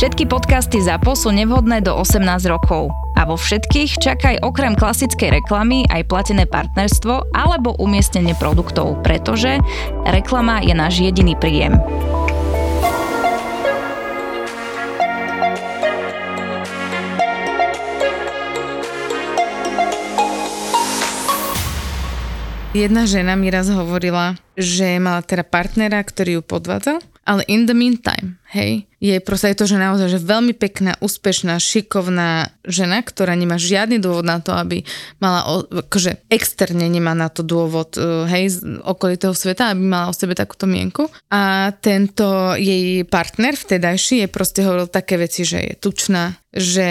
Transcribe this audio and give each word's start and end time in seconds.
Všetky 0.00 0.32
podcasty 0.32 0.80
ZAPO 0.80 1.12
sú 1.12 1.28
nevhodné 1.28 1.84
do 1.84 1.92
18 1.92 2.24
rokov. 2.48 2.88
A 3.20 3.28
vo 3.28 3.36
všetkých 3.36 4.00
čakaj 4.00 4.40
okrem 4.40 4.72
klasickej 4.72 5.28
reklamy 5.28 5.84
aj 5.92 6.08
platené 6.08 6.48
partnerstvo 6.48 7.28
alebo 7.36 7.76
umiestnenie 7.76 8.32
produktov, 8.32 8.96
pretože 9.04 9.60
reklama 10.08 10.64
je 10.64 10.72
náš 10.72 11.04
jediný 11.04 11.36
príjem. 11.36 11.76
Jedna 22.72 23.04
žena 23.04 23.36
mi 23.36 23.52
raz 23.52 23.68
hovorila, 23.68 24.40
že 24.56 24.96
mala 24.96 25.20
teda 25.20 25.44
partnera, 25.44 26.00
ktorý 26.00 26.40
ju 26.40 26.42
podvádzal, 26.48 27.04
ale 27.28 27.44
in 27.52 27.68
the 27.68 27.76
meantime, 27.76 28.40
hej, 28.48 28.88
je 29.00 29.16
proste 29.24 29.50
aj 29.50 29.56
to, 29.56 29.64
že 29.64 29.80
naozaj, 29.80 30.08
že 30.12 30.20
veľmi 30.20 30.52
pekná, 30.52 30.92
úspešná, 31.00 31.56
šikovná 31.56 32.52
žena, 32.68 33.00
ktorá 33.00 33.32
nemá 33.32 33.56
žiadny 33.56 33.96
dôvod 33.96 34.28
na 34.28 34.44
to, 34.44 34.52
aby 34.52 34.84
mala, 35.24 35.64
akože 35.64 36.28
externe 36.28 36.84
nemá 36.84 37.16
na 37.16 37.32
to 37.32 37.40
dôvod, 37.40 37.96
e, 37.96 38.28
hej, 38.28 38.60
z 38.60 38.84
okolitého 38.84 39.32
sveta, 39.32 39.72
aby 39.72 39.80
mala 39.80 40.12
o 40.12 40.14
sebe 40.14 40.36
takúto 40.36 40.68
mienku. 40.68 41.08
A 41.32 41.72
tento 41.80 42.52
jej 42.60 43.08
partner 43.08 43.56
vtedajší 43.56 44.24
je 44.24 44.28
proste 44.28 44.60
hovoril 44.68 44.92
také 44.92 45.16
veci, 45.16 45.48
že 45.48 45.58
je 45.64 45.74
tučná, 45.80 46.36
že 46.50 46.88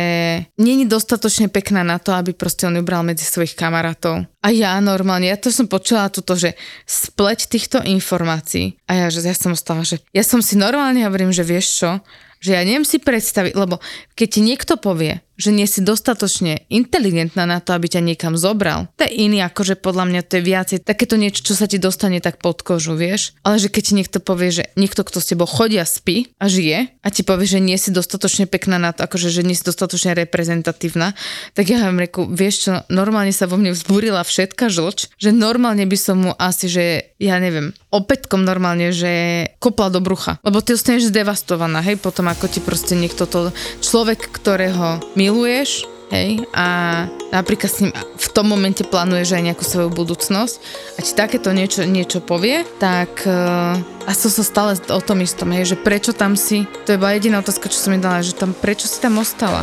není 0.55 0.87
dostatočne 0.87 1.51
pekná 1.51 1.83
na 1.83 1.99
to, 1.99 2.15
aby 2.15 2.31
proste 2.31 2.63
on 2.63 2.79
ju 2.79 2.83
bral 2.83 3.03
medzi 3.03 3.27
svojich 3.27 3.59
kamarátov. 3.59 4.23
A 4.39 4.47
ja 4.55 4.79
normálne, 4.79 5.27
ja 5.27 5.35
to 5.35 5.51
som 5.51 5.67
počula 5.67 6.07
toto, 6.07 6.39
že 6.39 6.55
spleť 6.87 7.51
týchto 7.51 7.83
informácií 7.83 8.79
a 8.87 9.05
ja, 9.05 9.07
že 9.11 9.19
ja 9.19 9.35
som 9.35 9.51
ostala, 9.51 9.83
že 9.83 9.99
ja 10.15 10.23
som 10.23 10.39
si 10.39 10.55
normálne 10.55 11.03
hovorím, 11.03 11.35
že 11.35 11.43
vieš 11.43 11.83
čo, 11.83 11.98
že 12.39 12.55
ja 12.55 12.61
neviem 12.63 12.87
si 12.87 12.99
predstaviť, 12.99 13.53
lebo 13.55 13.83
keď 14.15 14.27
ti 14.27 14.41
niekto 14.43 14.73
povie, 14.79 15.19
že 15.39 15.55
nie 15.55 15.63
si 15.63 15.79
dostatočne 15.79 16.67
inteligentná 16.67 17.47
na 17.47 17.63
to, 17.63 17.71
aby 17.71 17.87
ťa 17.87 18.03
niekam 18.03 18.35
zobral. 18.35 18.91
To 18.99 19.07
je 19.07 19.15
iný, 19.15 19.39
akože 19.47 19.79
podľa 19.79 20.05
mňa 20.11 20.21
to 20.27 20.37
je 20.37 20.43
viacej 20.43 20.77
takéto 20.83 21.15
niečo, 21.15 21.47
čo 21.47 21.55
sa 21.55 21.65
ti 21.65 21.79
dostane 21.79 22.19
tak 22.19 22.43
pod 22.43 22.59
kožu, 22.59 22.99
vieš. 22.99 23.33
Ale 23.47 23.55
že 23.55 23.71
keď 23.71 23.83
ti 23.87 23.93
niekto 23.95 24.19
povie, 24.19 24.51
že 24.51 24.63
niekto, 24.75 25.07
kto 25.07 25.23
s 25.23 25.31
tebou 25.31 25.47
chodia, 25.47 25.87
spí 25.87 26.35
a 26.43 26.51
žije 26.51 26.91
a 26.99 27.07
ti 27.07 27.23
povie, 27.23 27.47
že 27.47 27.63
nie 27.63 27.79
si 27.79 27.95
dostatočne 27.95 28.51
pekná 28.51 28.75
na 28.75 28.91
to, 28.91 29.07
akože 29.07 29.31
že 29.31 29.47
nie 29.47 29.55
si 29.55 29.63
dostatočne 29.63 30.11
reprezentatívna, 30.19 31.15
tak 31.55 31.71
ja 31.71 31.87
vám 31.87 32.03
reku, 32.03 32.27
vieš 32.27 32.67
čo, 32.67 32.71
normálne 32.91 33.31
sa 33.31 33.47
vo 33.47 33.55
mne 33.55 33.71
vzbúrila 33.71 34.27
všetka 34.27 34.67
žlč, 34.67 35.07
že 35.15 35.31
normálne 35.31 35.87
by 35.87 35.97
som 35.97 36.17
mu 36.19 36.31
asi, 36.35 36.67
že 36.67 36.85
ja 37.15 37.39
neviem, 37.39 37.71
opätkom 37.91 38.43
normálne, 38.43 38.91
že 38.91 39.45
kopla 39.63 39.87
do 39.87 40.03
brucha. 40.03 40.39
Lebo 40.43 40.59
ty 40.59 40.75
ostaneš 40.75 41.11
zdevastovaná, 41.11 41.79
hej, 41.83 41.95
potom 41.99 42.27
ako 42.27 42.51
ti 42.51 42.59
proste 42.59 42.95
niekto 42.99 43.23
to, 43.23 43.51
človek, 43.79 44.29
ktorého 44.31 44.99
my 45.15 45.28
miluješ, 45.29 45.85
hej, 46.09 46.41
a 46.57 47.05
napríklad 47.29 47.69
s 47.69 47.85
ním 47.85 47.93
v 47.93 48.27
tom 48.33 48.49
momente 48.49 48.81
plánuješ 48.81 49.37
aj 49.37 49.45
nejakú 49.45 49.61
svoju 49.61 49.93
budúcnosť 49.93 50.57
a 50.97 50.99
ti 51.05 51.13
takéto 51.13 51.53
niečo, 51.53 51.85
niečo 51.85 52.17
povie, 52.17 52.65
tak 52.81 53.29
uh, 53.29 53.77
a 53.77 54.11
som 54.17 54.33
sa 54.33 54.41
stále 54.41 54.73
o 54.89 55.01
tom 55.05 55.21
istom, 55.21 55.53
hej, 55.53 55.77
že 55.77 55.77
prečo 55.77 56.17
tam 56.17 56.33
si, 56.33 56.65
to 56.89 56.97
je 56.97 57.01
bola 57.01 57.13
jediná 57.13 57.45
otázka, 57.45 57.69
čo 57.69 57.77
som 57.77 57.93
mi 57.93 58.01
dala, 58.01 58.25
že 58.25 58.33
tam, 58.33 58.57
prečo 58.57 58.89
si 58.89 58.97
tam 58.97 59.21
ostala? 59.21 59.61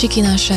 Miláčiky 0.00 0.24
naše, 0.24 0.56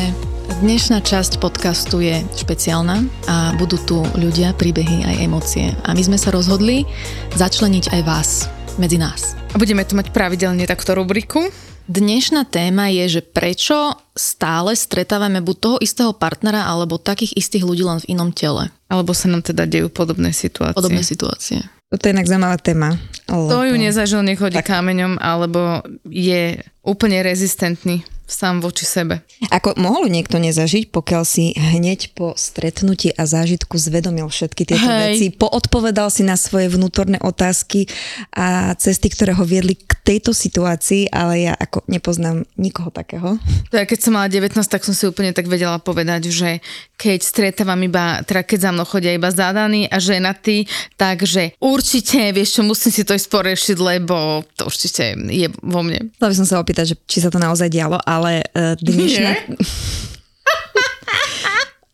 dnešná 0.64 1.04
časť 1.04 1.36
podcastu 1.44 2.00
je 2.00 2.24
špeciálna 2.32 3.04
a 3.28 3.52
budú 3.60 3.76
tu 3.76 4.00
ľudia, 4.16 4.56
príbehy 4.56 5.04
aj 5.04 5.16
emócie. 5.20 5.68
A 5.84 5.92
my 5.92 6.00
sme 6.00 6.16
sa 6.16 6.32
rozhodli 6.32 6.88
začleniť 7.36 7.92
aj 7.92 8.02
vás 8.08 8.48
medzi 8.80 8.96
nás. 8.96 9.36
A 9.52 9.60
budeme 9.60 9.84
tu 9.84 10.00
mať 10.00 10.16
pravidelne 10.16 10.64
takto 10.64 10.96
rubriku. 10.96 11.52
Dnešná 11.92 12.48
téma 12.48 12.88
je, 12.88 13.20
že 13.20 13.22
prečo 13.28 14.00
stále 14.14 14.78
stretávame 14.78 15.42
buď 15.42 15.58
toho 15.58 15.78
istého 15.82 16.14
partnera 16.14 16.70
alebo 16.70 17.02
takých 17.02 17.34
istých 17.34 17.66
ľudí 17.66 17.84
len 17.86 18.00
v 18.02 18.14
inom 18.14 18.30
tele. 18.30 18.70
Alebo 18.88 19.12
sa 19.18 19.26
nám 19.30 19.42
teda 19.42 19.66
dejú 19.66 19.90
podobné 19.90 20.30
situácie. 20.32 20.78
Podobné 20.78 21.02
situácie. 21.02 21.60
Toto 21.90 22.10
je 22.10 22.14
inak 22.14 22.26
zaujímavá 22.26 22.58
téma. 22.58 22.98
Lebo... 23.30 23.50
To 23.54 23.66
ju 23.70 23.76
nezažil, 23.78 24.26
nech 24.26 24.42
hodí 24.42 24.58
tak. 24.58 24.70
kameňom, 24.70 25.22
alebo 25.22 25.86
je 26.10 26.58
úplne 26.82 27.22
rezistentný 27.22 28.02
sám 28.24 28.64
voči 28.64 28.88
sebe. 28.88 29.22
Ako 29.54 29.78
mohol 29.78 30.10
niekto 30.10 30.42
nezažiť, 30.42 30.90
pokiaľ 30.90 31.24
si 31.28 31.54
hneď 31.54 32.18
po 32.18 32.34
stretnutí 32.34 33.14
a 33.14 33.30
zážitku 33.30 33.78
zvedomil 33.78 34.26
všetky 34.26 34.64
tieto 34.66 34.88
Hej. 34.90 35.00
veci, 35.06 35.26
poodpovedal 35.36 36.10
si 36.10 36.26
na 36.26 36.34
svoje 36.40 36.72
vnútorné 36.72 37.22
otázky 37.22 37.86
a 38.34 38.74
cesty, 38.80 39.12
ktoré 39.14 39.38
ho 39.38 39.46
viedli 39.46 39.78
k 39.78 39.94
tejto 40.02 40.34
situácii, 40.34 41.14
ale 41.14 41.52
ja 41.52 41.54
ako 41.54 41.86
nepoznám 41.86 42.48
nikoho 42.58 42.90
takého. 42.90 43.38
To 43.70 43.76
ja 43.76 43.86
keď 43.86 44.00
som 44.04 44.20
mala 44.20 44.28
19, 44.28 44.52
tak 44.68 44.84
som 44.84 44.92
si 44.92 45.08
úplne 45.08 45.32
tak 45.32 45.48
vedela 45.48 45.80
povedať, 45.80 46.28
že 46.28 46.60
keď 47.00 47.24
stretávam 47.24 47.80
iba, 47.80 48.20
teda 48.28 48.44
keď 48.44 48.60
za 48.60 48.70
mnou 48.76 48.84
chodia 48.84 49.16
iba 49.16 49.32
zadaní 49.32 49.88
a 49.88 50.04
ženatí, 50.04 50.68
takže 51.00 51.56
určite, 51.64 52.36
vieš 52.36 52.60
čo, 52.60 52.68
musím 52.68 52.92
si 52.92 53.08
to 53.08 53.16
ísť 53.16 53.32
porešiť, 53.32 53.78
lebo 53.80 54.44
to 54.60 54.68
určite 54.68 55.16
je 55.32 55.48
vo 55.64 55.80
mne. 55.80 56.12
Chcela 56.20 56.32
by 56.36 56.40
som 56.44 56.48
sa 56.52 56.60
opýtať, 56.60 56.86
že 56.92 56.96
či 57.08 57.24
sa 57.24 57.32
to 57.32 57.40
naozaj 57.40 57.72
dialo, 57.72 57.96
ale 58.04 58.44
uh, 58.44 58.76
dnešná... 58.76 59.40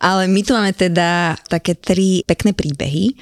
ale 0.10 0.26
my 0.26 0.42
tu 0.42 0.58
máme 0.58 0.74
teda 0.74 1.38
také 1.46 1.78
tri 1.78 2.26
pekné 2.26 2.58
príbehy, 2.58 3.14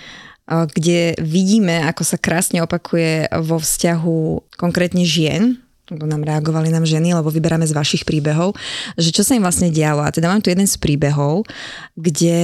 uh, 0.47 0.63
kde 0.71 1.19
vidíme, 1.19 1.83
ako 1.83 2.07
sa 2.07 2.15
krásne 2.15 2.63
opakuje 2.63 3.27
vo 3.43 3.59
vzťahu 3.59 4.47
konkrétne 4.55 5.03
žien, 5.03 5.66
nám 5.91 6.23
reagovali 6.23 6.67
nám 6.67 6.83
ženy, 6.83 7.15
lebo 7.15 7.31
vyberáme 7.31 7.63
z 7.63 7.75
vašich 7.75 8.03
príbehov, 8.03 8.57
že 8.99 9.15
čo 9.15 9.23
sa 9.23 9.35
im 9.37 9.43
vlastne 9.43 9.71
dialo. 9.71 10.03
A 10.03 10.11
teda 10.11 10.27
mám 10.27 10.43
tu 10.43 10.51
jeden 10.51 10.67
z 10.67 10.75
príbehov, 10.75 11.47
kde 11.95 12.39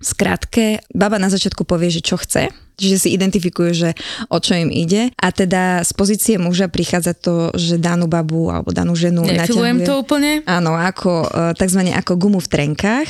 skrátke 0.00 0.80
baba 0.94 1.20
na 1.20 1.28
začiatku 1.28 1.68
povie, 1.68 1.92
že 1.92 2.00
čo 2.00 2.16
chce, 2.16 2.48
Čiže 2.78 2.96
si 2.96 3.08
identifikujú, 3.18 3.70
že 3.74 3.90
o 4.30 4.38
čo 4.38 4.54
im 4.54 4.70
ide. 4.70 5.10
A 5.18 5.34
teda 5.34 5.82
z 5.82 5.90
pozície 5.98 6.34
muža 6.38 6.70
prichádza 6.70 7.12
to, 7.12 7.50
že 7.58 7.76
danú 7.76 8.06
babu 8.06 8.54
alebo 8.54 8.70
danú 8.70 8.94
ženu 8.94 9.26
Nefilujem 9.26 9.82
to 9.82 9.98
úplne? 9.98 10.46
Áno, 10.46 10.78
ako, 10.78 11.26
e, 11.26 11.58
takzvané 11.58 11.90
ako 11.98 12.14
gumu 12.14 12.38
v 12.38 12.48
trenkách. 12.48 13.08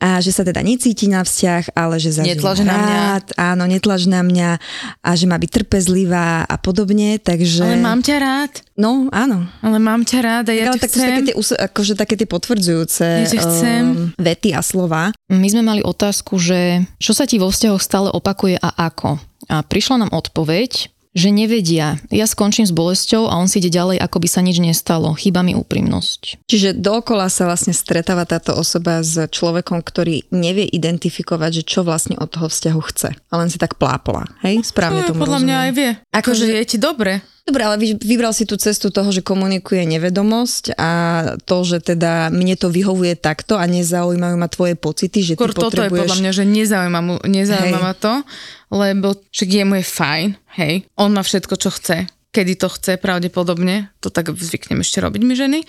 A 0.00 0.24
že 0.24 0.32
sa 0.32 0.40
teda 0.40 0.64
necíti 0.64 1.04
na 1.06 1.20
vzťah, 1.20 1.76
ale 1.76 2.00
že 2.00 2.16
zažije 2.16 2.40
Netlaž 2.40 2.58
na 2.64 2.76
mňa. 2.80 3.00
Áno, 3.36 3.64
netlaž 3.68 4.02
na 4.08 4.20
mňa 4.24 4.50
a 5.04 5.10
že 5.12 5.28
má 5.28 5.36
byť 5.36 5.50
trpezlivá 5.52 6.48
a 6.48 6.56
podobne. 6.56 7.20
Takže... 7.20 7.64
Ale 7.66 7.80
mám 7.80 8.00
ťa 8.00 8.16
rád. 8.16 8.52
No, 8.80 9.12
áno. 9.12 9.44
Ale 9.60 9.76
mám 9.76 10.08
ťa 10.08 10.18
rád 10.24 10.44
a 10.48 10.52
ja 10.56 10.72
ťa 10.72 10.80
tak 10.80 10.88
chcem. 10.88 11.04
Také 11.04 11.22
tie, 11.28 11.34
akože 11.36 11.92
také 11.98 12.14
tie 12.16 12.28
potvrdzujúce 12.28 13.06
ja 13.28 13.42
chcem. 13.44 13.82
Um, 13.84 13.96
vety 14.16 14.56
a 14.56 14.64
slova. 14.64 15.12
My 15.28 15.48
sme 15.50 15.60
mali 15.66 15.82
otázku, 15.82 16.38
že 16.40 16.86
čo 16.96 17.12
sa 17.12 17.26
ti 17.26 17.36
vo 17.36 17.50
vzťahoch 17.50 17.82
stále 17.82 18.08
opakuje 18.08 18.56
a 18.56 18.70
ako? 18.88 19.09
A 19.48 19.62
prišla 19.62 19.96
nám 19.96 20.10
odpoveď, 20.12 20.88
že 21.10 21.34
nevedia. 21.34 21.98
Ja 22.14 22.26
skončím 22.30 22.70
s 22.70 22.74
bolesťou 22.74 23.26
a 23.26 23.34
on 23.34 23.50
si 23.50 23.58
ide 23.58 23.74
ďalej, 23.74 23.98
ako 23.98 24.22
by 24.22 24.28
sa 24.30 24.40
nič 24.46 24.62
nestalo. 24.62 25.10
Chýba 25.18 25.42
mi 25.42 25.58
úprimnosť. 25.58 26.46
Čiže 26.46 26.78
dookola 26.78 27.26
sa 27.26 27.50
vlastne 27.50 27.74
stretáva 27.74 28.22
táto 28.30 28.54
osoba 28.54 29.02
s 29.02 29.18
človekom, 29.18 29.82
ktorý 29.82 30.30
nevie 30.30 30.70
identifikovať, 30.70 31.62
že 31.62 31.66
čo 31.66 31.80
vlastne 31.82 32.14
od 32.14 32.30
toho 32.30 32.46
vzťahu 32.46 32.80
chce. 32.94 33.10
A 33.18 33.34
len 33.34 33.50
si 33.50 33.58
tak 33.58 33.74
plápla. 33.74 34.30
Hej? 34.46 34.62
Správne 34.62 35.02
no, 35.02 35.08
tomu 35.10 35.26
Podľa 35.26 35.42
rozumiem. 35.42 35.50
mňa 35.50 35.56
aj 35.66 35.72
vie. 35.74 35.90
Akože 36.14 36.44
je 36.46 36.66
ti 36.66 36.78
dobre. 36.78 37.26
Dobre, 37.50 37.66
ale 37.66 37.82
vybral 37.98 38.30
si 38.30 38.46
tú 38.46 38.54
cestu 38.54 38.94
toho, 38.94 39.10
že 39.10 39.26
komunikuje 39.26 39.82
nevedomosť 39.82 40.78
a 40.78 40.90
to, 41.42 41.66
že 41.66 41.82
teda 41.82 42.30
mne 42.30 42.54
to 42.54 42.70
vyhovuje 42.70 43.18
takto 43.18 43.58
a 43.58 43.66
nezaujímajú 43.66 44.36
ma 44.38 44.46
tvoje 44.46 44.78
pocity, 44.78 45.24
že 45.24 45.34
Skôr 45.34 45.50
ty 45.50 45.58
potrebuješ... 45.58 45.74
toto 45.74 45.82
je 45.82 46.00
podľa 46.06 46.20
mňa, 46.22 46.30
že 46.30 46.44
nezaujíma, 46.46 47.00
mu, 47.02 47.14
nezaujíma 47.26 47.80
ma 47.82 47.94
to, 47.98 48.22
lebo 48.70 49.18
však 49.34 49.48
jemu 49.50 49.82
je 49.82 49.84
fajn, 49.88 50.26
hej, 50.56 50.86
on 50.98 51.14
má 51.14 51.22
všetko, 51.22 51.54
čo 51.60 51.70
chce. 51.70 52.06
Kedy 52.30 52.62
to 52.62 52.70
chce 52.70 52.94
pravdepodobne, 53.02 53.90
to 53.98 54.06
tak 54.06 54.30
zvykneme 54.30 54.86
ešte 54.86 55.02
robiť 55.02 55.22
my 55.26 55.34
ženy. 55.34 55.60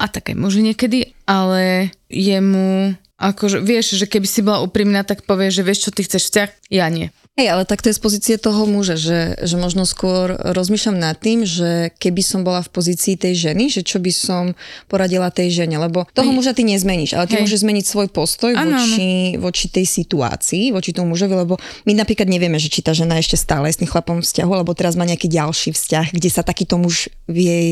A 0.00 0.08
tak 0.08 0.32
aj 0.32 0.36
muži 0.40 0.64
niekedy, 0.64 1.12
ale 1.28 1.92
jemu 2.08 2.96
akože 3.20 3.60
vieš, 3.60 3.94
že 3.94 4.08
keby 4.08 4.24
si 4.24 4.40
bola 4.40 4.64
úprimná, 4.64 5.04
tak 5.04 5.22
povie, 5.22 5.52
že 5.52 5.60
vieš, 5.60 5.86
čo 5.86 5.90
ty 5.92 6.02
chceš 6.02 6.26
vzťah, 6.26 6.48
ja 6.72 6.88
nie. 6.88 7.12
Hej, 7.38 7.56
ale 7.56 7.64
tak 7.64 7.80
to 7.80 7.88
je 7.88 7.96
z 7.96 8.02
pozície 8.02 8.34
toho 8.36 8.66
muža, 8.66 9.00
že, 9.00 9.38
že 9.40 9.56
možno 9.56 9.88
skôr 9.88 10.34
rozmýšľam 10.34 10.98
nad 10.98 11.16
tým, 11.16 11.46
že 11.46 11.88
keby 11.96 12.20
som 12.20 12.40
bola 12.42 12.60
v 12.60 12.68
pozícii 12.68 13.16
tej 13.16 13.48
ženy, 13.48 13.70
že 13.70 13.80
čo 13.80 13.96
by 13.96 14.12
som 14.12 14.52
poradila 14.90 15.30
tej 15.32 15.48
žene, 15.62 15.78
lebo 15.78 16.04
toho 16.12 16.28
muža 16.28 16.52
ty 16.52 16.66
nezmeníš, 16.66 17.16
ale 17.16 17.30
ty 17.30 17.38
Hej. 17.38 17.46
môžeš 17.46 17.62
zmeniť 17.64 17.84
svoj 17.86 18.08
postoj 18.12 18.52
voči, 18.52 19.38
voči 19.40 19.72
tej 19.72 19.86
situácii, 19.88 20.74
voči 20.74 20.90
tomu 20.92 21.14
mužovi, 21.14 21.32
lebo 21.32 21.56
my 21.86 21.92
napríklad 21.96 22.28
nevieme, 22.28 22.60
že 22.60 22.68
či 22.68 22.82
tá 22.84 22.92
žena 22.92 23.16
ešte 23.16 23.38
stále 23.40 23.70
je 23.70 23.78
s 23.78 23.80
tým 23.80 23.88
chlapom 23.88 24.20
vzťahu, 24.20 24.50
alebo 24.52 24.76
teraz 24.76 24.98
má 24.98 25.06
nejaký 25.06 25.30
ďalší 25.30 25.70
vzťah, 25.72 26.12
kde 26.12 26.28
sa 26.28 26.42
takýto 26.44 26.76
muž 26.76 27.08
v 27.24 27.36
jej 27.40 27.68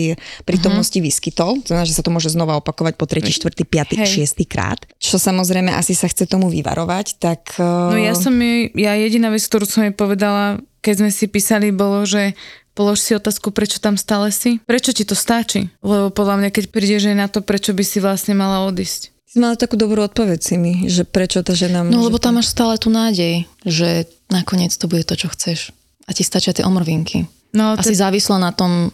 prítomnosti 0.49 0.97
Mhm. 0.97 1.05
vyskytol. 1.05 1.51
To 1.67 1.75
znamená, 1.75 1.85
že 1.85 1.97
sa 1.99 2.07
to 2.07 2.15
môže 2.15 2.31
znova 2.33 2.57
opakovať 2.57 2.95
po 2.97 3.05
tretí, 3.05 3.35
štvrtý, 3.35 3.69
piatý, 3.69 4.01
Hej. 4.01 4.23
šiestý 4.23 4.49
krát. 4.49 4.87
Čo 4.97 5.19
samozrejme 5.39 5.71
asi 5.71 5.95
sa 5.95 6.11
chce 6.11 6.27
tomu 6.27 6.51
vyvarovať, 6.51 7.23
tak... 7.23 7.55
No 7.63 7.95
ja 7.95 8.19
som 8.19 8.35
jej, 8.35 8.75
ja 8.75 8.99
jediná 8.99 9.31
vec, 9.31 9.47
ktorú 9.47 9.71
som 9.71 9.87
jej 9.87 9.95
povedala, 9.95 10.59
keď 10.83 11.07
sme 11.07 11.11
si 11.15 11.31
písali, 11.31 11.71
bolo, 11.71 12.03
že 12.03 12.35
polož 12.75 12.99
si 12.99 13.15
otázku, 13.15 13.55
prečo 13.55 13.79
tam 13.79 13.95
stále 13.95 14.35
si. 14.35 14.59
Prečo 14.67 14.91
ti 14.91 15.07
to 15.07 15.15
stačí? 15.15 15.71
Lebo 15.79 16.11
podľa 16.11 16.43
mňa, 16.43 16.51
keď 16.51 16.65
prídeš 16.75 17.07
aj 17.07 17.17
na 17.23 17.31
to, 17.31 17.39
prečo 17.39 17.71
by 17.71 17.87
si 17.87 18.03
vlastne 18.03 18.35
mala 18.35 18.67
odísť. 18.67 19.15
Si 19.31 19.39
mala 19.39 19.55
takú 19.55 19.79
dobrú 19.79 20.03
odpoveď 20.03 20.43
si 20.43 20.59
mi, 20.59 20.91
že 20.91 21.07
prečo 21.07 21.47
tá 21.47 21.55
žena 21.55 21.87
No 21.87 22.03
lebo 22.03 22.19
tam 22.19 22.43
máš 22.43 22.51
stále 22.51 22.75
tú 22.83 22.91
nádej, 22.91 23.47
že 23.63 24.11
nakoniec 24.27 24.75
to 24.75 24.91
bude 24.91 25.07
to, 25.07 25.15
čo 25.15 25.31
chceš. 25.31 25.71
A 26.11 26.11
ti 26.11 26.27
stačia 26.27 26.51
tie 26.51 26.67
omrvinky. 26.67 27.31
No, 27.55 27.79
A 27.79 27.79
to, 27.79 27.87
si 27.87 27.95
závislá 27.95 28.43
na 28.43 28.51
tom 28.51 28.91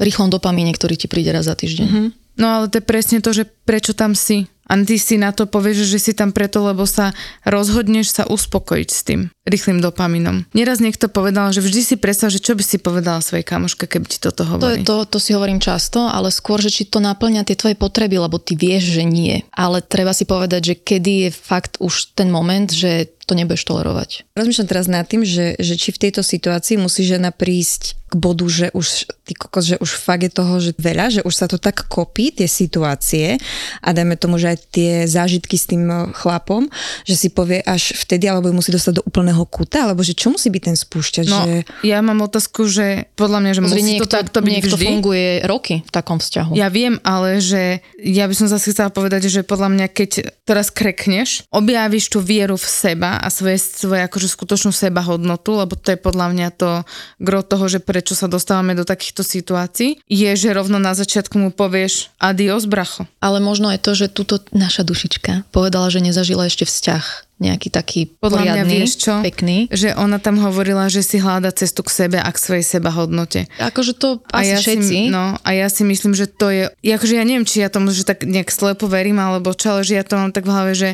rýchlom 0.00 0.26
dopamíne, 0.32 0.74
ktorý 0.74 0.98
ti 0.98 1.06
príde 1.06 1.30
raz 1.30 1.46
za 1.46 1.54
týždeň. 1.54 1.86
Mm-hmm. 1.86 2.08
no 2.40 2.46
ale 2.50 2.66
to 2.66 2.82
je 2.82 2.84
presne 2.84 3.22
to, 3.22 3.30
že 3.30 3.46
prečo 3.46 3.94
tam 3.94 4.16
si. 4.16 4.50
A 4.64 4.72
ty 4.80 4.96
si 4.96 5.20
na 5.20 5.30
to 5.30 5.44
povieš, 5.44 5.84
že 5.84 5.98
si 6.00 6.12
tam 6.16 6.32
preto, 6.32 6.64
lebo 6.64 6.88
sa 6.88 7.12
rozhodneš 7.44 8.16
sa 8.16 8.24
uspokojiť 8.24 8.88
s 8.88 9.00
tým 9.04 9.20
rýchlým 9.44 9.84
dopaminom. 9.84 10.48
Neraz 10.56 10.80
niekto 10.80 11.12
povedal, 11.12 11.52
že 11.52 11.60
vždy 11.60 11.80
si 11.84 11.94
predstav, 12.00 12.32
že 12.32 12.40
čo 12.40 12.56
by 12.56 12.64
si 12.64 12.80
povedala 12.80 13.20
svojej 13.20 13.44
kamoške, 13.44 13.84
keby 13.84 14.06
ti 14.08 14.16
toto 14.16 14.44
To, 14.44 14.50
hovorí. 14.56 14.80
je, 14.80 14.88
to, 14.88 15.04
to 15.04 15.18
si 15.20 15.36
hovorím 15.36 15.60
často, 15.60 16.08
ale 16.08 16.32
skôr, 16.32 16.64
že 16.64 16.72
či 16.72 16.88
to 16.88 16.96
naplňa 16.98 17.44
tie 17.44 17.56
tvoje 17.56 17.76
potreby, 17.76 18.16
lebo 18.16 18.40
ty 18.40 18.56
vieš, 18.56 18.96
že 18.96 19.04
nie. 19.04 19.44
Ale 19.52 19.84
treba 19.84 20.16
si 20.16 20.24
povedať, 20.24 20.72
že 20.72 20.74
kedy 20.80 21.28
je 21.28 21.30
fakt 21.30 21.76
už 21.84 22.16
ten 22.16 22.32
moment, 22.32 22.72
že 22.72 23.12
to 23.24 23.34
nebudeš 23.34 23.64
tolerovať. 23.64 24.28
Rozmýšľam 24.32 24.68
teraz 24.68 24.86
nad 24.86 25.04
tým, 25.04 25.24
že, 25.24 25.56
že 25.56 25.74
či 25.74 25.90
v 25.90 26.00
tejto 26.08 26.20
situácii 26.20 26.76
musí 26.76 27.02
žena 27.02 27.32
prísť 27.32 27.96
k 28.04 28.14
bodu, 28.14 28.46
že 28.46 28.70
už, 28.70 29.10
ty 29.26 29.34
kokos, 29.34 29.64
že 29.64 29.76
už 29.80 29.90
fakt 29.90 30.22
je 30.22 30.30
toho 30.30 30.62
že 30.62 30.70
veľa, 30.78 31.06
že 31.10 31.20
už 31.26 31.34
sa 31.34 31.50
to 31.50 31.58
tak 31.58 31.88
kopí, 31.90 32.30
tie 32.30 32.46
situácie 32.46 33.40
a 33.82 33.88
dajme 33.90 34.14
tomu, 34.14 34.38
že 34.38 34.54
aj 34.54 34.58
tie 34.70 34.92
zážitky 35.08 35.58
s 35.58 35.66
tým 35.66 35.82
chlapom, 36.14 36.70
že 37.02 37.18
si 37.18 37.28
povie 37.32 37.58
až 37.64 37.96
vtedy, 37.96 38.30
alebo 38.30 38.46
ju 38.46 38.54
musí 38.54 38.70
dostať 38.70 39.00
do 39.00 39.02
úplného 39.02 39.42
kuta, 39.48 39.88
alebo 39.88 40.06
že 40.06 40.14
čo 40.14 40.30
musí 40.30 40.46
byť 40.46 40.62
ten 40.62 40.76
spúšťač, 40.78 41.26
No, 41.26 41.42
že... 41.42 41.54
ja 41.82 41.98
mám 42.04 42.22
otázku, 42.22 42.68
že 42.68 43.10
podľa 43.18 43.38
mňa, 43.40 43.50
že 43.50 43.60
Pozri, 43.64 43.72
musí 43.72 43.82
niekto, 43.82 44.06
to 44.06 44.14
takto 44.14 44.38
byť 44.38 44.52
niekto 44.52 44.76
vždy. 44.76 44.86
funguje 44.86 45.28
roky 45.48 45.74
v 45.82 45.90
takom 45.90 46.18
vzťahu. 46.20 46.52
Ja 46.54 46.68
viem, 46.70 47.00
ale 47.02 47.42
že 47.42 47.82
ja 47.98 48.28
by 48.28 48.34
som 48.36 48.46
zase 48.46 48.70
chcela 48.70 48.94
povedať, 48.94 49.26
že 49.26 49.42
podľa 49.42 49.74
mňa, 49.74 49.86
keď 49.90 50.10
teraz 50.44 50.68
krekneš, 50.70 51.48
objavíš 51.50 52.12
tú 52.12 52.22
vieru 52.22 52.54
v 52.54 52.66
seba 52.68 53.13
a 53.18 53.28
svoje, 53.30 53.58
svoje 53.58 54.04
akože 54.06 54.28
skutočnú 54.30 54.70
seba 54.70 55.02
hodnotu, 55.04 55.58
lebo 55.58 55.74
to 55.74 55.94
je 55.94 55.98
podľa 55.98 56.26
mňa 56.32 56.48
to 56.54 56.70
gro 57.18 57.40
toho, 57.44 57.66
že 57.66 57.82
prečo 57.82 58.16
sa 58.16 58.30
dostávame 58.30 58.74
do 58.74 58.86
takýchto 58.86 59.22
situácií, 59.22 60.00
je, 60.06 60.30
že 60.34 60.54
rovno 60.54 60.78
na 60.82 60.92
začiatku 60.94 61.36
mu 61.38 61.50
povieš 61.50 62.14
adios, 62.18 62.64
bracho. 62.64 63.06
Ale 63.20 63.38
možno 63.38 63.70
je 63.72 63.80
to, 63.80 63.92
že 63.94 64.06
túto 64.12 64.40
naša 64.54 64.82
dušička 64.86 65.48
povedala, 65.50 65.90
že 65.90 66.02
nezažila 66.02 66.46
ešte 66.48 66.66
vzťah 66.66 67.24
nejaký 67.34 67.68
taký 67.68 68.00
Podľa 68.22 68.40
mňa 68.40 68.54
poriadny, 68.62 68.74
vieš 68.78 68.94
čo? 69.02 69.14
pekný. 69.18 69.66
Že 69.68 69.98
ona 69.98 70.22
tam 70.22 70.38
hovorila, 70.38 70.86
že 70.86 71.02
si 71.02 71.18
hľada 71.18 71.50
cestu 71.50 71.82
k 71.82 71.90
sebe 71.90 72.18
a 72.22 72.28
k 72.30 72.38
svojej 72.38 72.64
seba 72.64 72.94
hodnote. 72.94 73.50
Akože 73.58 73.98
to 73.98 74.22
asi 74.30 74.54
ja 74.54 74.58
všetci. 74.62 74.86
Si, 74.86 75.00
no, 75.10 75.34
a 75.42 75.48
ja 75.50 75.66
si 75.66 75.82
myslím, 75.82 76.14
že 76.14 76.30
to 76.30 76.54
je, 76.54 76.70
akože 76.70 77.18
ja 77.18 77.24
neviem, 77.26 77.42
či 77.42 77.66
ja 77.66 77.68
tomu, 77.68 77.90
že 77.90 78.06
tak 78.06 78.22
nejak 78.22 78.54
slepo 78.54 78.86
verím, 78.86 79.18
alebo 79.18 79.50
čo, 79.50 79.74
ale 79.74 79.82
že 79.82 79.98
ja 79.98 80.06
to 80.06 80.14
mám 80.14 80.30
tak 80.30 80.46
v 80.46 80.52
hlave, 80.54 80.72
že, 80.78 80.90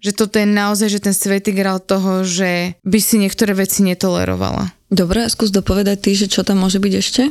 že 0.00 0.16
toto 0.16 0.40
je 0.40 0.48
naozaj, 0.48 0.88
že 0.88 1.04
ten 1.04 1.14
svetý 1.14 1.52
grál 1.52 1.78
toho, 1.78 2.24
že 2.24 2.74
by 2.82 2.98
si 2.98 3.20
niektoré 3.20 3.52
veci 3.52 3.84
netolerovala. 3.84 4.79
Dobre, 4.90 5.22
skús 5.30 5.54
dopovedať 5.54 6.02
ty, 6.02 6.10
že 6.18 6.26
čo 6.26 6.42
tam 6.42 6.66
môže 6.66 6.82
byť 6.82 6.94
ešte? 6.98 7.22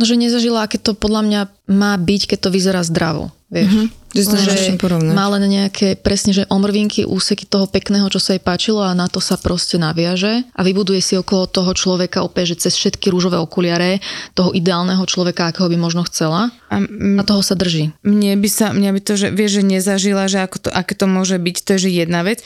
No, 0.00 0.08
že 0.08 0.16
nezažila, 0.16 0.64
aké 0.64 0.80
to 0.80 0.96
podľa 0.96 1.20
mňa 1.20 1.40
má 1.68 1.92
byť, 2.00 2.32
keď 2.32 2.38
to 2.40 2.48
vyzerá 2.48 2.80
zdravo. 2.80 3.28
Vieš? 3.52 3.68
Mhm. 3.70 3.86
Že 4.14 4.22
Že 4.30 5.10
má 5.10 5.26
len 5.26 5.42
nejaké, 5.50 5.98
presne, 5.98 6.30
že 6.30 6.46
omrvinky, 6.46 7.02
úseky 7.02 7.50
toho 7.50 7.66
pekného, 7.66 8.06
čo 8.06 8.22
sa 8.22 8.30
jej 8.32 8.38
páčilo 8.38 8.78
a 8.78 8.94
na 8.94 9.10
to 9.10 9.18
sa 9.18 9.34
proste 9.34 9.74
naviaže 9.74 10.46
a 10.54 10.60
vybuduje 10.62 11.02
si 11.02 11.18
okolo 11.18 11.50
toho 11.50 11.74
človeka 11.74 12.22
opäť, 12.22 12.54
že 12.54 12.70
cez 12.70 12.78
všetky 12.78 13.10
rúžové 13.10 13.42
okuliare 13.42 13.98
toho 14.38 14.54
ideálneho 14.54 15.02
človeka, 15.02 15.50
akého 15.50 15.66
by 15.66 15.74
možno 15.74 16.06
chcela 16.06 16.54
A 16.70 16.78
m- 16.78 17.18
a 17.18 17.26
toho 17.26 17.42
sa 17.42 17.58
drží. 17.58 17.90
mne 18.06 18.38
by 18.38 18.46
sa, 18.48 18.70
mňa 18.70 18.90
by 18.94 19.00
to, 19.02 19.12
že 19.18 19.28
vieš, 19.34 19.58
že 19.58 19.62
nezažila, 19.66 20.30
že 20.30 20.46
ako 20.46 20.56
to, 20.62 20.68
aké 20.70 20.94
to 20.94 21.10
môže 21.10 21.34
byť, 21.34 21.56
to 21.66 21.70
je 21.74 21.80
že 21.82 21.90
jedna 21.90 22.22
vec, 22.22 22.38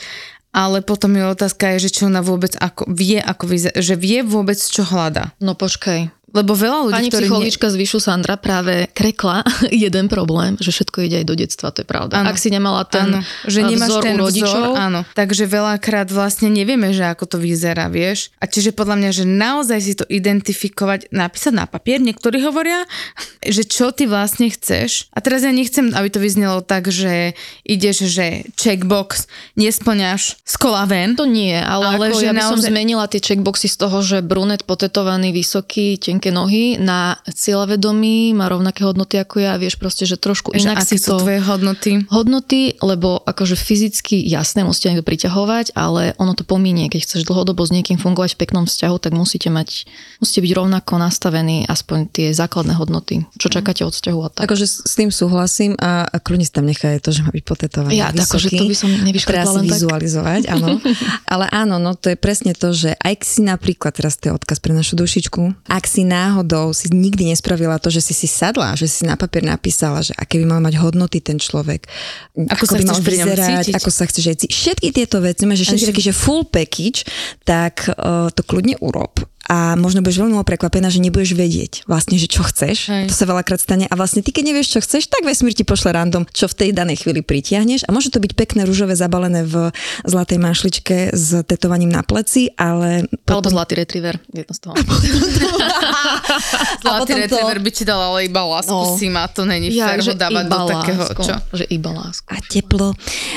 ale 0.53 0.81
potom 0.81 1.15
je 1.15 1.25
otázka 1.29 1.77
je, 1.77 1.89
že 1.89 1.95
či 2.01 2.01
ona 2.09 2.25
vôbec 2.25 2.57
ako, 2.57 2.89
vie, 2.91 3.21
ako 3.21 3.45
vyze, 3.47 3.71
že 3.77 3.95
vie 3.95 4.25
vôbec, 4.25 4.57
čo 4.59 4.83
hľadá. 4.85 5.37
No 5.39 5.55
počkaj, 5.55 6.18
Lebo 6.29 6.53
veľa 6.53 6.93
ľudí, 6.93 7.09
Pani 7.09 7.11
psychologička 7.11 7.73
z 7.73 7.77
Vyšu 7.81 8.01
Sandra 8.05 8.37
práve 8.37 8.85
krekla 8.93 9.41
jeden 9.73 10.13
problém, 10.13 10.61
že 10.61 10.71
všetko 10.77 11.09
ide 11.09 11.17
aj 11.25 11.27
do 11.27 11.35
detstva, 11.35 11.73
to 11.73 11.81
je 11.83 11.89
pravda. 11.89 12.21
Áno. 12.21 12.29
Ak 12.29 12.37
si 12.37 12.53
nemala 12.53 12.85
ten 12.85 13.09
áno, 13.09 13.25
že 13.49 13.65
nemáš 13.65 13.97
vzor 13.97 14.03
ten 14.05 14.17
u 14.17 14.29
rodičov, 14.29 14.65
vzor, 14.73 14.77
áno. 14.77 15.01
Takže 15.17 15.45
veľakrát 15.49 16.09
vlastne 16.13 16.53
nevieme, 16.53 16.93
že 16.93 17.09
ako 17.09 17.25
to 17.25 17.37
vyzerá, 17.41 17.89
vieš. 17.89 18.29
A 18.39 18.45
čiže 18.45 18.77
podľa 18.77 18.97
mňa, 19.01 19.11
že 19.17 19.25
naozaj 19.25 19.79
si 19.81 19.93
to 19.97 20.05
identifikovať, 20.05 21.09
napísať 21.09 21.53
na 21.57 21.65
papier, 21.65 21.97
niektorí 22.05 22.45
hovoria, 22.45 22.85
že 23.41 23.65
čo 23.65 23.89
ty 23.97 24.05
vlastne 24.05 24.53
chceš. 24.53 25.09
A 25.17 25.25
teraz 25.25 25.43
ja 25.43 25.53
nechcem, 25.53 25.97
aby 25.97 26.13
to 26.13 26.21
vyznelo 26.21 26.61
tak, 26.61 26.93
že 26.93 27.33
ideš, 27.65 28.05
že 28.05 28.45
checkbox, 28.55 29.25
nesplňaš 29.57 30.37
z 30.45 30.55
kola 30.61 30.85
ven. 30.85 31.17
To 31.17 31.25
nie, 31.25 31.57
ale, 31.57 31.97
Ale 31.97 32.13
že 32.13 32.29
ja 32.29 32.37
by 32.37 32.43
som 32.45 32.61
naozaj- 32.61 32.69
zmenila 32.69 33.05
tie 33.09 33.21
checkboxy 33.25 33.67
z 33.73 33.77
toho, 33.81 33.99
že 34.05 34.21
brunet 34.21 34.63
potetovaný, 34.69 35.33
vysoký, 35.33 35.97
tenké 36.19 36.35
nohy 36.35 36.83
na 36.83 37.15
cieľavedomý, 37.31 38.35
má 38.35 38.51
rovnaké 38.51 38.83
hodnoty 38.83 39.23
ako 39.23 39.39
ja, 39.39 39.55
vieš 39.55 39.79
proste, 39.79 40.03
že 40.03 40.19
trošku 40.19 40.51
Že 40.51 40.67
inak 40.67 40.83
si 40.83 40.99
to... 40.99 41.15
tvoje 41.23 41.39
hodnoty? 41.39 42.03
Hodnoty, 42.11 42.75
lebo 42.83 43.23
akože 43.23 43.55
fyzicky 43.55 44.19
jasné, 44.27 44.67
musíte 44.67 44.91
niekto 44.91 45.07
priťahovať, 45.07 45.79
ale 45.79 46.19
ono 46.19 46.35
to 46.35 46.43
pominie. 46.43 46.91
Keď 46.91 47.07
chceš 47.07 47.23
dlhodobo 47.23 47.63
s 47.63 47.71
niekým 47.71 48.03
fungovať 48.03 48.35
v 48.35 48.39
peknom 48.43 48.67
vzťahu, 48.67 48.97
tak 48.99 49.15
musíte 49.15 49.47
mať, 49.47 49.87
musíte 50.19 50.43
byť 50.43 50.53
rovnako 50.59 50.99
nastavení 50.99 51.63
aspoň 51.71 52.11
tie 52.11 52.27
základné 52.35 52.75
hodnoty, 52.75 53.23
čo 53.39 53.47
čakáte 53.47 53.87
od 53.87 53.95
vzťahu 53.95 54.19
a 54.27 54.29
tak. 54.35 54.51
Akože 54.51 54.67
s 54.67 54.95
tým 54.99 55.15
súhlasím 55.15 55.79
a, 55.79 56.03
a 56.03 56.17
kľudne 56.19 56.43
si 56.43 56.51
tam 56.51 56.67
nechaj 56.67 56.99
to, 56.99 57.15
že 57.15 57.23
má 57.23 57.31
byť 57.31 57.45
potetovaný. 57.47 57.95
Ja, 57.95 58.11
akože 58.11 58.51
to 58.51 58.67
by 58.67 58.75
som 58.75 58.91
si 58.91 59.07
len 59.07 59.71
tak. 59.71 59.79
vizualizovať, 59.79 60.43
áno. 60.51 60.83
Ale 61.33 61.47
áno, 61.55 61.79
no 61.79 61.95
to 61.95 62.11
je 62.11 62.19
presne 62.19 62.59
to, 62.59 62.75
že 62.75 62.99
aj 62.99 63.23
si 63.23 63.47
napríklad, 63.47 63.95
teraz 63.95 64.19
to 64.19 64.33
je 64.33 64.33
odkaz 64.35 64.59
pre 64.59 64.75
našu 64.75 64.99
dušičku, 64.99 65.69
ak 65.69 65.85
si 65.85 66.08
náhodou 66.09 66.73
si 66.73 66.89
nikdy 66.89 67.29
nespravila 67.29 67.77
to, 67.77 67.93
že 67.93 68.01
si 68.01 68.17
si 68.17 68.25
sadla, 68.25 68.73
že 68.73 68.89
si 68.89 69.05
na 69.05 69.21
papier 69.21 69.45
napísala, 69.45 70.01
že 70.01 70.17
aké 70.17 70.41
by 70.41 70.57
mal 70.57 70.61
mať 70.65 70.81
hodnoty 70.81 71.21
ten 71.21 71.37
človek, 71.37 71.85
Ako 72.33 72.65
sa 72.65 72.81
by 72.81 72.89
mal 72.89 73.01
vyzerať, 73.05 73.77
ako 73.77 73.91
sa 73.93 74.09
chceš 74.09 74.25
aj 74.33 74.37
cítiť. 74.41 74.57
Všetky 74.57 74.89
tieto 74.97 75.21
veci, 75.21 75.45
že 75.45 75.65
všetky 75.69 75.93
taký, 75.93 76.03
že 76.09 76.15
full 76.17 76.49
package, 76.49 77.05
tak 77.45 77.85
uh, 77.93 78.33
to 78.33 78.41
kľudne 78.41 78.81
urob 78.81 79.29
a 79.49 79.75
možno 79.75 79.99
budeš 79.99 80.21
veľmi 80.21 80.37
prekvapená, 80.39 80.87
že 80.87 81.01
nebudeš 81.01 81.33
vedieť 81.33 81.73
vlastne, 81.85 82.15
že 82.15 82.27
čo 82.27 82.41
chceš. 82.43 82.87
Hej. 82.87 83.05
To 83.09 83.15
sa 83.15 83.25
veľakrát 83.25 83.59
stane 83.59 83.85
a 83.85 83.95
vlastne 83.95 84.21
ty, 84.21 84.29
keď 84.29 84.45
nevieš, 84.47 84.69
čo 84.71 84.81
chceš, 84.81 85.09
tak 85.09 85.25
vesmír 85.25 85.53
ti 85.53 85.63
pošle 85.63 85.91
random, 85.91 86.25
čo 86.27 86.47
v 86.47 86.55
tej 86.55 86.71
danej 86.71 87.01
chvíli 87.01 87.21
pritiahneš 87.21 87.83
a 87.83 87.91
môže 87.91 88.09
to 88.09 88.19
byť 88.19 88.33
pekné 88.35 88.63
rúžové 88.63 88.93
zabalené 88.93 89.43
v 89.43 89.73
zlatej 90.03 90.37
manšličke 90.39 90.97
s 91.11 91.41
tetovaním 91.43 91.89
na 91.89 92.01
pleci, 92.01 92.53
ale 92.55 93.09
Alebo 93.25 93.49
zlatý 93.49 93.75
retriever, 93.77 94.21
jedno 94.29 94.53
z 94.53 94.61
toho. 94.61 94.75
Zlatý 96.79 96.99
potom 97.01 97.17
to- 97.17 97.23
retriever 97.23 97.59
by 97.59 97.71
ti 97.71 97.83
dal 97.83 98.01
ale 98.05 98.25
iba 98.25 98.43
lásku, 98.43 98.71
No. 98.71 98.97
si 98.97 99.09
ma 99.09 99.27
to 99.27 99.43
není 99.43 99.71
Ja, 99.71 99.91
fér 99.91 100.01
že 100.03 100.13
dávať 100.15 100.45
do 100.47 100.59
takého, 100.69 101.03
lásku, 101.03 101.23
čo? 101.23 101.35
Že 101.53 101.65
iba 101.69 101.91
lásku. 101.91 102.27
a 102.27 102.37
teplo 102.43 102.89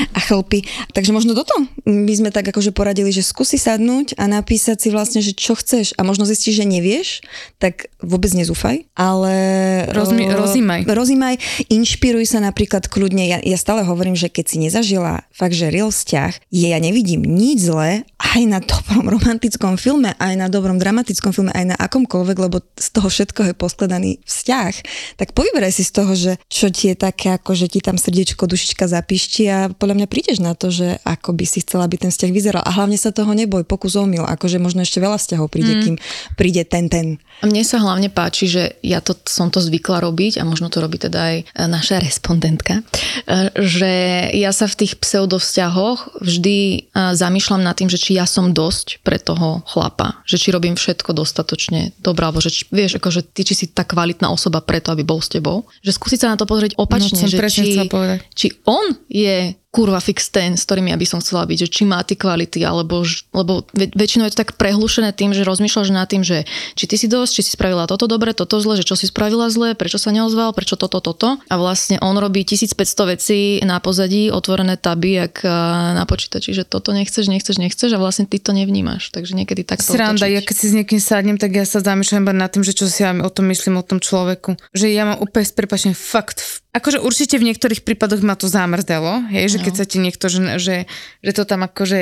a 0.09 0.19
chlpy. 0.19 0.59
Takže 0.91 1.11
možno 1.11 1.31
toto 1.33 1.55
by 1.83 2.13
sme 2.13 2.29
tak 2.29 2.47
akože 2.47 2.71
poradili, 2.71 3.09
že 3.09 3.21
skúsi 3.21 3.55
sadnúť 3.55 4.15
a 4.15 4.27
napísať 4.27 4.77
si 4.77 4.89
vlastne, 4.89 5.19
že 5.19 5.31
čo 5.31 5.55
chceš 5.55 5.95
a 6.01 6.07
možno 6.07 6.25
zistíš, 6.25 6.57
že 6.57 6.65
nevieš, 6.65 7.21
tak 7.61 7.93
vôbec 8.01 8.33
nezúfaj, 8.33 8.89
ale... 8.97 9.33
Rozmi- 9.93 10.33
o, 10.33 10.33
rozímaj. 10.33 10.89
Rozímaj, 10.89 11.37
inšpiruj 11.69 12.25
sa 12.25 12.41
napríklad 12.41 12.89
kľudne. 12.89 13.29
Ja, 13.29 13.37
ja 13.37 13.57
stále 13.61 13.85
hovorím, 13.85 14.17
že 14.17 14.33
keď 14.33 14.45
si 14.49 14.57
nezažila 14.57 15.29
fakt, 15.29 15.53
že 15.53 15.69
real 15.69 15.93
vzťah, 15.93 16.49
je, 16.49 16.65
ja 16.73 16.79
nevidím 16.81 17.21
nič 17.21 17.69
zlé 17.69 18.01
aj 18.17 18.41
na 18.49 18.57
dobrom 18.57 19.05
romantickom 19.13 19.77
filme, 19.77 20.17
aj 20.17 20.33
na 20.33 20.49
dobrom 20.49 20.81
dramatickom 20.81 21.29
filme, 21.29 21.53
aj 21.53 21.65
na 21.69 21.77
akomkoľvek, 21.77 22.37
lebo 22.41 22.65
z 22.81 22.87
toho 22.89 23.05
všetko 23.05 23.51
je 23.51 23.53
poskladaný 23.53 24.11
vzťah. 24.25 24.73
Tak 25.21 25.37
povyberaj 25.37 25.69
si 25.69 25.85
z 25.85 25.91
toho, 25.93 26.17
že 26.17 26.31
čo 26.49 26.73
ti 26.73 26.89
je 26.89 26.95
také, 26.97 27.37
ako 27.37 27.53
že 27.53 27.69
ti 27.69 27.83
tam 27.83 28.01
srdiečko, 28.01 28.49
dušička 28.49 28.89
zapíšti 28.89 29.43
a 29.53 29.69
podľa 29.69 30.01
mňa 30.01 30.07
prídeš 30.09 30.41
na 30.41 30.57
to, 30.57 30.73
že 30.73 30.97
ako 31.05 31.37
by 31.37 31.45
si 31.45 31.61
chcela, 31.61 31.85
aby 31.85 32.01
ten 32.01 32.09
vzťah 32.09 32.31
vyzeral. 32.31 32.63
A 32.65 32.73
hlavne 32.73 32.97
sa 32.97 33.13
toho 33.13 33.29
neboj, 33.35 33.67
pokus 33.67 33.93
omyl, 33.99 34.23
akože 34.25 34.57
možno 34.57 34.81
ešte 34.81 35.03
veľa 35.03 35.19
vzťahov 35.19 35.51
príde, 35.51 35.77
mm. 35.77 35.81
kým 35.83 35.90
príde 36.37 36.67
ten, 36.67 36.91
ten. 36.91 37.17
Mne 37.41 37.63
sa 37.65 37.81
hlavne 37.81 38.13
páči, 38.13 38.45
že 38.45 38.77
ja 38.85 39.01
to, 39.01 39.17
som 39.25 39.49
to 39.49 39.57
zvykla 39.57 40.05
robiť 40.05 40.37
a 40.37 40.45
možno 40.45 40.69
to 40.69 40.77
robí 40.77 41.01
teda 41.01 41.19
aj 41.19 41.35
e, 41.41 41.43
naša 41.65 41.97
respondentka, 41.97 42.81
e, 42.81 42.83
že 43.57 43.93
ja 44.37 44.53
sa 44.53 44.69
v 44.69 44.85
tých 44.85 45.01
pseudovzťahoch 45.01 46.21
vždy 46.21 46.57
e, 46.57 46.77
zamýšľam 47.17 47.65
nad 47.65 47.73
tým, 47.73 47.89
že 47.89 47.97
či 47.97 48.19
ja 48.19 48.29
som 48.29 48.53
dosť 48.53 49.01
pre 49.01 49.17
toho 49.17 49.65
chlapa, 49.65 50.21
že 50.29 50.37
či 50.37 50.53
robím 50.53 50.77
všetko 50.77 51.17
dostatočne 51.17 51.97
dobré, 51.97 52.29
alebo 52.29 52.43
že 52.43 52.53
či, 52.53 52.69
vieš, 52.69 53.01
akože 53.01 53.33
ty, 53.33 53.41
či 53.41 53.53
si 53.57 53.65
tá 53.73 53.87
kvalitná 53.87 54.29
osoba 54.29 54.61
preto, 54.61 54.93
aby 54.93 55.01
bol 55.01 55.17
s 55.17 55.33
tebou. 55.33 55.65
Že 55.81 55.97
skúsiť 55.97 56.19
sa 56.21 56.31
na 56.33 56.37
to 56.37 56.45
pozrieť 56.45 56.77
opačne, 56.77 57.13
No, 57.21 57.29
že 57.29 57.37
či, 57.53 57.85
či 58.33 58.47
on 58.65 58.97
je 59.05 59.53
kurva 59.71 60.03
fix 60.03 60.27
ten, 60.27 60.59
s 60.59 60.67
ktorým 60.67 60.91
ja 60.91 60.99
by 60.99 61.07
som 61.07 61.23
chcela 61.23 61.47
byť, 61.47 61.57
že 61.63 61.71
či 61.71 61.83
má 61.87 62.03
tie 62.03 62.19
kvality, 62.19 62.59
alebo, 62.67 63.07
lebo 63.31 63.63
väč- 63.71 63.95
väčšinou 63.95 64.27
je 64.27 64.35
to 64.35 64.41
tak 64.43 64.59
prehlušené 64.59 65.15
tým, 65.15 65.31
že 65.31 65.47
rozmýšľaš 65.47 65.95
nad 65.95 66.11
tým, 66.11 66.27
že 66.27 66.43
či 66.75 66.91
ty 66.91 66.99
si 66.99 67.07
dosť, 67.07 67.39
či 67.39 67.41
si 67.47 67.51
spravila 67.55 67.87
toto 67.87 68.11
dobre, 68.11 68.35
toto 68.35 68.59
zle, 68.59 68.75
že 68.75 68.83
čo 68.83 68.99
si 68.99 69.07
spravila 69.07 69.47
zle, 69.47 69.71
prečo 69.71 69.95
sa 69.95 70.11
neozval, 70.11 70.51
prečo 70.51 70.75
toto, 70.75 70.99
toto. 70.99 71.39
A 71.47 71.55
vlastne 71.55 72.03
on 72.03 72.19
robí 72.19 72.43
1500 72.43 73.15
vecí 73.15 73.39
na 73.63 73.79
pozadí, 73.79 74.27
otvorené 74.27 74.75
taby, 74.75 75.23
jak 75.23 75.47
a, 75.47 75.95
na 75.95 76.03
počítači, 76.03 76.51
že 76.51 76.67
toto 76.67 76.91
nechceš, 76.91 77.31
nechceš, 77.31 77.55
nechceš 77.55 77.95
a 77.95 77.99
vlastne 78.03 78.27
ty 78.27 78.43
to 78.43 78.51
nevnímaš. 78.51 79.07
Takže 79.15 79.39
niekedy 79.39 79.63
tak 79.63 79.79
to 79.79 79.95
Sranda, 79.95 80.27
otočiť. 80.27 80.35
ja 80.35 80.41
keď 80.43 80.55
si 80.59 80.65
s 80.67 80.73
niekým 80.75 80.99
sadnem, 80.99 81.39
tak 81.39 81.55
ja 81.55 81.63
sa 81.63 81.79
zamýšľam 81.79 82.27
iba 82.27 82.35
nad 82.35 82.51
tým, 82.51 82.67
že 82.67 82.75
čo 82.75 82.91
si 82.91 83.07
ja 83.07 83.15
o 83.15 83.31
tom 83.31 83.47
myslím, 83.47 83.79
o 83.79 83.87
tom 83.87 84.03
človeku. 84.03 84.59
Že 84.75 84.91
ja 84.91 85.07
mám 85.07 85.23
úplne 85.23 85.47
s 85.47 85.55
prepačením 85.55 85.95
fakt, 85.95 86.60
akože 86.71 87.03
určite 87.03 87.35
v 87.35 87.51
niektorých 87.51 87.83
prípadoch 87.83 88.23
ma 88.23 88.39
to 88.39 88.47
zamrzdelo, 88.47 89.27
hej, 89.27 89.51
že 89.51 89.57
keď 89.59 89.73
sa 89.75 89.85
ti 89.85 89.99
niekto, 89.99 90.31
že, 90.31 90.39
že, 90.55 90.75
že 91.19 91.31
to 91.35 91.43
tam 91.43 91.67
akože 91.67 91.99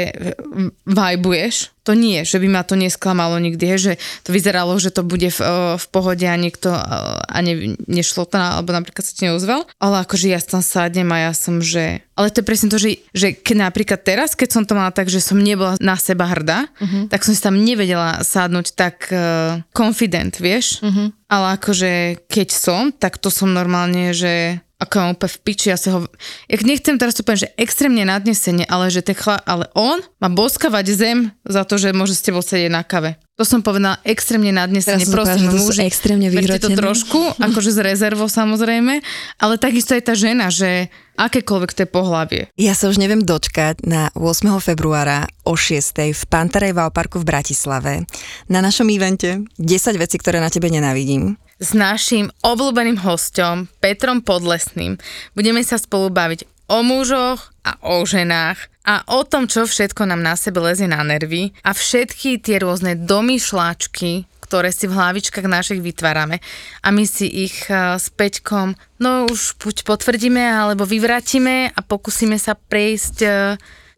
vajbuješ, 0.86 1.56
to 1.84 1.96
nie, 1.96 2.22
že 2.28 2.38
by 2.38 2.48
ma 2.52 2.62
to 2.68 2.76
nesklamalo 2.76 3.40
nikdy, 3.40 3.66
že 3.80 3.94
to 4.28 4.36
vyzeralo, 4.36 4.76
že 4.78 4.92
to 4.92 5.02
bude 5.02 5.32
v, 5.32 5.40
o, 5.40 5.80
v 5.80 5.86
pohode 5.90 6.26
a 6.28 6.36
niekto 6.36 6.70
o, 6.70 6.80
a 7.20 7.38
ne, 7.40 7.80
nešlo 7.88 8.28
to, 8.28 8.36
alebo 8.36 8.76
napríklad 8.76 9.04
sa 9.04 9.14
ti 9.16 9.26
neozval, 9.26 9.66
ale 9.80 9.96
akože 10.04 10.28
ja 10.30 10.40
tam 10.44 10.62
sadnem 10.64 11.10
a 11.12 11.30
ja 11.30 11.32
som, 11.32 11.64
že... 11.64 12.04
Ale 12.20 12.30
to 12.30 12.44
je 12.44 12.50
presne 12.50 12.68
to, 12.68 12.78
že, 12.78 13.00
že 13.16 13.32
keď 13.32 13.72
napríklad 13.72 14.00
teraz, 14.04 14.36
keď 14.36 14.50
som 14.52 14.64
to 14.68 14.76
mala 14.76 14.92
tak, 14.92 15.08
že 15.08 15.24
som 15.24 15.40
nebola 15.40 15.80
na 15.80 15.96
seba 15.96 16.28
hrdá, 16.28 16.68
uh-huh. 16.68 17.08
tak 17.08 17.24
som 17.24 17.32
si 17.32 17.40
tam 17.40 17.56
nevedela 17.56 18.20
sadnúť 18.22 18.76
tak 18.76 19.08
uh, 19.10 19.64
confident, 19.72 20.36
vieš? 20.36 20.84
Uh-huh. 20.84 21.16
Ale 21.32 21.56
akože 21.56 22.26
keď 22.28 22.48
som, 22.52 22.92
tak 22.92 23.22
to 23.24 23.32
som 23.32 23.56
normálne, 23.56 24.12
že 24.12 24.60
ako 24.80 25.12
úplne 25.12 25.32
v 25.36 25.40
piči, 25.44 25.68
ja 25.68 25.78
sa 25.78 26.00
ho... 26.00 26.08
Ja 26.48 26.56
nechcem 26.64 26.96
teraz 26.96 27.12
to 27.12 27.28
povedať, 27.28 27.52
že 27.52 27.54
extrémne 27.60 28.08
nadnesenie, 28.08 28.64
ale 28.64 28.88
že 28.88 29.04
ten 29.04 29.12
chla, 29.12 29.36
ale 29.44 29.68
on 29.76 30.00
má 30.24 30.32
boskavať 30.32 30.86
zem 30.96 31.18
za 31.44 31.68
to, 31.68 31.76
že 31.76 31.92
môže 31.92 32.16
s 32.16 32.24
tebou 32.24 32.40
sedieť 32.40 32.72
na 32.72 32.88
kave. 32.88 33.20
To 33.36 33.44
som 33.44 33.60
povedala 33.60 34.00
extrémne 34.08 34.56
nadnesenie, 34.56 35.04
Teraz 35.04 35.12
prosím, 35.12 35.52
sú 35.52 35.76
muži. 35.76 35.84
extrémne 35.84 36.32
berte 36.32 36.64
to 36.64 36.72
trošku, 36.72 37.20
akože 37.52 37.76
z 37.76 37.80
rezervou 37.84 38.32
samozrejme, 38.32 39.04
ale 39.36 39.54
takisto 39.60 39.96
aj 39.96 40.04
tá 40.08 40.16
žena, 40.16 40.48
že 40.48 40.88
akékoľvek 41.20 41.72
to 41.76 41.84
je 41.84 41.90
pohlavie. 41.92 42.42
Ja 42.56 42.72
sa 42.72 42.88
už 42.88 43.04
neviem 43.04 43.24
dočkať 43.24 43.84
na 43.84 44.08
8. 44.16 44.48
februára 44.64 45.28
o 45.44 45.60
6. 45.60 46.16
v 46.16 46.24
Pantarej 46.32 46.72
Parku 46.96 47.20
v 47.20 47.28
Bratislave 47.28 48.08
na 48.48 48.64
našom 48.64 48.88
evente 48.88 49.44
10 49.60 50.00
vecí, 50.00 50.16
ktoré 50.16 50.40
na 50.40 50.48
tebe 50.48 50.72
nenávidím. 50.72 51.36
S 51.60 51.76
naším 51.76 52.32
obľúbeným 52.40 53.04
hostom 53.04 53.68
Petrom 53.84 54.24
Podlesným. 54.24 54.96
Budeme 55.36 55.60
sa 55.62 55.76
spolu 55.76 56.08
baviť 56.08 56.48
o 56.72 56.80
mužoch 56.82 57.52
a 57.68 57.76
o 57.84 58.08
ženách 58.08 58.72
a 58.88 59.04
o 59.12 59.22
tom, 59.28 59.46
čo 59.46 59.68
všetko 59.68 60.08
nám 60.08 60.24
na 60.24 60.40
sebe 60.40 60.64
lezie 60.64 60.88
na 60.88 61.04
nervy 61.04 61.52
a 61.68 61.76
všetky 61.76 62.40
tie 62.40 62.64
rôzne 62.64 62.96
domýšľačky, 62.96 64.26
ktoré 64.40 64.74
si 64.74 64.90
v 64.90 64.98
hlavičkách 64.98 65.46
našich 65.46 65.84
vytvárame 65.84 66.42
a 66.82 66.88
my 66.90 67.04
si 67.06 67.28
ich 67.28 67.68
eh, 67.70 68.00
s 68.00 68.10
Peťkom 68.10 68.74
no 68.98 69.30
už 69.30 69.60
buď 69.62 69.86
potvrdíme 69.86 70.42
alebo 70.42 70.88
vyvratíme 70.88 71.76
a 71.76 71.80
pokúsime 71.86 72.40
sa 72.42 72.56
prejsť 72.56 73.18
eh, 73.22 73.34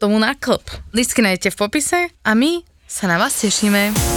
tomu 0.02 0.18
na 0.18 0.34
klb. 0.34 0.66
Listky 0.92 1.22
nájdete 1.22 1.54
v 1.54 1.60
popise 1.62 1.98
a 2.10 2.30
my 2.34 2.66
sa 2.90 3.08
na 3.08 3.16
vás 3.16 3.38
tešíme. 3.38 4.11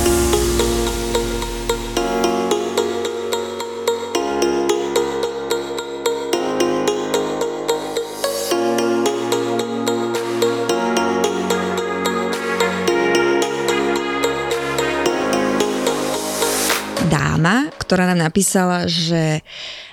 That. 17.45 17.74
Ktorá 17.77 18.07
nám 18.07 18.23
napísala, 18.23 18.85
že 18.85 19.43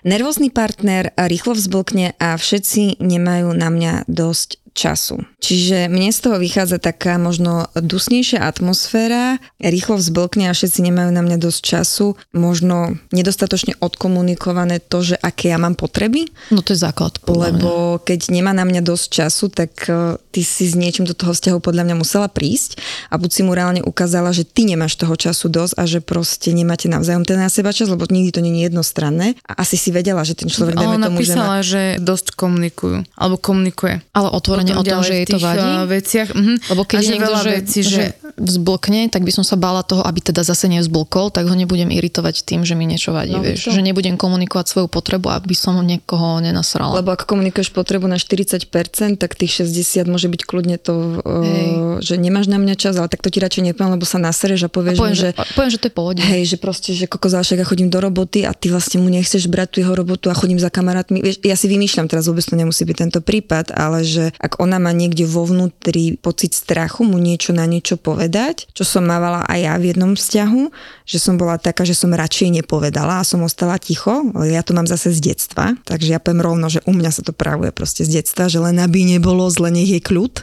nervózny 0.03 0.49
partner 0.49 1.11
rýchlo 1.17 1.55
vzblkne 1.55 2.15
a 2.17 2.35
všetci 2.35 2.99
nemajú 2.99 3.53
na 3.53 3.69
mňa 3.69 3.93
dosť 4.07 4.59
času. 4.73 5.21
Čiže 5.37 5.93
mne 5.93 6.09
z 6.09 6.21
toho 6.25 6.41
vychádza 6.41 6.81
taká 6.81 7.21
možno 7.21 7.69
dusnejšia 7.77 8.41
atmosféra, 8.41 9.37
rýchlo 9.61 10.01
vzblkne 10.01 10.49
a 10.49 10.57
všetci 10.57 10.81
nemajú 10.89 11.13
na 11.13 11.21
mňa 11.21 11.37
dosť 11.37 11.61
času, 11.61 12.17
možno 12.33 12.97
nedostatočne 13.13 13.77
odkomunikované 13.85 14.81
to, 14.81 15.05
že 15.05 15.21
aké 15.21 15.53
ja 15.53 15.61
mám 15.61 15.77
potreby, 15.77 16.25
No 16.49 16.65
to 16.65 16.73
je 16.73 16.81
základ. 16.81 17.21
podľa 17.21 17.53
mňa. 17.53 17.61
lebo 17.61 17.71
keď 18.01 18.33
nemá 18.33 18.57
na 18.57 18.65
mňa 18.65 18.81
dosť 18.81 19.07
času, 19.13 19.45
tak 19.53 19.77
eh, 19.93 20.17
ty 20.33 20.41
si 20.41 20.65
s 20.65 20.73
niečím 20.73 21.05
do 21.05 21.13
toho 21.13 21.37
vzťahu 21.37 21.61
podľa 21.61 21.93
mňa 21.93 21.97
musela 22.01 22.33
prísť 22.33 22.81
a 23.13 23.21
buď 23.21 23.29
si 23.29 23.41
mu 23.45 23.53
reálne 23.53 23.85
ukázala, 23.85 24.33
že 24.33 24.49
ty 24.49 24.65
nemáš 24.65 24.97
toho 24.97 25.13
času 25.13 25.53
dosť 25.53 25.75
a 25.77 25.85
že 25.85 26.01
proste 26.01 26.49
nemáte 26.57 26.89
navzájom 26.89 27.29
ten 27.29 27.37
na 27.37 27.53
seba 27.53 27.72
čas, 27.73 27.89
lebo 27.89 28.05
nikdy 28.05 28.31
to 28.31 28.41
nie 28.41 28.53
je 28.57 28.69
jednostranné 28.69 29.35
a 29.43 29.61
asi 29.61 29.75
si 29.75 29.91
vedela, 29.91 30.23
že 30.23 30.33
ten 30.33 30.47
človek, 30.47 30.77
dajme 30.77 30.97
ona 31.01 31.09
tomu, 31.09 31.21
že 31.21 31.35
má... 31.35 31.59
že 31.61 31.83
dosť 31.99 32.37
komunikujú, 32.37 33.05
alebo 33.17 33.37
komunikuje. 33.37 34.01
Ale 34.13 34.29
otvorene 34.29 34.73
o 34.73 34.85
tom, 34.85 35.01
že 35.01 35.23
jej 35.23 35.27
to 35.27 35.37
vadí? 35.37 35.65
uh, 35.65 35.85
veciach. 35.85 36.29
Mhm. 36.31 36.55
Lebo 36.71 36.83
keď 36.85 36.99
a 36.99 37.09
niekto, 37.09 37.25
veľa 37.27 37.41
že, 37.41 37.51
vecí, 37.57 37.81
že... 37.83 37.91
že... 37.91 38.05
vzblkne, 38.33 39.01
tak 39.09 39.23
by 39.23 39.33
som 39.33 39.45
sa 39.45 39.57
bála 39.57 39.83
toho, 39.83 40.01
aby 40.03 40.21
teda 40.21 40.41
zase 40.43 40.69
nevzblkol, 40.69 41.31
tak 41.31 41.45
ho 41.47 41.55
nebudem 41.55 41.89
iritovať 41.89 42.45
tým, 42.45 42.65
že 42.65 42.73
mi 42.75 42.85
niečo 42.85 43.13
vadí, 43.13 43.33
No, 43.33 43.41
vieš. 43.45 43.69
to- 43.69 43.75
Že 43.75 43.83
nebudem 43.83 44.17
komunikovať 44.17 44.67
svoju 44.69 44.89
potrebu, 44.89 45.29
aby 45.29 45.53
som 45.53 45.77
niekoho 45.81 46.41
nenasrala. 46.41 46.97
Lebo 46.97 47.13
ak 47.13 47.25
komunikuješ 47.25 47.73
potrebu 47.73 48.05
na 48.05 48.17
40%, 48.17 48.69
tak 49.17 49.37
tých 49.37 49.65
60 49.65 50.05
môže 50.09 50.29
byť 50.29 50.43
kľudne 50.45 50.77
to, 50.77 51.23
uh, 51.23 52.01
že 52.05 52.17
nemáš 52.17 52.49
na 52.49 52.59
mňa 52.59 52.75
čas, 52.77 52.97
ale 52.97 53.09
tak 53.09 53.23
to 53.23 53.33
ti 53.33 53.41
radšej 53.41 53.73
nepoviem, 53.73 53.97
lebo 53.97 54.05
sa 54.05 54.19
nasereš 54.19 54.67
a 54.67 54.71
povieš, 54.71 54.99
poviem, 54.99 55.17
mu, 55.17 55.19
že, 55.19 55.31
že, 55.33 55.55
poviem, 55.55 55.71
že 55.71 55.81
to 55.81 55.87
je 55.89 55.95
pohode. 55.95 56.21
Hej, 56.23 56.43
že 56.53 56.57
proste, 56.59 56.91
že 56.93 57.07
koko 57.07 57.29
zášek 57.29 57.62
ja 57.63 57.67
chodím 57.71 57.95
do 57.95 58.03
roboty 58.03 58.43
a 58.43 58.51
ty 58.51 58.75
vlastne 58.75 58.99
mu 58.99 59.07
nechceš 59.07 59.47
brať 59.47 59.69
tú 59.71 59.77
jeho 59.87 59.95
robotu 59.95 60.27
a 60.29 60.35
chodím 60.35 60.59
za 60.59 60.67
kamarátmi. 60.67 61.23
Vieš, 61.23 61.39
ja 61.47 61.55
si 61.55 61.71
vymýšľam 61.71 62.11
teraz, 62.11 62.27
vôbec 62.27 62.43
to 62.43 62.59
nemusí 62.59 62.83
byť 62.83 62.97
tento 62.99 63.21
prípad, 63.23 63.71
ale 63.71 64.03
že 64.03 64.35
ak 64.43 64.59
ona 64.59 64.83
má 64.83 64.91
niekde 64.91 65.23
vo 65.23 65.47
vnútri 65.47 66.19
pocit 66.19 66.59
strachu 66.59 67.07
mu 67.07 67.23
niečo 67.23 67.55
na 67.55 67.63
niečo 67.71 67.95
povedať, 67.95 68.67
čo 68.75 68.83
som 68.83 69.07
mávala 69.07 69.47
aj 69.47 69.59
ja 69.63 69.75
v 69.79 69.95
jednom 69.95 70.13
vzťahu, 70.19 70.63
že 71.07 71.19
som 71.23 71.39
bola 71.39 71.55
taká, 71.63 71.87
že 71.87 71.95
som 71.95 72.11
radšej 72.11 72.63
nepovedala 72.63 73.23
a 73.23 73.27
som 73.27 73.39
ostala 73.47 73.79
ticho, 73.79 74.27
ja 74.43 74.67
to 74.67 74.75
mám 74.75 74.91
zase 74.91 75.15
z 75.15 75.33
detstva, 75.33 75.79
takže 75.87 76.11
ja 76.11 76.19
poviem 76.19 76.43
rovno, 76.43 76.67
že 76.67 76.83
u 76.83 76.93
mňa 76.97 77.11
sa 77.15 77.23
to 77.23 77.31
pravuje 77.31 77.71
proste 77.71 78.03
z 78.03 78.19
detstva, 78.19 78.51
že 78.51 78.59
len 78.59 78.83
aby 78.83 79.07
nebolo 79.07 79.47
zle, 79.47 79.71
nech 79.71 79.87
je 79.87 80.03
kľud, 80.03 80.43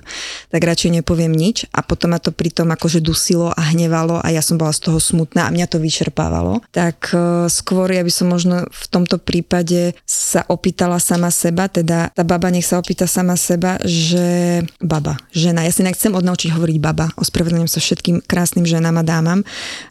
tak 0.55 0.61
radšej 0.63 1.03
nepoviem 1.03 1.35
nič 1.35 1.67
a 1.75 1.83
potom 1.83 2.15
ma 2.15 2.19
to 2.23 2.31
pritom 2.31 2.71
akože 2.71 3.03
dusilo 3.03 3.51
a 3.51 3.61
hnevalo 3.75 4.23
a 4.23 4.27
ja 4.31 4.39
som 4.39 4.55
bola 4.55 4.71
z 4.71 4.88
toho 4.88 5.01
smutná 5.01 5.49
a 5.49 5.53
mňa 5.53 5.67
to 5.67 5.81
vyčerpávalo. 5.81 6.61
Tak 6.69 7.08
e, 7.13 7.47
skôr 7.49 7.89
ja 7.91 8.03
by 8.05 8.11
som 8.13 8.27
možno 8.29 8.65
v 8.69 8.85
tomto 8.89 9.21
prípade 9.21 9.97
sa 10.03 10.45
opýtala 10.47 10.97
sama 10.97 11.29
seba, 11.29 11.69
teda 11.69 12.13
tá 12.13 12.23
baba 12.25 12.49
nech 12.49 12.65
sa 12.65 12.81
opýta 12.81 13.05
sama 13.05 13.37
seba, 13.39 13.77
že 13.85 14.61
baba, 14.81 15.17
žena, 15.31 15.63
ja 15.63 15.71
si 15.71 15.85
nechcem 15.85 16.11
odnaučiť 16.11 16.53
hovoriť 16.53 16.77
baba, 16.81 17.13
ospravedlňujem 17.19 17.71
sa 17.71 17.79
všetkým 17.79 18.25
krásnym 18.25 18.65
ženám 18.65 18.99
a 18.99 19.03
dámam. 19.03 19.39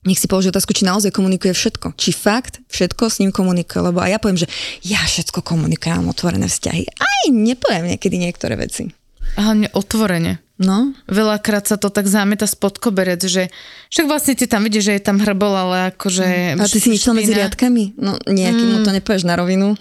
Nech 0.05 0.19
si 0.19 0.27
položí 0.27 0.51
otázku, 0.51 0.75
či 0.75 0.89
naozaj 0.89 1.15
komunikuje 1.15 1.55
všetko. 1.55 1.95
Či 1.95 2.11
fakt 2.13 2.61
všetko 2.69 3.09
s 3.09 3.21
ním 3.23 3.31
komunikuje, 3.31 3.81
lebo 3.81 4.03
aj 4.03 4.11
ja 4.15 4.19
poviem, 4.19 4.41
že 4.41 4.51
ja 4.85 5.01
všetko 5.01 5.41
komunikujem, 5.41 6.09
otvorené 6.11 6.51
vzťahy. 6.51 6.85
Aj 6.99 7.23
nepoviem 7.31 7.95
niekedy 7.95 8.17
niektoré 8.19 8.59
veci. 8.59 8.98
Hlavne 9.39 9.71
otvorene. 9.73 10.43
No, 10.59 10.91
Veľakrát 11.07 11.71
sa 11.71 11.79
to 11.79 11.87
tak 11.87 12.11
zámeta 12.11 12.43
spod 12.43 12.83
koberec, 12.83 13.23
že 13.23 13.47
však 13.95 14.11
vlastne 14.11 14.35
ty 14.35 14.51
tam 14.51 14.67
vidíš, 14.67 14.91
že 14.91 14.95
je 14.99 15.03
tam 15.07 15.23
hrbol, 15.23 15.55
ale 15.55 15.95
akože... 15.95 16.59
a 16.59 16.67
ty 16.67 16.83
si 16.83 16.91
niečo 16.91 17.15
medzi 17.15 17.31
riadkami? 17.31 17.95
No, 17.95 18.19
nejakým 18.27 18.67
mu 18.67 18.79
to 18.83 18.91
nepovieš 18.91 19.23
na 19.23 19.39
rovinu. 19.39 19.79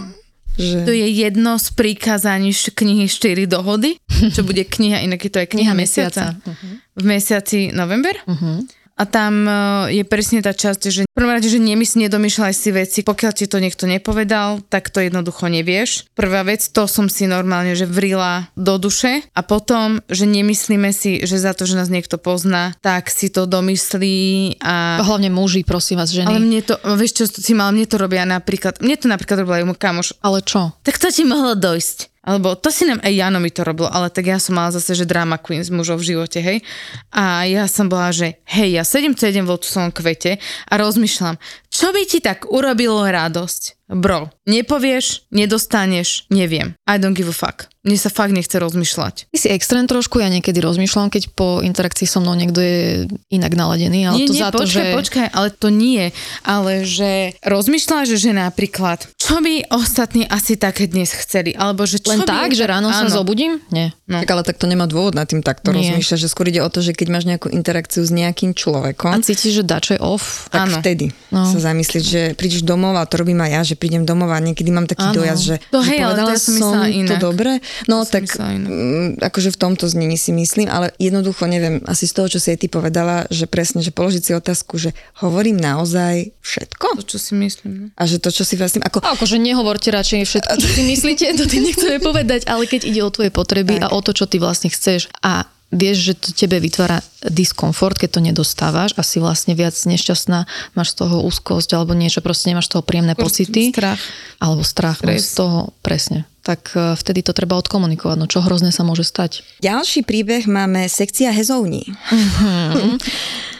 že... 0.54 0.86
To 0.86 0.92
je 0.94 1.02
jedno 1.10 1.58
z 1.58 1.74
prikázaní 1.74 2.54
knihy 2.54 3.10
4 3.10 3.50
dohody, 3.50 3.98
čo 4.30 4.46
bude 4.46 4.62
kniha, 4.62 5.02
inak 5.02 5.18
je 5.18 5.30
to 5.34 5.42
aj 5.42 5.48
kniha, 5.50 5.74
Kniha 5.74 5.74
mesiaca. 5.74 6.24
mesiaca. 6.38 6.94
V 6.94 7.02
mesiaci 7.02 7.60
november. 7.74 8.14
Uh-huh. 8.30 8.62
A 9.00 9.08
tam 9.08 9.48
e, 9.48 9.52
je 9.96 10.04
presne 10.04 10.44
tá 10.44 10.52
časť, 10.52 10.82
že 10.92 11.02
v 11.08 11.16
prvom 11.16 11.32
rade, 11.32 11.48
že 11.48 11.56
nemysl, 11.56 12.04
nedomýšľaj 12.04 12.52
si 12.52 12.68
veci, 12.68 13.00
pokiaľ 13.00 13.32
ti 13.32 13.48
to 13.48 13.56
niekto 13.56 13.88
nepovedal, 13.88 14.60
tak 14.68 14.92
to 14.92 15.00
jednoducho 15.00 15.48
nevieš. 15.48 16.04
Prvá 16.12 16.44
vec, 16.44 16.60
to 16.68 16.84
som 16.84 17.08
si 17.08 17.24
normálne, 17.24 17.72
že 17.72 17.88
vrila 17.88 18.52
do 18.60 18.76
duše 18.76 19.24
a 19.32 19.40
potom, 19.40 20.04
že 20.12 20.28
nemyslíme 20.28 20.92
si, 20.92 21.24
že 21.24 21.40
za 21.40 21.56
to, 21.56 21.64
že 21.64 21.80
nás 21.80 21.88
niekto 21.88 22.20
pozná, 22.20 22.76
tak 22.84 23.08
si 23.08 23.32
to 23.32 23.48
domyslí 23.48 24.60
a... 24.60 25.00
Hlavne 25.00 25.32
muži, 25.32 25.64
prosím 25.64 26.04
vás, 26.04 26.12
ženy. 26.12 26.28
Ale 26.28 26.44
mne 26.44 26.60
to, 26.60 26.76
vieš 27.00 27.24
čo 27.24 27.24
si 27.24 27.56
mal, 27.56 27.72
mne 27.72 27.88
to 27.88 27.96
robia 27.96 28.28
napríklad, 28.28 28.84
mne 28.84 29.00
to 29.00 29.08
napríklad 29.08 29.48
robila 29.48 29.64
aj 29.64 29.80
kamoš, 29.80 30.12
ale 30.20 30.44
čo? 30.44 30.76
tak 30.84 31.00
to 31.00 31.08
ti 31.08 31.24
mohlo 31.24 31.56
dojsť. 31.56 32.09
Alebo 32.20 32.52
to 32.52 32.68
si 32.68 32.84
nám 32.84 33.00
aj 33.00 33.16
Jano 33.16 33.40
mi 33.40 33.48
to 33.48 33.64
robilo, 33.64 33.88
ale 33.88 34.12
tak 34.12 34.28
ja 34.28 34.36
som 34.36 34.52
mala 34.52 34.68
zase, 34.76 34.92
že 34.92 35.08
drama 35.08 35.40
queen 35.40 35.64
z 35.64 35.72
mužov 35.72 36.04
v 36.04 36.12
živote, 36.12 36.36
hej. 36.44 36.60
A 37.08 37.48
ja 37.48 37.64
som 37.64 37.88
bola, 37.88 38.12
že 38.12 38.44
hej, 38.44 38.76
ja 38.76 38.84
sedím 38.84 39.16
celý 39.16 39.40
deň 39.40 39.44
vo 39.48 39.56
svojom 39.56 39.88
kvete 39.88 40.36
a 40.68 40.72
rozmýšľam, 40.76 41.40
čo 41.70 41.90
by 41.90 42.02
ti 42.04 42.18
tak 42.18 42.50
urobilo 42.50 43.06
radosť? 43.06 43.78
Bro, 43.90 44.30
nepovieš, 44.46 45.26
nedostaneš, 45.34 46.30
neviem. 46.30 46.78
I 46.86 46.94
don't 46.94 47.14
give 47.14 47.26
a 47.26 47.34
fuck. 47.34 47.66
Mne 47.82 47.96
sa 47.96 48.06
fakt 48.06 48.30
nechce 48.30 48.54
rozmýšľať. 48.54 49.32
Ty 49.32 49.38
si 49.40 49.48
extrém 49.50 49.88
trošku, 49.88 50.20
ja 50.20 50.28
niekedy 50.30 50.60
rozmýšľam, 50.62 51.10
keď 51.10 51.32
po 51.34 51.58
interakcii 51.58 52.06
so 52.06 52.20
mnou 52.20 52.36
niekto 52.36 52.60
je 52.60 53.08
inak 53.32 53.56
naladený, 53.56 54.04
ale 54.06 54.14
nie, 54.20 54.28
to 54.30 54.34
nie, 54.36 54.42
za 54.46 54.52
to, 54.52 54.62
počkaj, 54.62 54.84
že... 54.84 54.94
počkaj, 54.94 55.26
ale 55.32 55.48
to 55.50 55.68
nie. 55.72 56.12
Ale 56.44 56.84
že 56.86 57.34
rozmýšľaš, 57.42 58.14
že 58.14 58.30
napríklad, 58.30 59.10
čo 59.16 59.40
by 59.40 59.72
ostatní 59.72 60.28
asi 60.28 60.54
také 60.54 60.86
dnes 60.86 61.10
chceli? 61.16 61.56
Alebo 61.56 61.82
že 61.82 61.98
čo 61.98 62.14
Len 62.14 62.22
by 62.22 62.28
tak, 62.28 62.50
že 62.54 62.68
ráno 62.70 62.92
sa 62.94 63.08
zobudím? 63.10 63.58
Nie. 63.74 63.90
No. 64.06 64.20
Tak 64.22 64.28
ale 64.28 64.42
tak 64.46 64.60
to 64.60 64.68
nemá 64.70 64.84
dôvod 64.86 65.16
na 65.16 65.24
tým 65.24 65.40
takto 65.40 65.72
Nie. 65.72 65.90
rozmýšľať, 65.90 66.18
že 66.20 66.28
skôr 66.30 66.52
ide 66.52 66.60
o 66.62 66.68
to, 66.70 66.78
že 66.78 66.94
keď 66.94 67.08
máš 67.10 67.24
nejakú 67.26 67.48
interakciu 67.50 68.04
s 68.06 68.12
nejakým 68.12 68.52
A 68.52 68.58
človekom, 68.60 69.10
cítiš, 69.24 69.62
že 69.62 69.64
dačo 69.66 69.96
je 69.96 70.00
off? 70.04 70.46
tak 70.52 70.68
Áno. 70.68 70.78
vtedy 70.78 71.10
No. 71.32 71.48
sa 71.48 71.58
zamyslieť, 71.60 72.04
že 72.04 72.20
prídeš 72.34 72.64
domov 72.64 72.96
a 72.96 73.04
to 73.04 73.20
robím 73.20 73.40
aj 73.40 73.50
ja, 73.50 73.60
že 73.62 73.74
prídem 73.76 74.02
domov 74.02 74.32
a 74.32 74.40
niekedy 74.40 74.68
mám 74.68 74.84
taký 74.84 75.12
Áno. 75.12 75.20
dojazd, 75.20 75.42
že, 75.44 75.56
To 75.68 75.80
že 75.80 75.88
hej, 75.92 75.98
ale 76.00 76.14
to 76.16 76.18
povedala 76.18 76.30
ja 76.32 76.38
som 76.40 76.56
to 76.58 76.88
inak. 76.90 77.20
dobre. 77.20 77.50
No 77.86 77.94
To 78.00 78.04
som 78.04 78.12
tak 78.12 78.24
mm, 78.32 79.08
akože 79.20 79.50
v 79.52 79.58
tomto 79.58 79.84
znení 79.86 80.16
si 80.16 80.32
myslím, 80.32 80.66
ale 80.66 80.90
jednoducho 80.96 81.44
neviem, 81.44 81.84
asi 81.84 82.08
z 82.08 82.12
toho, 82.16 82.26
čo 82.26 82.38
si 82.40 82.50
aj 82.50 82.58
ty 82.58 82.66
povedala, 82.66 83.28
že 83.28 83.44
presne, 83.44 83.80
že 83.80 83.92
položiť 83.92 84.22
si 84.22 84.32
otázku, 84.32 84.80
že 84.80 84.90
hovorím 85.20 85.60
naozaj 85.60 86.32
všetko? 86.40 86.86
To, 86.96 87.04
čo 87.04 87.18
si 87.20 87.32
myslím. 87.36 87.70
No. 87.70 87.84
A 87.94 88.02
že 88.04 88.16
to, 88.16 88.32
čo 88.32 88.42
si 88.42 88.56
vlastne, 88.56 88.80
ako 88.80 89.04
A 89.04 89.12
Akože 89.12 89.36
nehovorte 89.36 89.92
radšej 89.92 90.24
všetko, 90.24 90.52
čo 90.56 90.68
si 90.72 90.82
myslíte, 90.96 91.36
to 91.36 91.44
tým 91.44 91.68
nechceme 91.68 92.00
povedať, 92.00 92.48
ale 92.48 92.64
keď 92.64 92.88
ide 92.88 93.04
o 93.04 93.12
tvoje 93.12 93.28
potreby 93.28 93.76
Tak. 93.76 93.84
a 93.84 93.92
o 93.92 94.00
to, 94.00 94.16
čo 94.16 94.24
ty 94.24 94.40
vlastne 94.40 94.72
chceš 94.72 95.12
a 95.20 95.44
vieš, 95.70 96.12
že 96.12 96.14
to 96.18 96.28
tebe 96.34 96.58
vytvára 96.58 97.00
diskomfort, 97.22 97.96
keď 97.96 98.10
to 98.10 98.20
nedostávaš 98.20 98.90
a 98.98 99.02
si 99.06 99.22
vlastne 99.22 99.54
viac 99.54 99.74
nešťastná, 99.74 100.44
máš 100.74 100.92
z 100.92 101.06
toho 101.06 101.22
úzkosť 101.24 101.78
alebo 101.78 101.94
niečo, 101.94 102.20
proste 102.20 102.50
nemáš 102.50 102.68
z 102.68 102.78
toho 102.78 102.82
príjemné 102.82 103.14
pocity. 103.14 103.70
Strach. 103.70 104.02
Alebo 104.42 104.62
strach, 104.66 104.98
no, 105.06 105.14
z 105.14 105.32
toho, 105.32 105.58
presne. 105.80 106.26
Tak 106.42 106.72
e, 106.74 106.98
vtedy 106.98 107.22
to 107.22 107.36
treba 107.36 107.54
odkomunikovať, 107.60 108.16
no 108.18 108.26
čo 108.26 108.42
hrozné 108.42 108.74
sa 108.74 108.82
môže 108.82 109.06
stať. 109.06 109.46
ďalší 109.62 110.02
príbeh 110.02 110.48
máme 110.50 110.90
sekcia 110.90 111.30
hezovní. 111.30 111.86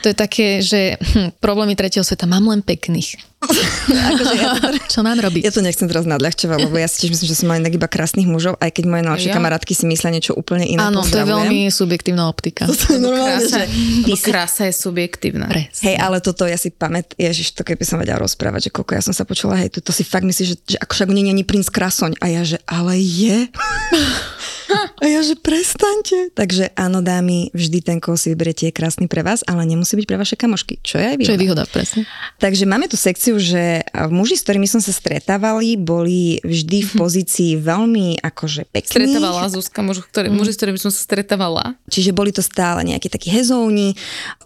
To 0.01 0.09
je 0.09 0.17
také, 0.17 0.65
že 0.65 0.97
hm, 0.97 1.37
problémy 1.37 1.77
tretieho 1.77 2.01
sveta, 2.01 2.25
mám 2.25 2.49
len 2.49 2.65
pekných. 2.65 3.21
Akože 3.41 4.35
ja 4.37 4.53
to 4.53 4.69
Čo 4.87 4.99
mám 5.01 5.17
robiť? 5.17 5.41
Ja 5.41 5.51
to 5.51 5.65
nechcem 5.65 5.89
teraz 5.89 6.05
nadľahčovať, 6.05 6.57
lebo 6.69 6.75
ja 6.77 6.85
si 6.85 7.01
tiež 7.01 7.17
myslím, 7.17 7.27
že 7.27 7.35
som 7.35 7.45
mala 7.49 7.59
inak 7.59 7.73
iba 7.73 7.89
krásnych 7.89 8.29
mužov, 8.29 8.55
aj 8.61 8.69
keď 8.69 8.83
moje 8.85 9.01
najlepšie 9.07 9.29
Ja? 9.31 9.35
kamarátky 9.35 9.73
si 9.73 9.85
myslia 9.89 10.11
niečo 10.13 10.33
úplne 10.37 10.65
iné. 10.69 10.77
Áno, 10.77 11.01
to 11.01 11.15
je 11.15 11.25
veľmi 11.25 11.69
subjektívna 11.73 12.29
optika. 12.29 12.69
To 12.69 12.85
je 12.93 12.99
normálne, 13.01 13.41
Krása, 13.41 13.65
že... 13.65 14.05
lebo 14.05 14.15
krása 14.21 14.63
je 14.69 14.73
subjektívna. 14.75 15.47
Hej, 15.81 15.95
ale 15.97 16.21
toto 16.21 16.45
ja 16.45 16.57
si 16.57 16.69
pamät, 16.69 17.13
ježiš, 17.17 17.53
to 17.53 17.65
keby 17.65 17.81
som 17.81 17.97
vedela 17.97 18.21
rozprávať, 18.21 18.69
že 18.69 18.71
koľko 18.73 18.91
ja 18.93 19.01
som 19.01 19.13
sa 19.13 19.25
počula, 19.25 19.57
hej, 19.57 19.73
to, 19.73 19.79
to 19.81 19.91
si 19.93 20.05
fakt 20.05 20.25
myslíš, 20.25 20.47
že, 20.47 20.57
že 20.65 20.77
ako 20.77 20.91
však 20.93 21.09
nie 21.09 21.25
je 21.25 21.33
ani 21.33 21.43
princ 21.45 21.67
Krasoň. 21.69 22.17
A 22.21 22.29
ja, 22.29 22.41
že 22.45 22.57
ale 22.69 22.97
je. 22.99 23.49
A 24.71 25.03
ja, 25.03 25.19
že 25.19 25.35
prestaňte. 25.35 26.31
Takže 26.31 26.71
áno, 26.79 27.03
dámy, 27.03 27.51
vždy 27.51 27.83
ten, 27.83 27.97
koho 27.99 28.15
si 28.15 28.31
vyberiete, 28.31 28.69
je 28.69 28.73
krásny 28.73 29.11
pre 29.11 29.19
vás, 29.19 29.43
ale 29.43 29.67
nemusí 29.67 29.99
byť 29.99 30.07
pre 30.07 30.15
vaše 30.15 30.39
kamošky. 30.39 30.79
Čo 30.79 30.95
je 30.95 31.05
aj 31.11 31.15
Čo 31.19 31.33
je 31.35 31.39
výhoda. 31.41 31.63
výhoda, 31.63 31.63
presne. 31.67 32.01
Takže 32.39 32.63
máme 32.63 32.87
tu 32.87 32.95
sekciu, 32.95 33.30
že 33.37 33.63
muži, 34.09 34.35
s 34.35 34.43
ktorými 34.43 34.65
som 34.65 34.79
sa 34.79 34.89
stretávali, 34.89 35.75
boli 35.75 36.39
vždy 36.41 36.77
v 36.81 36.91
pozícii 36.95 37.51
veľmi 37.55 38.19
akože 38.19 38.65
pekných. 38.65 38.91
Stretávala 39.13 39.47
Zuzka, 39.47 39.79
muži, 39.79 40.01
ktorý, 40.01 40.27
muži, 40.27 40.51
s 40.51 40.57
ktorými 40.57 40.75
som 40.75 40.89
sa 40.89 40.99
stretávala. 40.99 41.77
Čiže 41.87 42.11
boli 42.11 42.31
to 42.31 42.41
stále 42.41 42.81
nejakí 42.81 43.07
takí 43.07 43.29
hezovní, 43.29 43.93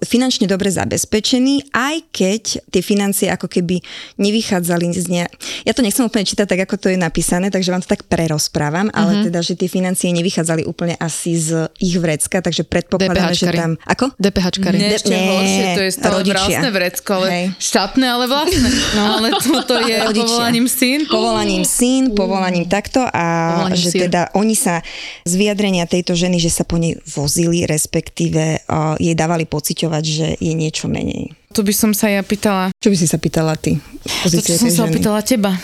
finančne 0.02 0.45
dobre 0.45 0.67
zabezpečení, 0.67 1.71
aj 1.71 1.95
keď 2.12 2.41
tie 2.67 2.82
financie 2.82 3.28
ako 3.28 3.48
keby 3.48 3.80
nevychádzali 4.17 4.86
z 4.91 5.08
ne... 5.08 5.24
Ja 5.63 5.71
to 5.71 5.82
nechcem 5.82 6.04
úplne 6.04 6.24
čítať 6.24 6.45
tak, 6.45 6.60
ako 6.63 6.76
to 6.78 6.88
je 6.89 6.98
napísané, 6.98 7.50
takže 7.50 7.71
vám 7.71 7.82
to 7.82 7.89
tak 7.89 8.06
prerozprávam, 8.06 8.89
ale 8.91 9.12
Mhm. 9.15 9.24
teda, 9.30 9.39
že 9.39 9.54
tie 9.56 9.67
financie 9.67 10.12
nevychádzali 10.12 10.65
úplne 10.65 10.95
asi 10.98 11.36
z 11.36 11.50
ich 11.80 11.95
vrecka, 11.95 12.39
takže 12.39 12.65
predpokladáme, 12.65 13.32
že 13.32 13.48
tam... 13.50 13.78
Ako? 13.86 14.12
DPHčkari. 14.17 14.78
Nie, 14.78 14.95
ešte 14.95 15.12
nie, 15.12 15.30
horšie, 15.30 15.65
to 15.71 15.82
je 15.82 15.91
stále 15.91 16.13
rodičia. 16.19 16.36
vlastné 16.36 16.69
vrecko, 16.69 17.10
ale 17.15 17.28
Hej. 17.30 17.45
štátne, 17.60 18.06
ale 18.06 18.26
vlastné. 18.26 18.67
No, 18.93 19.17
ale 19.17 19.31
toto 19.33 19.79
je 19.79 19.95
Rodičia. 19.97 20.23
povolaním 20.25 20.67
syn. 20.67 20.99
Povolaním 21.05 21.63
syn, 21.63 22.03
povolaním 22.11 22.65
takto 22.65 23.01
a 23.01 23.25
Povolaním 23.55 23.77
že 23.77 23.89
sír. 23.89 24.01
teda 24.03 24.21
oni 24.33 24.53
sa 24.53 24.83
z 25.23 25.33
vyjadrenia 25.33 25.85
tejto 25.85 26.13
ženy, 26.13 26.38
že 26.38 26.49
sa 26.49 26.61
po 26.61 26.75
nej 26.75 26.95
vozili, 27.07 27.63
respektíve 27.63 28.43
uh, 28.61 28.95
jej 28.97 29.13
dávali 29.13 29.43
pociťovať, 29.43 30.03
že 30.03 30.27
je 30.35 30.53
niečo 30.53 30.85
menej. 30.85 31.31
Tu 31.49 31.61
by 31.61 31.71
som 31.71 31.91
sa 31.91 32.07
ja 32.07 32.19
pýtala, 32.19 32.67
Čo 32.75 32.89
by 32.89 32.97
si 32.97 33.07
sa 33.07 33.15
pýtala 33.15 33.55
ty? 33.55 33.79
to, 34.21 34.38
čo 34.38 34.59
som 34.59 34.67
sa 34.67 34.83
ženy. 34.83 34.91
opýtala 34.91 35.19
teba. 35.21 35.55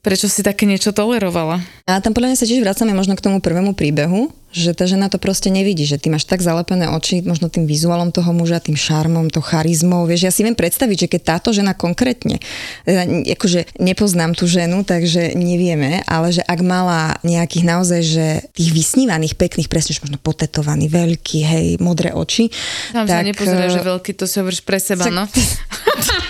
Prečo 0.00 0.32
si 0.32 0.40
také 0.40 0.64
niečo 0.64 0.96
tolerovala? 0.96 1.60
A 1.84 2.00
tam 2.00 2.16
podľa 2.16 2.32
mňa 2.32 2.40
sa 2.40 2.48
tiež 2.48 2.64
vracame 2.64 2.96
možno 2.96 3.12
k 3.12 3.24
tomu 3.24 3.44
prvému 3.44 3.76
príbehu, 3.76 4.32
že 4.48 4.72
tá 4.72 4.88
žena 4.88 5.12
to 5.12 5.20
proste 5.20 5.52
nevidí, 5.52 5.84
že 5.84 6.00
ty 6.00 6.08
máš 6.08 6.24
tak 6.24 6.40
zalepené 6.40 6.88
oči, 6.88 7.20
možno 7.20 7.52
tým 7.52 7.68
vizuálom 7.68 8.08
toho 8.08 8.32
muža, 8.32 8.64
tým 8.64 8.80
šarmom, 8.80 9.28
to 9.28 9.44
charizmou, 9.44 10.08
vieš, 10.08 10.26
ja 10.26 10.32
si 10.32 10.40
viem 10.40 10.56
predstaviť, 10.56 11.06
že 11.06 11.10
keď 11.12 11.20
táto 11.36 11.52
žena 11.52 11.76
konkrétne, 11.76 12.40
teda, 12.88 13.06
akože 13.36 13.76
nepoznám 13.76 14.32
tú 14.32 14.48
ženu, 14.48 14.88
takže 14.88 15.36
nevieme, 15.36 16.00
ale 16.08 16.32
že 16.32 16.42
ak 16.48 16.60
mala 16.64 17.20
nejakých 17.20 17.64
naozaj, 17.68 18.00
že 18.00 18.26
tých 18.56 18.72
vysnívaných, 18.72 19.36
pekných, 19.36 19.68
presne, 19.68 19.94
možno 20.00 20.16
potetovaný, 20.16 20.88
veľký, 20.88 21.38
hej, 21.44 21.66
modré 21.76 22.16
oči. 22.16 22.48
Tam 22.90 23.04
sa 23.04 23.20
tak, 23.20 23.36
nepozerá, 23.36 23.68
eh, 23.68 23.74
že 23.76 23.84
veľký, 23.84 24.16
to 24.16 24.24
si 24.24 24.40
hovoríš 24.40 24.64
pre 24.64 24.80
seba, 24.80 25.06
no. 25.12 25.28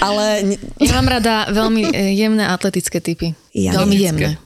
Ale 0.00 0.56
Ja 0.78 0.92
mám 0.96 1.08
rada 1.08 1.48
veľmi 1.48 1.82
e, 1.88 2.14
jemné 2.14 2.44
atletické 2.44 3.00
typy. 3.00 3.32
Ja 3.52 3.72
veľmi 3.74 3.96
jemné. 3.96 4.36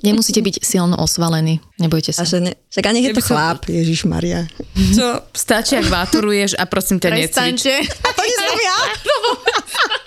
Nemusíte 0.00 0.40
byť 0.40 0.60
silno 0.64 0.96
osvalení, 0.96 1.60
nebojte 1.80 2.12
a 2.12 2.20
sa. 2.20 2.24
že 2.24 2.38
ne, 2.40 2.52
však 2.68 2.84
ani 2.84 3.00
je 3.00 3.10
to 3.10 3.16
by 3.16 3.22
som- 3.24 3.28
chlap, 3.32 3.60
Ježiš 3.64 4.00
Maria. 4.04 4.44
Čo, 4.76 5.24
stačí, 5.32 5.76
ak 5.76 5.88
váturuješ 5.88 6.56
a 6.56 6.64
prosím 6.64 7.00
ťa, 7.00 7.08
necvič. 7.10 7.60
A 8.00 8.08
to 8.12 8.22
nie 8.22 8.36
som 8.38 8.58
ja. 8.60 8.78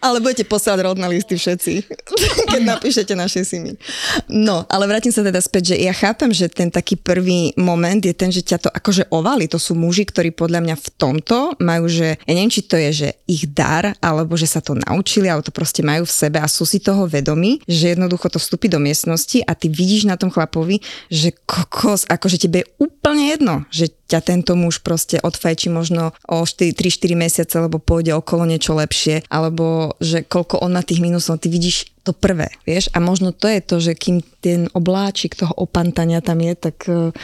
Ale 0.00 0.24
budete 0.24 0.48
posielať 0.48 0.80
rodné 0.80 1.06
listy 1.12 1.36
všetci, 1.36 1.72
keď 2.52 2.62
napíšete 2.64 3.12
naše 3.12 3.44
simy. 3.44 3.76
No, 4.32 4.64
ale 4.72 4.88
vrátim 4.88 5.12
sa 5.12 5.20
teda 5.20 5.38
späť, 5.44 5.74
že 5.74 5.76
ja 5.80 5.92
chápem, 5.92 6.32
že 6.32 6.48
ten 6.48 6.72
taký 6.72 6.96
prvý 6.96 7.52
moment 7.60 8.00
je 8.00 8.16
ten, 8.16 8.32
že 8.32 8.40
ťa 8.40 8.58
to 8.64 8.70
akože 8.72 9.12
ovali. 9.12 9.44
To 9.52 9.60
sú 9.60 9.76
muži, 9.76 10.08
ktorí 10.08 10.32
podľa 10.32 10.64
mňa 10.64 10.76
v 10.80 10.88
tomto 10.96 11.54
majú, 11.60 11.84
že 11.86 12.16
ja 12.24 12.32
neviem, 12.32 12.52
či 12.52 12.64
to 12.64 12.80
je, 12.80 12.90
že 12.90 13.08
ich 13.28 13.44
dar, 13.52 13.92
alebo 14.00 14.34
že 14.40 14.48
sa 14.48 14.64
to 14.64 14.72
naučili, 14.72 15.28
alebo 15.28 15.44
to 15.44 15.54
proste 15.54 15.84
majú 15.84 16.08
v 16.08 16.16
sebe 16.16 16.40
a 16.40 16.48
sú 16.48 16.64
si 16.64 16.80
toho 16.80 17.04
vedomí, 17.04 17.60
že 17.68 17.92
jednoducho 17.92 18.32
to 18.32 18.40
vstúpi 18.40 18.72
do 18.72 18.80
miestnosti 18.80 19.44
a 19.44 19.52
ty 19.52 19.68
vidíš 19.68 20.08
na 20.08 20.16
tom 20.16 20.32
chlapovi, 20.32 20.80
že 21.12 21.36
kokos, 21.44 22.08
akože 22.08 22.40
tebe 22.40 22.64
je 22.64 22.70
úplne 22.80 23.30
jedno, 23.36 23.54
že 23.68 23.92
ťa 24.10 24.20
tento 24.26 24.58
muž 24.58 24.82
proste 24.82 25.22
odfajčí 25.22 25.70
možno 25.70 26.10
o 26.26 26.42
3-4 26.42 26.74
mesiace, 27.14 27.54
lebo 27.62 27.78
pôjde 27.78 28.18
okolo 28.18 28.44
niečo 28.50 28.74
lepšie, 28.74 29.22
alebo 29.30 29.94
že 30.02 30.26
koľko 30.26 30.58
on 30.66 30.74
má 30.74 30.82
tých 30.82 30.98
minusov, 30.98 31.38
ty 31.38 31.46
vidíš 31.46 31.86
to 32.02 32.10
prvé, 32.10 32.50
vieš, 32.66 32.90
a 32.90 32.98
možno 32.98 33.30
to 33.30 33.46
je 33.46 33.60
to, 33.62 33.76
že 33.78 33.92
kým 33.94 34.24
ten 34.42 34.66
obláčik 34.74 35.38
toho 35.38 35.54
opantania 35.54 36.18
tam 36.18 36.42
je, 36.42 36.52
tak 36.58 36.76
eh, 36.90 37.14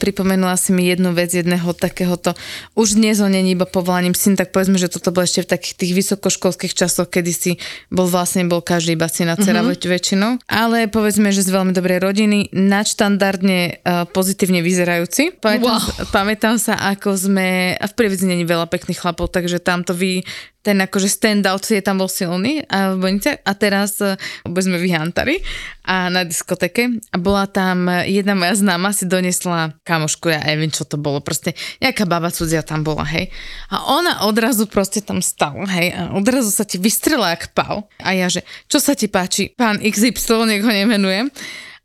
pripomenula 0.00 0.56
si 0.56 0.72
mi 0.72 0.88
jednu 0.88 1.12
vec 1.12 1.28
jedného 1.36 1.76
takéhoto, 1.76 2.32
už 2.72 2.96
dnes 2.96 3.20
on 3.20 3.28
není 3.28 3.52
iba 3.52 3.68
povolaním 3.68 4.16
syn, 4.16 4.40
tak 4.40 4.56
povedzme, 4.56 4.80
že 4.80 4.88
toto 4.88 5.12
bolo 5.12 5.28
ešte 5.28 5.44
v 5.44 5.52
takých 5.52 5.74
tých 5.76 5.92
vysokoškolských 5.92 6.72
časoch, 6.72 7.12
kedy 7.12 7.32
si 7.36 7.50
bol 7.92 8.08
vlastne 8.08 8.48
bol 8.48 8.64
každý 8.64 8.96
iba 8.96 9.12
syna 9.12 9.36
dcera 9.36 9.60
mm-hmm. 9.60 9.92
väčšinou. 9.92 10.30
Ale 10.48 10.88
povedzme, 10.88 11.28
že 11.28 11.44
z 11.44 11.52
veľmi 11.52 11.76
dobrej 11.76 12.00
rodiny, 12.00 12.48
nadštandardne 12.56 13.60
uh, 13.84 14.08
pozitívne 14.08 14.64
vyzerajúci. 14.64 15.36
Pamätám, 15.36 15.68
wow. 15.68 16.08
pamätám 16.08 16.56
sa, 16.56 16.80
ako 16.80 17.12
sme, 17.20 17.76
a 17.76 17.84
v 17.84 17.92
prievidzi 17.92 18.24
není 18.24 18.48
veľa 18.48 18.72
pekných 18.72 19.04
chlapov, 19.04 19.28
takže 19.28 19.60
tam 19.60 19.84
to 19.84 19.92
vy 19.92 20.24
ten 20.60 20.76
akože 20.76 21.08
standout 21.08 21.64
je 21.64 21.80
tam 21.80 21.96
bol 21.96 22.08
silný 22.08 22.60
a, 22.68 22.92
v 22.92 23.00
Bonice, 23.00 23.40
a 23.40 23.52
teraz 23.56 23.96
uh, 24.04 24.20
sme 24.44 24.76
vyhantari 24.76 25.40
a 25.88 26.12
na 26.12 26.20
diskoteke 26.20 27.00
a 27.10 27.16
bola 27.16 27.48
tam 27.48 27.88
jedna 28.04 28.36
moja 28.36 28.60
známa 28.60 28.92
si 28.92 29.08
donesla 29.08 29.72
kamošku, 29.90 30.30
ja 30.30 30.38
neviem 30.46 30.70
čo 30.70 30.86
to 30.86 30.94
bolo, 30.94 31.18
proste 31.18 31.58
nejaká 31.82 32.06
baba 32.06 32.30
cudzia 32.30 32.62
tam 32.62 32.86
bola, 32.86 33.02
hej. 33.10 33.26
A 33.74 33.90
ona 33.90 34.22
odrazu 34.30 34.70
proste 34.70 35.02
tam 35.02 35.18
stala, 35.18 35.66
hej, 35.66 35.90
a 35.90 36.14
odrazu 36.14 36.54
sa 36.54 36.62
ti 36.62 36.78
vystrela 36.78 37.34
jak 37.34 37.50
pav. 37.50 37.90
A 37.98 38.14
ja, 38.14 38.30
že 38.30 38.46
čo 38.70 38.78
sa 38.78 38.94
ti 38.94 39.10
páči, 39.10 39.50
pán 39.50 39.82
XY, 39.82 40.46
nech 40.46 40.62
ho 40.62 40.70
nemenujem 40.70 41.34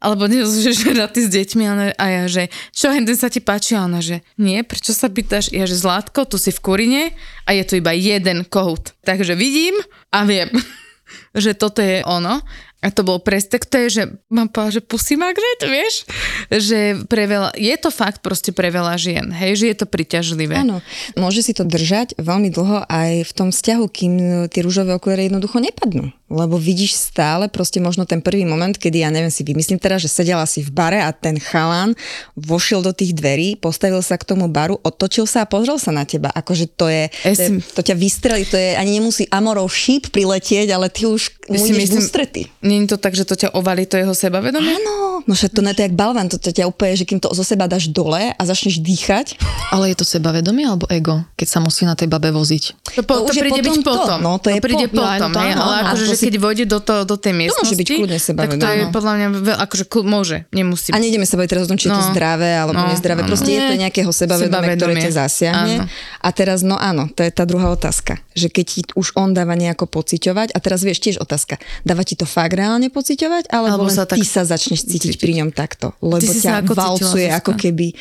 alebo 0.06 0.30
nie, 0.30 0.46
že 0.46 0.94
ty 1.10 1.20
s 1.26 1.30
deťmi 1.34 1.64
a 1.98 2.06
ja, 2.06 2.24
že 2.30 2.54
čo, 2.70 2.94
hen 2.94 3.10
sa 3.18 3.32
ti 3.34 3.42
páči 3.42 3.74
a 3.74 3.90
ona, 3.90 4.06
že 4.06 4.22
nie, 4.38 4.62
prečo 4.62 4.94
sa 4.94 5.10
pýtaš? 5.10 5.50
Ja, 5.50 5.66
že 5.66 5.80
Zlátko, 5.80 6.30
tu 6.30 6.38
si 6.38 6.54
v 6.54 6.62
Kurine 6.62 7.04
a 7.50 7.58
je 7.58 7.64
tu 7.66 7.74
iba 7.82 7.96
jeden 7.96 8.46
kohút. 8.46 8.94
Takže 9.02 9.34
vidím 9.34 9.74
a 10.14 10.22
viem, 10.28 10.54
že 11.34 11.58
toto 11.58 11.82
je 11.82 12.06
ono. 12.06 12.46
A 12.86 12.94
to 12.94 13.02
bolo 13.02 13.18
presne, 13.18 13.58
to 13.58 13.78
je, 13.82 13.88
že 13.90 14.04
mám 14.30 14.46
povedať, 14.54 14.78
že 14.78 14.84
pusy 14.86 15.18
magnet, 15.18 15.60
vieš? 15.66 16.06
Že 16.54 17.10
pre 17.10 17.26
veľa, 17.26 17.58
je 17.58 17.76
to 17.82 17.90
fakt 17.90 18.22
proste 18.22 18.54
pre 18.54 18.70
veľa 18.70 18.94
žien, 19.02 19.34
hej, 19.34 19.58
že 19.58 19.66
je 19.74 19.78
to 19.82 19.90
priťažlivé. 19.90 20.54
Áno, 20.62 20.86
môže 21.18 21.42
si 21.42 21.58
to 21.58 21.66
držať 21.66 22.14
veľmi 22.22 22.54
dlho 22.54 22.86
aj 22.86 23.26
v 23.26 23.32
tom 23.34 23.50
vzťahu, 23.50 23.86
kým 23.90 24.14
tie 24.54 24.62
rúžové 24.62 24.94
okuliare 24.94 25.26
jednoducho 25.26 25.58
nepadnú 25.58 26.14
lebo 26.26 26.58
vidíš 26.58 26.98
stále 26.98 27.46
proste 27.46 27.78
možno 27.78 28.10
ten 28.10 28.18
prvý 28.18 28.50
moment, 28.50 28.74
kedy 28.74 29.06
ja 29.06 29.14
neviem 29.14 29.30
si 29.30 29.46
vymyslím 29.46 29.78
teraz, 29.78 30.02
že 30.02 30.10
sedela 30.10 30.50
si 30.50 30.66
v 30.66 30.74
bare 30.74 31.00
a 31.06 31.14
ten 31.14 31.38
chalan 31.38 31.94
vošiel 32.34 32.82
do 32.82 32.90
tých 32.90 33.14
dverí, 33.14 33.62
postavil 33.62 34.02
sa 34.02 34.18
k 34.18 34.26
tomu 34.26 34.50
baru, 34.50 34.82
otočil 34.82 35.30
sa 35.30 35.46
a 35.46 35.50
pozrel 35.50 35.78
sa 35.78 35.94
na 35.94 36.02
teba. 36.02 36.34
Akože 36.34 36.66
to 36.74 36.90
je, 36.90 37.14
to, 37.22 37.42
je, 37.42 37.50
to 37.62 37.82
ťa 37.86 37.96
vystrelí, 37.96 38.44
to 38.50 38.58
je, 38.58 38.74
ani 38.74 38.98
nemusí 38.98 39.30
Amorov 39.30 39.70
šíp 39.70 40.10
priletieť, 40.10 40.74
ale 40.74 40.90
ty 40.90 41.06
už 41.06 41.30
mu 41.54 41.62
ideš 41.62 42.02
ústrety. 42.02 42.50
Nie 42.66 42.82
je 42.82 42.90
to 42.90 42.98
tak, 42.98 43.14
že 43.14 43.22
to 43.30 43.38
ťa 43.38 43.54
ovalí 43.54 43.86
to 43.86 44.02
jeho 44.02 44.18
sebavedomie? 44.18 44.82
Áno, 44.82 45.22
no 45.22 45.34
že 45.38 45.46
to 45.54 45.62
nie 45.62 45.78
je 45.78 45.86
jak 45.86 45.94
balvan, 45.94 46.26
to, 46.26 46.42
to 46.42 46.50
ťa 46.50 46.66
úplne, 46.66 46.98
že 46.98 47.06
kým 47.06 47.22
to 47.22 47.30
zo 47.38 47.46
seba 47.46 47.70
dáš 47.70 47.94
dole 47.94 48.34
a 48.34 48.42
začneš 48.42 48.82
dýchať. 48.82 49.38
Ale 49.70 49.94
je 49.94 49.98
to 50.02 50.06
sebavedomie 50.08 50.66
alebo 50.66 50.90
ego, 50.90 51.22
keď 51.38 51.48
sa 51.48 51.60
musí 51.62 51.86
na 51.86 51.94
tej 51.94 52.10
babe 52.10 52.34
voziť? 52.34 52.90
To, 52.98 53.02
po, 53.06 53.30
to, 53.30 53.30
to 53.30 53.42
príde 53.46 53.62
byť 53.62 53.78
potom. 53.86 54.18
No, 54.26 54.42
to, 54.42 54.50
to 54.50 54.58
je 54.58 54.62
príde 54.64 54.88
po, 54.90 55.06
potom, 55.06 55.30
no, 55.30 55.40
ale 55.40 55.76
akože, 55.94 56.15
že 56.16 56.32
keď 56.32 56.36
vojde 56.40 56.64
do, 56.66 56.80
to, 56.80 57.04
do 57.04 57.16
tej 57.20 57.34
miestnosti, 57.36 57.62
to 57.62 57.76
môže 57.76 57.80
byť 57.80 57.88
kľudne 57.92 58.20
tak 58.36 58.50
to 58.56 58.68
je 58.68 58.84
podľa 58.90 59.14
mňa 59.16 59.28
veľ, 59.44 59.58
akože 59.68 59.86
kľud, 59.92 60.06
môže, 60.08 60.38
nemusí. 60.56 60.90
A 60.92 60.98
nejdeme 60.98 61.28
sa 61.28 61.36
baviť 61.36 61.50
teraz 61.52 61.64
o 61.68 61.70
tom, 61.70 61.80
či 61.80 61.88
je 61.88 61.96
to 61.96 62.04
no, 62.04 62.10
zdravé 62.16 62.56
alebo 62.56 62.80
no, 62.80 62.90
nezdravé. 62.90 63.28
Proste 63.28 63.52
je 63.52 63.62
to 63.68 63.76
nejakého 63.76 64.12
sebavedomia, 64.12 64.76
ktoré 64.80 64.94
ťa 64.98 65.12
zasiahne. 65.28 65.76
Áno. 65.84 65.92
A 66.24 66.30
teraz, 66.32 66.64
no 66.66 66.80
áno, 66.80 67.12
to 67.12 67.22
je 67.22 67.32
tá 67.32 67.44
druhá 67.44 67.70
otázka. 67.70 68.18
Že 68.34 68.48
keď 68.52 68.66
ti 68.66 68.82
už 68.96 69.16
on 69.20 69.36
dáva 69.36 69.54
nejako 69.56 69.88
pociťovať, 69.88 70.56
a 70.56 70.58
teraz 70.64 70.82
vieš 70.82 71.04
tiež 71.04 71.16
otázka, 71.20 71.60
dáva 71.84 72.04
ti 72.08 72.16
to 72.16 72.24
fakt 72.24 72.56
reálne 72.56 72.88
pociťovať, 72.90 73.52
alebo, 73.52 73.88
alebo 73.88 73.94
sa 73.94 74.08
tak... 74.08 74.20
ty 74.20 74.24
sa 74.24 74.48
začneš 74.48 74.88
cítiť, 74.88 75.20
pri 75.20 75.42
ňom 75.44 75.50
takto, 75.56 75.96
lebo 76.04 76.24
ťa 76.24 76.64
ako 76.64 76.74
valcuje 76.76 77.28
ako 77.32 77.52
keby. 77.56 77.96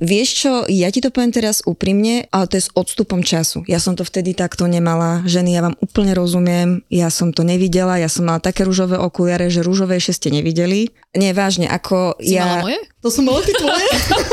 Vieš 0.00 0.28
čo, 0.44 0.52
ja 0.68 0.88
ti 0.92 1.00
to 1.02 1.10
poviem 1.10 1.32
teraz 1.32 1.64
úprimne, 1.64 2.28
ale 2.30 2.44
to 2.46 2.56
je 2.56 2.64
s 2.66 2.70
odstupom 2.72 3.24
času. 3.24 3.64
Ja 3.66 3.82
som 3.82 3.96
to 3.96 4.06
vtedy 4.06 4.32
takto 4.36 4.68
nemala. 4.70 5.24
Ženy, 5.26 5.50
ja 5.56 5.62
vám 5.64 5.76
úplne 5.80 6.12
rozumiem, 6.14 6.84
ja 6.92 7.08
som 7.10 7.34
to 7.34 7.42
nevidela, 7.50 7.98
ja 7.98 8.06
som 8.06 8.30
mala 8.30 8.38
také 8.38 8.62
rúžové 8.62 8.94
okuliare, 8.94 9.50
že 9.50 9.66
rúžové 9.66 9.98
ešte 9.98 10.14
ste 10.14 10.28
nevideli. 10.30 10.94
Nie, 11.18 11.34
vážne, 11.34 11.66
ako 11.66 12.22
si 12.22 12.38
ja... 12.38 12.62
Mala 12.62 12.70
moje? 12.70 12.80
To 13.00 13.08
som 13.08 13.24
mala 13.24 13.40
ty 13.40 13.56
tvoje. 13.56 13.88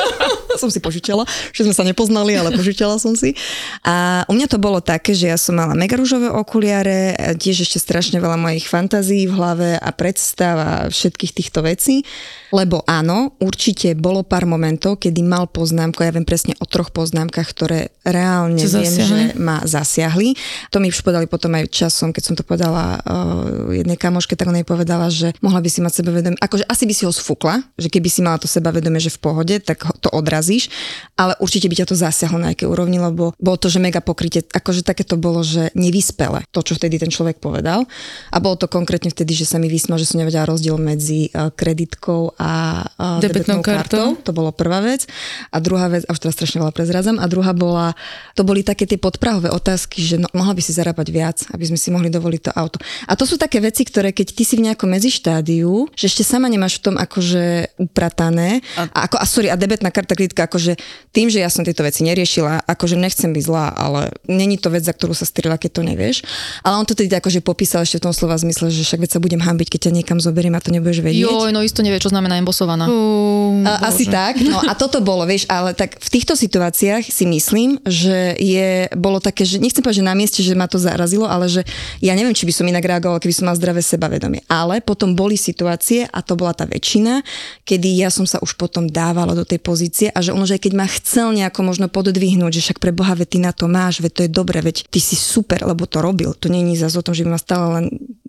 som 0.58 0.74
si 0.74 0.82
požičala, 0.82 1.24
že 1.54 1.64
sme 1.64 1.72
sa 1.72 1.86
nepoznali, 1.86 2.34
ale 2.34 2.52
požičala 2.52 2.98
som 2.98 3.14
si. 3.14 3.38
A 3.86 4.26
u 4.26 4.34
mňa 4.34 4.50
to 4.50 4.58
bolo 4.58 4.82
také, 4.82 5.14
že 5.14 5.30
ja 5.30 5.38
som 5.38 5.56
mala 5.56 5.78
mega 5.78 5.96
rúžové 5.96 6.28
okuliare, 6.34 7.14
tiež 7.38 7.64
ešte 7.64 7.78
strašne 7.80 8.18
veľa 8.18 8.36
mojich 8.36 8.66
fantázií 8.66 9.30
v 9.30 9.38
hlave 9.38 9.70
a 9.78 9.90
predstav 9.94 10.56
a 10.58 10.72
všetkých 10.90 11.32
týchto 11.32 11.62
vecí. 11.64 12.04
Lebo 12.52 12.82
áno, 12.88 13.36
určite 13.44 13.92
bolo 13.94 14.24
pár 14.24 14.48
momentov, 14.48 15.04
kedy 15.04 15.20
mal 15.20 15.52
poznámku, 15.52 16.00
ja 16.00 16.16
viem 16.16 16.24
presne 16.24 16.56
o 16.64 16.66
troch 16.66 16.96
poznámkach, 16.96 17.52
ktoré 17.52 17.92
reálne 18.08 18.64
Čo 18.64 18.80
viem, 18.80 18.88
zasiahli? 18.88 19.08
že 19.08 19.20
ma 19.36 19.58
zasiahli. 19.68 20.30
To 20.72 20.80
mi 20.80 20.88
už 20.88 21.04
povedali 21.04 21.28
potom 21.28 21.52
aj 21.60 21.68
časom, 21.68 22.16
keď 22.16 22.24
som 22.24 22.36
to 22.40 22.48
povedala 22.48 23.04
uh, 23.04 23.68
jednej 23.76 24.00
kamoške, 24.00 24.40
tak 24.40 24.48
ona 24.48 24.64
jej 24.64 24.68
povedala, 24.68 25.12
že 25.12 25.36
mohla 25.44 25.60
by 25.60 25.68
si 25.68 25.84
mať 25.84 25.94
sebavedomie, 26.00 26.40
akože 26.40 26.64
asi 26.72 26.84
by 26.88 26.94
si 26.96 27.04
ho 27.04 27.12
sfúkla, 27.12 27.60
že 27.76 27.92
keby 27.92 28.08
si 28.08 28.24
mala 28.24 28.40
to 28.40 28.48
sebavedomie, 28.58 29.00
že 29.00 29.14
v 29.14 29.20
pohode, 29.22 29.56
tak 29.62 29.88
to 30.02 30.10
odrazíš, 30.12 30.68
ale 31.16 31.38
určite 31.40 31.70
by 31.70 31.76
ťa 31.80 31.88
to 31.88 31.96
zasiahlo 31.96 32.42
na 32.42 32.52
nejaké 32.52 32.66
úrovni, 32.66 32.98
lebo 32.98 33.38
bolo 33.38 33.58
to, 33.62 33.70
že 33.70 33.78
mega 33.78 34.02
pokrytie, 34.02 34.42
akože 34.50 34.82
také 34.82 35.06
to 35.06 35.14
bolo, 35.20 35.46
že 35.46 35.70
nevyspele, 35.78 36.48
to, 36.50 36.66
čo 36.66 36.74
vtedy 36.74 36.98
ten 36.98 37.14
človek 37.14 37.38
povedal. 37.38 37.86
A 38.34 38.38
bolo 38.42 38.58
to 38.58 38.66
konkrétne 38.66 39.14
vtedy, 39.14 39.38
že 39.38 39.46
sa 39.46 39.62
mi 39.62 39.70
vysmal, 39.70 40.02
že 40.02 40.10
som 40.10 40.18
nevedela 40.18 40.50
rozdiel 40.50 40.82
medzi 40.82 41.30
uh, 41.36 41.54
kreditkou 41.54 42.34
a 42.40 42.82
uh, 42.88 43.22
debetnou, 43.22 43.62
kartou. 43.62 44.16
kartou. 44.16 44.26
To 44.26 44.32
bolo 44.34 44.50
prvá 44.56 44.80
vec. 44.82 45.06
A 45.52 45.60
druhá 45.60 45.92
vec, 45.92 46.08
a 46.08 46.16
už 46.16 46.24
teraz 46.24 46.34
strašne 46.40 46.64
veľa 46.64 46.74
prezradzam, 46.74 47.22
a 47.22 47.26
druhá 47.28 47.52
bola, 47.52 47.94
to 48.34 48.48
boli 48.48 48.64
také 48.64 48.88
tie 48.88 48.98
podprahové 48.98 49.52
otázky, 49.52 50.02
že 50.02 50.16
no, 50.18 50.32
mohla 50.34 50.56
by 50.56 50.62
si 50.64 50.72
zarábať 50.72 51.08
viac, 51.12 51.38
aby 51.52 51.64
sme 51.68 51.78
si 51.78 51.92
mohli 51.92 52.08
dovoliť 52.08 52.42
to 52.50 52.52
auto. 52.56 52.82
A 53.06 53.14
to 53.14 53.28
sú 53.28 53.36
také 53.36 53.60
veci, 53.60 53.84
ktoré 53.84 54.16
keď 54.16 54.34
ty 54.34 54.44
si 54.48 54.56
v 54.56 54.72
nejakom 54.72 54.88
medzištádiu, 54.88 55.92
že 55.94 56.08
ešte 56.08 56.24
sama 56.24 56.48
nemáš 56.48 56.80
v 56.80 56.92
tom 56.92 56.96
akože 56.96 57.76
upratané, 57.78 58.47
a, 58.78 58.84
a, 58.94 59.00
ako, 59.10 59.18
a 59.18 59.26
sorry, 59.26 59.48
a 59.50 59.58
debetná 59.58 59.90
karta 59.90 60.14
kreditka, 60.14 60.46
akože 60.46 60.78
tým, 61.10 61.34
že 61.34 61.42
ja 61.42 61.50
som 61.50 61.66
tieto 61.66 61.82
veci 61.82 62.06
neriešila, 62.06 62.70
akože 62.70 62.96
nechcem 63.00 63.34
byť 63.34 63.44
zlá, 63.44 63.74
ale 63.74 64.14
není 64.30 64.62
to 64.62 64.70
vec, 64.70 64.86
za 64.86 64.94
ktorú 64.94 65.18
sa 65.18 65.26
strila, 65.26 65.58
keď 65.58 65.72
to 65.74 65.82
nevieš. 65.82 66.22
Ale 66.62 66.78
on 66.78 66.86
to 66.86 66.94
teda 66.94 67.18
akože 67.18 67.42
popísal 67.42 67.82
ešte 67.82 67.98
v 67.98 68.06
tom 68.12 68.14
slova 68.14 68.38
zmysle, 68.38 68.70
že 68.70 68.86
však 68.86 69.02
veď 69.02 69.12
sa 69.18 69.24
budem 69.24 69.42
hambiť, 69.42 69.68
keď 69.74 69.90
ťa 69.90 69.96
niekam 69.98 70.18
zoberiem 70.22 70.54
a 70.54 70.62
to 70.62 70.70
nebudeš 70.70 71.02
vedieť. 71.02 71.26
Jo, 71.26 71.50
no 71.50 71.66
isto 71.66 71.82
nevie, 71.82 71.98
čo 71.98 72.14
znamená 72.14 72.28
znamená 72.28 72.44
embosovaná. 72.44 72.86
Uh, 72.92 73.64
a, 73.64 73.88
asi 73.88 74.04
tak. 74.12 74.44
No 74.44 74.60
a 74.60 74.76
toto 74.76 75.00
bolo, 75.00 75.24
vieš, 75.24 75.48
ale 75.48 75.72
tak 75.72 75.96
v 75.96 76.10
týchto 76.12 76.36
situáciách 76.36 77.08
si 77.08 77.24
myslím, 77.24 77.80
že 77.88 78.36
je, 78.36 78.92
bolo 79.00 79.24
také, 79.24 79.48
že 79.48 79.64
nechcem 79.64 79.80
povedať, 79.80 80.04
že 80.04 80.10
na 80.12 80.16
mieste, 80.18 80.44
že 80.44 80.52
ma 80.52 80.68
to 80.68 80.76
zarazilo, 80.76 81.24
ale 81.24 81.48
že 81.48 81.64
ja 82.04 82.12
neviem, 82.14 82.36
či 82.36 82.44
by 82.44 82.54
som 82.54 82.68
inak 82.68 82.84
reagovala, 82.84 83.24
keby 83.24 83.32
som 83.32 83.48
mal 83.48 83.56
zdravé 83.56 83.80
sebavedomie. 83.80 84.44
Ale 84.52 84.84
potom 84.84 85.16
boli 85.16 85.40
situácie, 85.40 86.04
a 86.12 86.20
to 86.20 86.36
bola 86.36 86.52
tá 86.52 86.68
väčšina, 86.68 87.24
kedy 87.64 88.04
ja 88.04 88.12
som 88.12 88.28
sa 88.28 88.37
už 88.42 88.56
potom 88.56 88.88
dávala 88.88 89.38
do 89.38 89.44
tej 89.44 89.60
pozície 89.62 90.08
a 90.12 90.20
že 90.24 90.34
ono, 90.34 90.48
že 90.48 90.62
keď 90.62 90.74
ma 90.78 90.88
chcel 90.88 91.34
nejako 91.36 91.62
možno 91.66 91.88
pododvihnúť, 91.88 92.52
že 92.58 92.64
však 92.70 92.80
pre 92.82 92.96
Boha, 92.96 93.18
veď 93.18 93.28
ty 93.28 93.40
na 93.42 93.52
to 93.52 93.66
máš, 93.70 94.00
veď 94.00 94.12
to 94.14 94.22
je 94.26 94.32
dobre, 94.32 94.58
veď 94.64 94.88
ty 94.88 95.00
si 95.02 95.16
super, 95.18 95.62
lebo 95.66 95.86
to 95.86 96.02
robil. 96.02 96.34
To 96.38 96.48
není 96.48 96.78
zase 96.78 96.98
o 97.00 97.06
tom, 97.06 97.14
že 97.14 97.26
by 97.26 97.30
ma 97.36 97.42
stále 97.42 97.66
len 97.74 97.86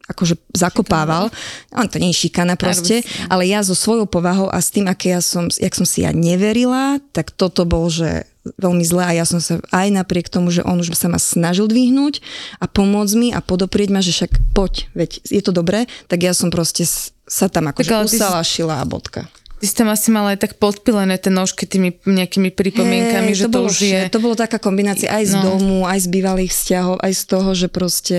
akože 0.08 0.40
zakopával. 0.56 1.28
On 1.76 1.84
to 1.84 2.00
nie 2.00 2.16
je 2.16 2.26
šikana 2.26 2.56
proste, 2.56 3.04
ale 3.28 3.44
ja 3.44 3.60
so 3.60 3.76
svojou 3.76 4.08
povahou 4.08 4.48
a 4.48 4.58
s 4.58 4.72
tým, 4.72 4.88
aké 4.88 5.12
ja 5.12 5.20
som, 5.20 5.52
jak 5.52 5.76
som 5.76 5.84
si 5.84 6.02
ja 6.02 6.16
neverila, 6.16 6.96
tak 7.12 7.36
toto 7.36 7.68
bol, 7.68 7.92
že 7.92 8.24
veľmi 8.56 8.80
zle 8.80 9.04
a 9.04 9.12
ja 9.12 9.28
som 9.28 9.44
sa 9.44 9.60
aj 9.68 9.92
napriek 9.92 10.32
tomu, 10.32 10.48
že 10.48 10.64
on 10.64 10.80
už 10.80 10.96
sa 10.96 11.12
ma 11.12 11.20
snažil 11.20 11.68
dvihnúť 11.68 12.24
a 12.56 12.64
pomôcť 12.64 13.14
mi 13.20 13.28
a 13.36 13.44
podoprieť 13.44 13.88
ma, 13.92 14.00
že 14.00 14.16
však 14.16 14.56
poď, 14.56 14.88
veď 14.96 15.10
je 15.28 15.42
to 15.44 15.52
dobré, 15.52 15.84
tak 16.08 16.24
ja 16.24 16.32
som 16.32 16.48
proste 16.48 16.88
sa 17.28 17.46
tam 17.52 17.68
akože 17.68 18.08
usalašila 18.08 18.80
a 18.80 18.88
bodka. 18.88 19.28
Ty 19.58 19.64
si 19.66 19.74
tam 19.74 19.90
asi 19.90 20.14
mala 20.14 20.38
aj 20.38 20.46
tak 20.46 20.52
podpilené 20.62 21.18
tie 21.18 21.34
nožky 21.34 21.66
tými 21.66 21.98
nejakými 22.06 22.54
pripomienkami, 22.54 23.34
hey, 23.34 23.38
že 23.38 23.50
to, 23.50 23.58
to 23.58 23.60
už 23.66 23.76
je... 23.82 24.00
To 24.14 24.22
bolo 24.22 24.38
taká 24.38 24.62
kombinácia 24.62 25.10
aj 25.10 25.24
z 25.26 25.34
no. 25.34 25.42
domu, 25.42 25.76
aj 25.82 26.06
z 26.06 26.08
bývalých 26.14 26.54
vzťahov, 26.54 26.96
aj 27.02 27.12
z 27.18 27.22
toho, 27.26 27.50
že 27.58 27.66
proste 27.66 28.16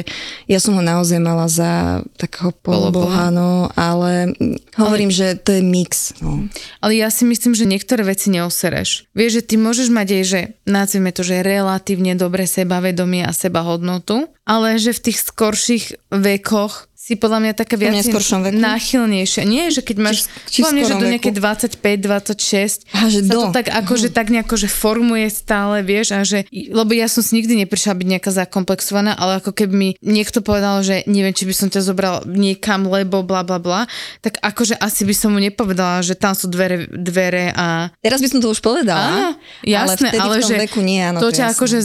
ja 0.52 0.60
som 0.60 0.76
ho 0.76 0.84
naozaj 0.84 1.16
mala 1.24 1.48
za 1.48 2.04
takého 2.20 2.52
poloboha, 2.52 3.32
no, 3.32 3.72
ale 3.80 4.36
hovorím, 4.76 5.16
ale... 5.16 5.16
že 5.16 5.28
to 5.40 5.56
je 5.56 5.64
mix. 5.64 6.12
No. 6.20 6.44
Ale 6.84 7.00
ja 7.00 7.08
si 7.08 7.24
myslím, 7.24 7.56
že 7.56 7.64
niektoré 7.64 8.04
veci 8.04 8.28
neosereš. 8.36 9.08
Vieš, 9.16 9.32
že 9.40 9.46
ty 9.48 9.56
môžeš 9.56 9.88
mať 9.96 10.08
aj, 10.20 10.24
že 10.28 10.40
nazvime 10.68 11.16
to, 11.16 11.24
že 11.24 11.40
relatívne 11.40 12.20
dobre 12.20 12.44
sebavedomie 12.44 13.24
a 13.24 13.32
sebahodnotu, 13.32 14.28
ale 14.44 14.76
že 14.76 14.92
v 14.92 15.04
tých 15.08 15.24
skorších 15.24 15.86
vekoch 16.12 16.89
si 17.10 17.18
podľa 17.18 17.40
mňa 17.42 17.54
taká 17.58 17.74
viac 17.74 18.06
náchylnejšia. 18.54 19.42
Nie, 19.50 19.74
že 19.74 19.82
keď 19.82 19.98
máš, 19.98 20.30
Či- 20.46 20.54
či 20.54 20.60
podľa 20.62 20.74
mňa, 20.78 20.84
že 20.86 20.94
do 20.94 21.08
nejaké 21.10 21.32
25, 21.34 21.82
26 21.82 22.86
Aha, 22.94 23.08
že 23.10 23.20
sa 23.26 23.32
do. 23.34 23.40
to 23.50 23.58
tak 23.58 23.68
akože, 23.74 24.14
tak 24.14 24.30
nejako, 24.30 24.56
že 24.62 24.70
formuje 24.70 25.26
stále, 25.34 25.82
vieš, 25.82 26.14
a 26.14 26.22
že, 26.22 26.46
lebo 26.54 26.94
ja 26.94 27.10
som 27.10 27.26
si 27.26 27.42
nikdy 27.42 27.66
neprišla 27.66 27.98
byť 27.98 28.08
nejaká 28.14 28.30
zakomplexovaná, 28.30 29.18
ale 29.18 29.42
ako 29.42 29.58
keby 29.58 29.74
mi 29.74 29.90
niekto 30.06 30.46
povedal, 30.46 30.86
že 30.86 31.02
neviem, 31.10 31.34
či 31.34 31.50
by 31.50 31.54
som 31.58 31.74
ťa 31.74 31.82
zobral 31.82 32.22
niekam, 32.30 32.86
lebo 32.86 33.26
bla 33.26 33.42
bla 33.42 33.58
bla, 33.58 33.90
tak 34.22 34.38
akože 34.38 34.78
asi 34.78 35.02
by 35.10 35.16
som 35.18 35.34
mu 35.34 35.42
nepovedala, 35.42 36.06
že 36.06 36.14
tam 36.14 36.38
sú 36.38 36.46
dvere, 36.46 36.86
dvere 36.94 37.50
a 37.58 37.90
Teraz 38.06 38.22
by 38.22 38.30
som 38.30 38.40
to 38.44 38.54
už 38.54 38.62
povedala. 38.62 39.02
Áno, 39.02 39.30
jasné, 39.66 40.14
ale, 40.14 40.14
vtedy 40.14 40.22
ale, 40.22 40.36
v 40.38 40.42
tom 40.46 40.50
že 40.50 40.56
veku 40.70 40.80
nie, 40.86 41.02
áno, 41.02 41.18
to 41.18 41.34
to 41.34 41.42
ťa 41.42 41.58
akože 41.58 41.78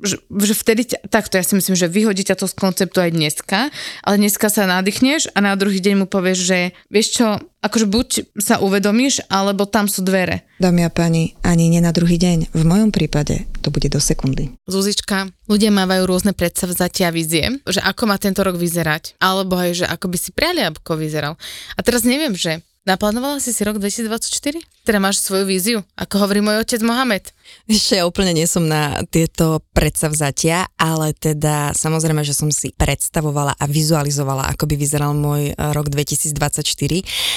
že, 0.00 0.16
že 0.24 0.54
vtedy, 0.56 0.82
ťa, 0.92 0.98
takto 1.12 1.36
ja 1.36 1.44
si 1.44 1.52
myslím, 1.56 1.76
že 1.76 1.92
vyhodí 1.92 2.24
ťa 2.24 2.40
to 2.40 2.48
z 2.48 2.54
konceptu 2.56 3.04
aj 3.04 3.10
dneska, 3.12 3.68
ale 4.04 4.14
dneska 4.16 4.48
sa 4.48 4.64
nadýchneš 4.64 5.32
a 5.36 5.38
na 5.44 5.52
druhý 5.56 5.80
deň 5.80 6.04
mu 6.04 6.06
povieš, 6.08 6.38
že 6.40 6.58
vieš 6.88 7.20
čo, 7.20 7.26
akože 7.60 7.86
buď 7.86 8.08
sa 8.40 8.58
uvedomíš, 8.64 9.28
alebo 9.28 9.68
tam 9.68 9.86
sú 9.86 10.00
dvere. 10.00 10.48
Dámy 10.56 10.88
a 10.88 10.90
páni, 10.92 11.36
ani 11.44 11.68
nie 11.68 11.84
na 11.84 11.92
druhý 11.92 12.16
deň. 12.16 12.52
V 12.56 12.64
mojom 12.64 12.90
prípade 12.92 13.44
to 13.60 13.68
bude 13.68 13.88
do 13.92 14.00
sekundy. 14.00 14.56
Zuzička, 14.64 15.28
ľudia 15.48 15.68
mávajú 15.68 16.08
rôzne 16.08 16.32
predsavzatia 16.32 17.12
a 17.12 17.14
vízie, 17.14 17.60
že 17.68 17.84
ako 17.84 18.08
má 18.08 18.16
tento 18.16 18.40
rok 18.40 18.56
vyzerať, 18.56 19.20
alebo 19.20 19.60
aj, 19.60 19.84
že 19.84 19.86
ako 19.86 20.06
by 20.08 20.18
si 20.18 20.30
priali, 20.32 20.64
ako 20.64 20.96
vyzeral. 20.96 21.36
A 21.76 21.80
teraz 21.84 22.08
neviem, 22.08 22.32
že 22.32 22.64
naplánovala 22.88 23.38
si 23.44 23.52
si 23.52 23.60
rok 23.60 23.76
2024? 23.76 24.64
Teda 24.88 24.98
máš 24.98 25.20
svoju 25.20 25.44
víziu, 25.44 25.78
ako 26.00 26.24
hovorí 26.24 26.40
môj 26.40 26.64
otec 26.64 26.80
Mohamed. 26.80 27.32
Ešte 27.70 28.02
ja 28.02 28.04
úplne 28.08 28.34
nie 28.34 28.50
som 28.50 28.66
na 28.66 28.98
tieto 29.06 29.62
predsavzatia, 29.70 30.66
ale 30.74 31.14
teda 31.14 31.70
samozrejme, 31.70 32.26
že 32.26 32.34
som 32.34 32.50
si 32.50 32.74
predstavovala 32.74 33.54
a 33.54 33.64
vizualizovala, 33.70 34.50
ako 34.50 34.66
by 34.66 34.74
vyzeral 34.74 35.14
môj 35.14 35.50
e, 35.50 35.52
rok 35.54 35.86
2024. 35.86 36.34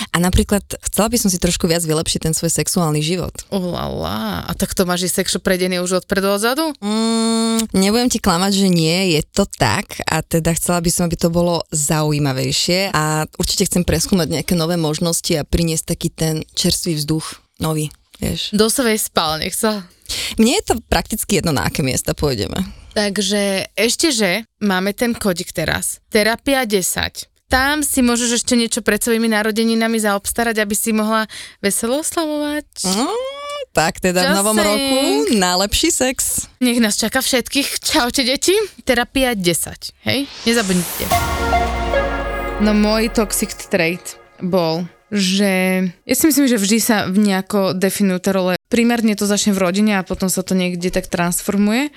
A 0.10 0.17
napríklad 0.17 0.65
chcela 0.89 1.08
by 1.13 1.17
som 1.21 1.30
si 1.30 1.38
trošku 1.38 1.69
viac 1.69 1.86
vylepšiť 1.86 2.19
ten 2.30 2.34
svoj 2.34 2.49
sexuálny 2.49 3.06
život. 3.06 3.34
Ulala, 3.54 4.41
a 4.47 4.52
tak 4.58 4.73
to 4.73 4.89
máš 4.89 5.06
i 5.06 5.10
sexo 5.12 5.38
predený 5.38 5.84
už 5.86 6.02
odpredu 6.02 6.34
odzadu? 6.34 6.73
Mm, 6.82 7.69
nebudem 7.78 8.10
ti 8.10 8.17
klamať, 8.17 8.65
že 8.65 8.67
nie, 8.73 9.19
je 9.19 9.21
to 9.21 9.45
tak 9.45 10.02
a 10.10 10.26
teda 10.26 10.58
chcela 10.58 10.82
by 10.82 10.89
som, 10.89 11.06
aby 11.06 11.17
to 11.19 11.30
bolo 11.30 11.62
zaujímavejšie 11.69 12.89
a 12.89 13.30
určite 13.38 13.69
chcem 13.69 13.86
preskúmať 13.86 14.41
nejaké 14.41 14.54
nové 14.58 14.76
možnosti 14.82 15.32
a 15.38 15.45
priniesť 15.45 15.86
taký 15.93 16.10
ten 16.10 16.36
čerstvý 16.58 16.97
vzduch, 16.97 17.43
nový, 17.62 17.93
vieš. 18.17 18.52
Do 18.56 18.67
svojej 18.67 18.97
spálne 18.97 19.47
chcela. 19.54 19.86
Mne 20.40 20.60
je 20.60 20.64
to 20.72 20.74
prakticky 20.88 21.40
jedno, 21.40 21.56
na 21.56 21.68
aké 21.68 21.86
miesta 21.86 22.16
pôjdeme. 22.18 22.60
Takže 22.94 23.74
ešte, 23.74 24.14
že 24.14 24.46
máme 24.62 24.94
ten 24.94 25.18
kodik 25.18 25.50
teraz. 25.50 25.98
Terapia 26.14 26.66
10. 26.68 27.30
Tam 27.50 27.86
si 27.86 28.02
môžeš 28.02 28.42
ešte 28.42 28.58
niečo 28.58 28.82
pred 28.82 28.98
svojimi 28.98 29.30
narodeninami 29.30 30.02
zaobstarať, 30.02 30.58
aby 30.58 30.74
si 30.74 30.90
mohla 30.90 31.30
veselo 31.62 32.02
oslavovať. 32.02 32.66
No, 32.98 33.14
tak 33.74 34.02
teda 34.02 34.26
v 34.26 34.30
Just 34.30 34.38
novom 34.42 34.58
roku 34.58 34.98
najlepší 35.38 35.90
sex. 35.94 36.50
Nech 36.62 36.82
nás 36.82 36.98
čaká 36.98 37.22
všetkých. 37.22 37.82
Čaute, 37.82 38.26
deti. 38.26 38.58
Terapia 38.82 39.38
10. 39.38 39.46
Hej? 40.06 40.26
Nezabudnite. 40.50 41.06
No 42.62 42.74
môj 42.74 43.10
toxic 43.14 43.54
trait 43.70 44.18
bol, 44.42 44.86
že 45.14 45.86
ja 45.94 46.16
si 46.18 46.26
myslím, 46.26 46.50
že 46.50 46.58
vždy 46.58 46.78
sa 46.82 47.06
v 47.06 47.22
nejako 47.22 47.78
definujú 47.78 48.18
tie 48.18 48.34
role. 48.34 48.54
Primárne 48.74 49.14
to 49.14 49.30
začne 49.30 49.54
v 49.54 49.70
rodine 49.70 50.02
a 50.02 50.08
potom 50.08 50.34
sa 50.34 50.42
to 50.42 50.58
niekde 50.58 50.90
tak 50.90 51.06
transformuje. 51.06 51.94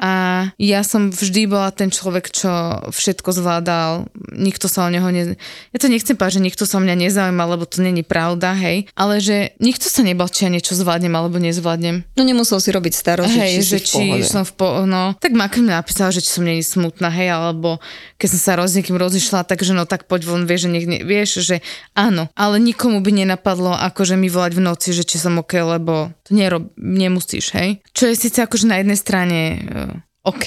A 0.00 0.48
ja 0.56 0.80
som 0.82 1.12
vždy 1.12 1.46
bola 1.46 1.68
ten 1.68 1.92
človek, 1.92 2.32
čo 2.32 2.48
všetko 2.88 3.28
zvládal, 3.36 4.08
nikto 4.32 4.66
sa 4.66 4.88
o 4.88 4.90
neho 4.90 5.04
ne... 5.12 5.36
Ja 5.70 5.78
to 5.78 5.92
nechcem 5.92 6.16
povedať, 6.16 6.40
že 6.40 6.46
nikto 6.48 6.64
sa 6.64 6.80
o 6.80 6.82
mňa 6.82 6.96
nezaujíma, 6.96 7.44
lebo 7.44 7.68
to 7.68 7.84
není 7.84 8.00
pravda, 8.00 8.56
hej, 8.56 8.88
ale 8.96 9.20
že 9.20 9.52
nikto 9.60 9.92
sa 9.92 10.00
nebal, 10.00 10.32
či 10.32 10.48
ja 10.48 10.50
niečo 10.50 10.72
zvládnem 10.72 11.12
alebo 11.12 11.36
nezvládnem. 11.36 12.08
No 12.16 12.22
nemusel 12.24 12.58
si 12.64 12.72
robiť 12.72 12.92
starosti, 12.96 13.36
Hej, 13.36 13.52
či 13.52 13.62
že 13.62 13.76
si 13.76 13.76
v 13.76 13.84
či 13.84 14.04
pohode. 14.08 14.26
som 14.26 14.42
v 14.48 14.52
po, 14.56 14.66
no, 14.88 15.12
tak 15.20 15.36
Maka 15.36 15.60
mi 15.60 15.68
napísala, 15.68 16.08
že 16.08 16.24
či 16.24 16.40
som 16.40 16.44
není 16.48 16.64
smutná, 16.64 17.12
hej, 17.12 17.28
alebo 17.28 17.76
keď 18.16 18.28
som 18.32 18.40
sa 18.40 18.52
roz 18.56 18.72
niekým 18.72 18.96
rozišla, 18.96 19.44
takže 19.44 19.76
no 19.76 19.84
tak 19.84 20.08
poď 20.08 20.24
von, 20.24 20.48
vieš, 20.48 20.66
že 20.66 20.70
nech, 20.72 20.86
ne, 20.88 20.98
vieš, 21.04 21.44
že 21.44 21.60
áno, 21.92 22.32
ale 22.32 22.56
nikomu 22.56 23.04
by 23.04 23.12
nenapadlo 23.12 23.76
akože 23.76 24.16
mi 24.16 24.32
volať 24.32 24.56
v 24.56 24.64
noci, 24.64 24.88
že 24.96 25.04
či 25.04 25.20
som 25.20 25.36
ok, 25.36 25.52
lebo 25.78 26.10
to 26.24 26.32
nerob, 26.32 26.72
nemusíš, 26.80 27.52
hej. 27.52 27.84
Čo 27.92 28.08
je 28.08 28.16
síce 28.16 28.40
akože 28.40 28.66
na 28.66 28.80
jednej 28.80 28.96
strane 28.96 29.38
uh, 29.60 29.91
ok 30.22 30.46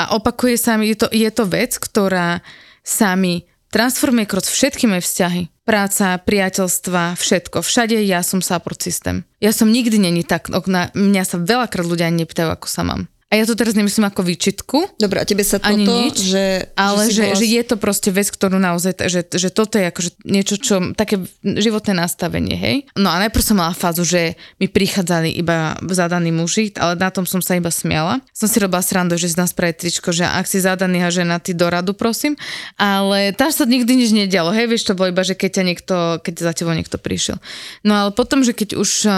a 0.00 0.16
opakuje 0.16 0.56
sa 0.56 0.80
mi, 0.80 0.92
je 0.92 0.96
to, 1.04 1.06
je 1.12 1.30
to 1.30 1.44
vec, 1.44 1.76
ktorá 1.76 2.40
sa 2.80 3.12
mi 3.14 3.44
transformuje 3.70 4.26
kroz 4.26 4.50
všetky 4.50 4.90
moje 4.90 5.06
vzťahy. 5.06 5.42
Práca, 5.62 6.18
priateľstva, 6.18 7.14
všetko. 7.14 7.62
Všade 7.62 7.94
ja 8.02 8.26
som 8.26 8.42
support 8.42 8.82
systém. 8.82 9.22
Ja 9.38 9.54
som 9.54 9.70
nikdy 9.70 10.02
není 10.02 10.26
tak, 10.26 10.50
na, 10.66 10.90
mňa 10.96 11.22
sa 11.22 11.38
veľakrát 11.38 11.86
ľudia 11.86 12.10
nepýtajú, 12.10 12.50
ako 12.50 12.66
sa 12.66 12.82
mám. 12.82 13.06
A 13.30 13.38
ja 13.38 13.46
to 13.46 13.54
teraz 13.54 13.78
nemyslím 13.78 14.10
ako 14.10 14.26
výčitku, 14.26 14.98
Dobre, 14.98 15.22
a 15.22 15.24
tebe 15.24 15.46
sa 15.46 15.62
Ani 15.62 15.86
toto, 15.86 16.02
nič, 16.02 16.34
že... 16.34 16.66
ale 16.74 17.06
si 17.06 17.14
že, 17.14 17.22
bola- 17.30 17.38
že 17.38 17.46
je 17.46 17.62
to 17.62 17.76
proste 17.78 18.10
vec, 18.10 18.26
ktorú 18.26 18.58
naozaj, 18.58 19.06
že, 19.06 19.22
že 19.22 19.48
toto 19.54 19.78
je 19.78 19.86
akože 19.86 20.10
niečo, 20.26 20.58
čo, 20.58 20.74
také 20.98 21.22
životné 21.46 21.94
nastavenie, 21.94 22.58
hej. 22.58 22.76
No 22.98 23.06
a 23.06 23.22
najprv 23.22 23.44
som 23.46 23.62
mala 23.62 23.70
fázu, 23.70 24.02
že 24.02 24.34
mi 24.58 24.66
prichádzali 24.66 25.30
iba 25.38 25.78
zadaní 25.94 26.34
muži, 26.34 26.74
ale 26.74 26.98
na 26.98 27.14
tom 27.14 27.22
som 27.22 27.38
sa 27.38 27.54
iba 27.54 27.70
smiala. 27.70 28.18
Som 28.34 28.50
si 28.50 28.58
robila 28.58 28.82
srandu, 28.82 29.14
že 29.14 29.30
si 29.30 29.38
nás 29.38 29.54
spraví 29.54 29.78
tričko, 29.78 30.10
že 30.10 30.26
ak 30.26 30.50
si 30.50 30.58
zadaný 30.58 31.06
a 31.06 31.14
žena, 31.14 31.38
ty 31.38 31.54
do 31.54 31.70
radu, 31.70 31.94
prosím. 31.94 32.34
Ale 32.82 33.30
tam 33.38 33.54
sa 33.54 33.62
nikdy 33.62 33.94
nič 33.94 34.10
nedialo, 34.10 34.50
hej, 34.50 34.66
vieš, 34.66 34.90
to 34.90 34.98
bolo 34.98 35.14
iba, 35.14 35.22
že 35.22 35.38
keď 35.38 35.50
ťa 35.54 35.62
niekto, 35.62 35.94
keď 36.18 36.34
za 36.50 36.52
tebou 36.56 36.74
niekto 36.74 36.98
prišiel. 36.98 37.38
No 37.86 37.94
ale 37.94 38.10
potom, 38.10 38.42
že 38.42 38.58
keď 38.58 38.74
už 38.74 38.90
uh, 39.06 39.14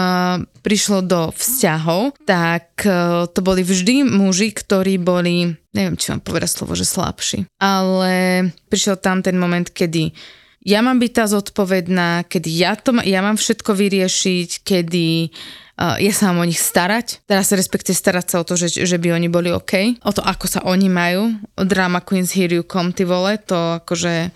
prišlo 0.61 1.01
do 1.01 1.33
vzťahov, 1.33 2.13
tak 2.29 2.85
uh, 2.85 3.25
to 3.25 3.41
boli 3.41 3.65
vždy 3.65 4.02
muži, 4.05 4.51
ktorí 4.51 4.99
boli, 4.99 5.55
neviem, 5.73 5.95
či 5.95 6.11
mám 6.11 6.21
povedať 6.23 6.59
slovo, 6.59 6.75
že 6.75 6.87
slabší, 6.87 7.47
ale 7.59 8.47
prišiel 8.67 8.99
tam 8.99 9.23
ten 9.23 9.35
moment, 9.35 9.67
kedy 9.67 10.11
ja 10.63 10.79
mám 10.79 10.95
byť 10.95 11.11
tá 11.11 11.25
zodpovedná, 11.27 12.23
kedy 12.23 12.49
ja, 12.51 12.79
to, 12.79 12.95
ja 13.03 13.19
mám 13.19 13.35
všetko 13.35 13.75
vyriešiť, 13.75 14.63
kedy 14.63 15.07
uh, 15.75 15.99
ja 15.99 16.11
sa 16.15 16.31
mám 16.31 16.47
o 16.47 16.49
nich 16.49 16.59
starať, 16.59 17.27
teraz 17.27 17.51
respektive 17.51 17.91
starať 17.91 18.25
sa 18.31 18.35
o 18.39 18.47
to, 18.47 18.55
že, 18.55 18.79
že 18.79 18.95
by 18.95 19.11
oni 19.11 19.27
boli 19.27 19.51
OK, 19.51 19.99
o 20.07 20.11
to, 20.15 20.23
ako 20.23 20.45
sa 20.47 20.63
oni 20.63 20.87
majú, 20.87 21.35
drama 21.59 21.99
queens 21.99 22.31
here 22.31 22.55
you 22.55 22.63
come, 22.63 22.95
ty 22.95 23.03
vole, 23.03 23.35
to 23.43 23.83
akože 23.83 24.31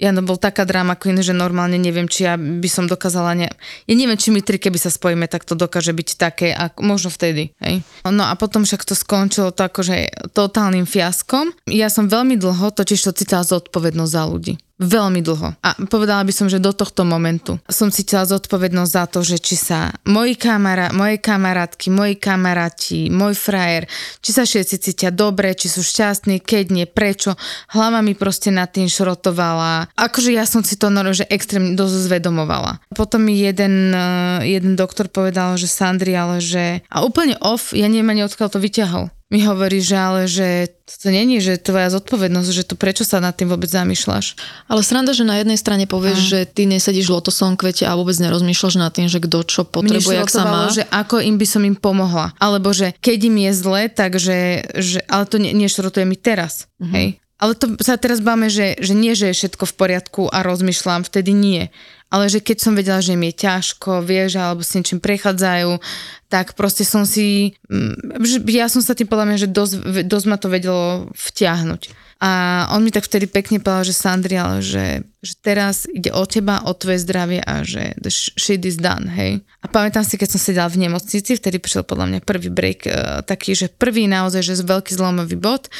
Jano 0.00 0.24
bol 0.24 0.40
taká 0.40 0.64
drama 0.64 0.96
queen, 0.96 1.20
že 1.20 1.36
normálne 1.36 1.76
neviem, 1.76 2.08
či 2.08 2.24
ja 2.24 2.40
by 2.40 2.68
som 2.72 2.88
dokázala, 2.88 3.36
ne... 3.36 3.52
ja 3.84 3.94
neviem, 3.94 4.16
či 4.16 4.32
my 4.32 4.40
tri, 4.40 4.56
keby 4.56 4.80
sa 4.80 4.88
spojíme, 4.88 5.28
tak 5.28 5.44
to 5.44 5.52
dokáže 5.52 5.92
byť 5.92 6.08
také, 6.16 6.56
a 6.56 6.72
možno 6.80 7.12
vtedy, 7.12 7.52
hej. 7.60 7.84
No 8.08 8.24
a 8.24 8.32
potom 8.40 8.64
však 8.64 8.88
to 8.88 8.96
skončilo 8.96 9.52
to 9.52 9.68
akože 9.68 10.32
totálnym 10.32 10.88
fiaskom. 10.88 11.52
Ja 11.68 11.92
som 11.92 12.08
veľmi 12.08 12.40
dlho 12.40 12.72
totiž 12.72 12.96
to 13.04 13.12
cítila 13.12 13.44
zodpovednosť 13.44 14.12
za 14.16 14.24
ľudí. 14.24 14.56
Veľmi 14.80 15.20
dlho. 15.20 15.60
A 15.60 15.76
povedala 15.92 16.24
by 16.24 16.32
som, 16.32 16.48
že 16.48 16.56
do 16.56 16.72
tohto 16.72 17.04
momentu 17.04 17.60
som 17.68 17.92
cítila 17.92 18.24
zodpovednosť 18.24 18.90
za 18.96 19.04
to, 19.12 19.20
že 19.20 19.36
či 19.36 19.52
sa 19.52 19.92
moji 20.08 20.40
kamara, 20.40 20.88
moje 20.96 21.20
kamarátky, 21.20 21.92
moji 21.92 22.16
kamaráti, 22.16 23.12
môj 23.12 23.36
frajer, 23.36 23.84
či 24.24 24.30
sa 24.32 24.48
všetci 24.48 24.74
cítia 24.80 25.12
dobre, 25.12 25.52
či 25.52 25.68
sú 25.68 25.84
šťastní, 25.84 26.40
keď 26.40 26.64
nie, 26.72 26.86
prečo. 26.88 27.36
Hlava 27.76 28.00
mi 28.00 28.16
proste 28.16 28.48
nad 28.48 28.72
tým 28.72 28.88
šrotovala. 28.88 29.92
Akože 30.00 30.32
ja 30.32 30.48
som 30.48 30.64
si 30.64 30.80
to 30.80 30.88
normálne, 30.88 31.20
že 31.20 31.28
extrémne 31.28 31.76
dosť 31.76 32.08
zvedomovala. 32.08 32.80
Potom 32.96 33.28
mi 33.28 33.36
jeden, 33.36 33.92
eh, 33.92 34.56
jeden 34.56 34.80
doktor 34.80 35.12
povedal, 35.12 35.60
že 35.60 35.68
Sandri, 35.68 36.16
ale 36.16 36.40
že... 36.40 36.80
A 36.88 37.04
úplne 37.04 37.36
off, 37.44 37.76
ja 37.76 37.84
neviem 37.84 38.16
ani 38.16 38.24
odkiaľ 38.24 38.48
to 38.48 38.56
vyťahol 38.56 39.12
mi 39.30 39.46
hovorí, 39.46 39.78
že 39.78 39.94
ale 39.94 40.26
že 40.26 40.74
to 40.90 41.06
není, 41.06 41.38
že 41.38 41.54
tvoja 41.54 41.86
zodpovednosť, 41.94 42.50
že 42.50 42.66
to 42.66 42.74
prečo 42.74 43.06
sa 43.06 43.22
nad 43.22 43.30
tým 43.30 43.46
vôbec 43.46 43.70
zamýšľaš. 43.70 44.34
Ale 44.66 44.82
sranda, 44.82 45.14
že 45.14 45.22
na 45.22 45.38
jednej 45.38 45.54
strane 45.54 45.86
povieš, 45.86 46.18
že 46.18 46.38
ty 46.50 46.66
nesedíš 46.66 47.06
v 47.06 47.14
lotosovom 47.14 47.54
kvete 47.54 47.86
a 47.86 47.94
vôbec 47.94 48.18
nerozmýšľaš 48.18 48.74
nad 48.74 48.90
tým, 48.90 49.06
že 49.06 49.22
kto 49.22 49.46
čo 49.46 49.62
potrebuje, 49.62 50.18
Mne 50.18 50.26
ak 50.26 50.34
sa 50.34 50.44
má. 50.44 50.66
že 50.66 50.82
ako 50.90 51.22
im 51.22 51.38
by 51.38 51.46
som 51.46 51.62
im 51.62 51.78
pomohla. 51.78 52.34
Alebo 52.42 52.74
že 52.74 52.90
keď 52.98 53.18
im 53.30 53.36
je 53.46 53.52
zle, 53.54 53.82
takže, 53.86 54.38
že, 54.82 54.98
ale 55.06 55.24
to 55.30 55.38
ne, 55.38 55.54
nešrotuje 55.54 56.02
mi 56.02 56.18
teraz. 56.18 56.66
Uh-huh. 56.82 56.90
Hej? 56.90 57.22
Ale 57.40 57.56
to 57.56 57.72
sa 57.80 57.96
teraz 57.96 58.20
báme, 58.20 58.52
že, 58.52 58.76
že 58.82 58.92
nie, 58.92 59.16
že 59.16 59.32
je 59.32 59.38
všetko 59.38 59.64
v 59.64 59.74
poriadku 59.78 60.22
a 60.28 60.44
rozmýšľam, 60.44 61.08
vtedy 61.08 61.32
nie. 61.32 61.72
Ale 62.10 62.26
že 62.26 62.42
keď 62.42 62.58
som 62.58 62.74
vedela, 62.74 62.98
že 62.98 63.14
im 63.14 63.22
je 63.22 63.46
ťažko, 63.46 64.02
vieš, 64.02 64.34
alebo 64.36 64.66
s 64.66 64.74
niečím 64.74 64.98
prechádzajú, 64.98 65.78
tak 66.26 66.58
proste 66.58 66.82
som 66.82 67.06
si, 67.06 67.54
mm, 67.70 68.18
ja 68.50 68.66
som 68.66 68.82
sa 68.82 68.98
tým 68.98 69.06
podľa 69.06 69.26
mňa, 69.30 69.38
že 69.38 69.48
dosť, 69.48 69.74
dosť 70.06 70.26
ma 70.26 70.36
to 70.38 70.50
vedelo 70.50 71.10
vtiahnuť. 71.14 72.10
A 72.20 72.68
on 72.76 72.84
mi 72.84 72.92
tak 72.92 73.08
vtedy 73.08 73.24
pekne 73.24 73.64
povedal, 73.64 73.88
že 73.88 73.96
Sandri, 73.96 74.36
ale 74.36 74.60
že, 74.60 75.08
že 75.24 75.34
teraz 75.40 75.88
ide 75.88 76.12
o 76.12 76.20
teba, 76.28 76.60
o 76.68 76.76
tvoje 76.76 77.00
zdravie 77.00 77.40
a 77.40 77.64
že 77.64 77.96
the 77.96 78.12
sh- 78.12 78.36
shit 78.36 78.60
is 78.68 78.76
done, 78.76 79.08
hej. 79.08 79.40
A 79.64 79.66
pamätám 79.72 80.04
si, 80.04 80.20
keď 80.20 80.36
som 80.36 80.40
sedela 80.42 80.68
v 80.68 80.84
nemocnici, 80.84 81.32
vtedy 81.32 81.56
prišiel 81.56 81.80
podľa 81.80 82.12
mňa 82.12 82.28
prvý 82.28 82.52
break, 82.52 82.80
uh, 82.92 83.24
taký, 83.24 83.56
že 83.56 83.72
prvý 83.72 84.04
naozaj, 84.04 84.44
že 84.44 84.60
veľký 84.60 84.92
zlomový 84.92 85.40
bod 85.40 85.72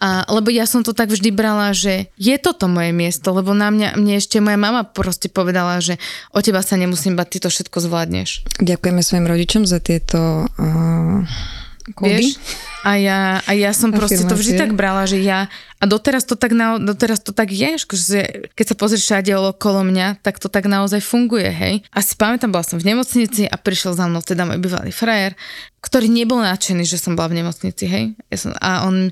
A, 0.00 0.24
lebo 0.32 0.48
ja 0.48 0.64
som 0.64 0.80
to 0.80 0.96
tak 0.96 1.12
vždy 1.12 1.28
brala, 1.28 1.76
že 1.76 2.08
je 2.16 2.32
toto 2.40 2.72
moje 2.72 2.88
miesto, 2.96 3.36
lebo 3.36 3.52
na 3.52 3.68
mňa, 3.68 4.00
mne 4.00 4.16
ešte 4.16 4.40
moja 4.40 4.56
mama 4.56 4.80
proste 4.88 5.28
povedala, 5.28 5.76
že 5.84 6.00
o 6.32 6.40
teba 6.40 6.64
sa 6.64 6.80
nemusím 6.80 7.20
bať, 7.20 7.36
ty 7.36 7.38
to 7.44 7.52
všetko 7.52 7.84
zvládneš. 7.84 8.48
Ďakujeme 8.64 9.04
svojim 9.04 9.28
rodičom 9.28 9.68
za 9.68 9.76
tieto 9.76 10.48
uh, 10.48 11.20
kódy. 11.92 12.16
Vieš? 12.16 12.40
A 12.80 12.96
ja, 12.96 13.44
a 13.44 13.52
ja 13.52 13.76
som 13.76 13.92
proste 13.92 14.24
to 14.24 14.32
vždy 14.32 14.56
tak 14.56 14.72
brala, 14.72 15.04
že 15.04 15.20
ja, 15.20 15.52
a 15.80 15.88
doteraz 15.88 16.28
to 16.28 16.36
tak, 16.36 16.52
na, 16.52 16.76
doteraz 16.76 17.24
to 17.24 17.32
tak 17.32 17.48
je, 17.48 17.80
že 17.88 18.20
keď 18.52 18.64
sa 18.68 18.76
pozrieš 18.76 19.08
všade 19.08 19.32
okolo 19.32 19.80
mňa, 19.88 20.20
tak 20.20 20.36
to 20.36 20.52
tak 20.52 20.68
naozaj 20.68 21.00
funguje, 21.00 21.48
hej. 21.48 21.74
A 21.88 22.04
si 22.04 22.20
pamätám, 22.20 22.52
bola 22.52 22.60
som 22.60 22.76
v 22.76 22.92
nemocnici 22.92 23.48
a 23.48 23.56
prišiel 23.56 23.96
za 23.96 24.04
mnou 24.04 24.20
teda 24.20 24.44
môj 24.44 24.60
bývalý 24.60 24.92
frajer, 24.92 25.32
ktorý 25.80 26.12
nebol 26.12 26.44
nadšený, 26.44 26.84
že 26.84 27.00
som 27.00 27.16
bola 27.16 27.32
v 27.32 27.40
nemocnici, 27.40 27.88
hej. 27.88 28.12
Ja 28.28 28.36
som, 28.36 28.52
a 28.60 28.84
on, 28.84 29.08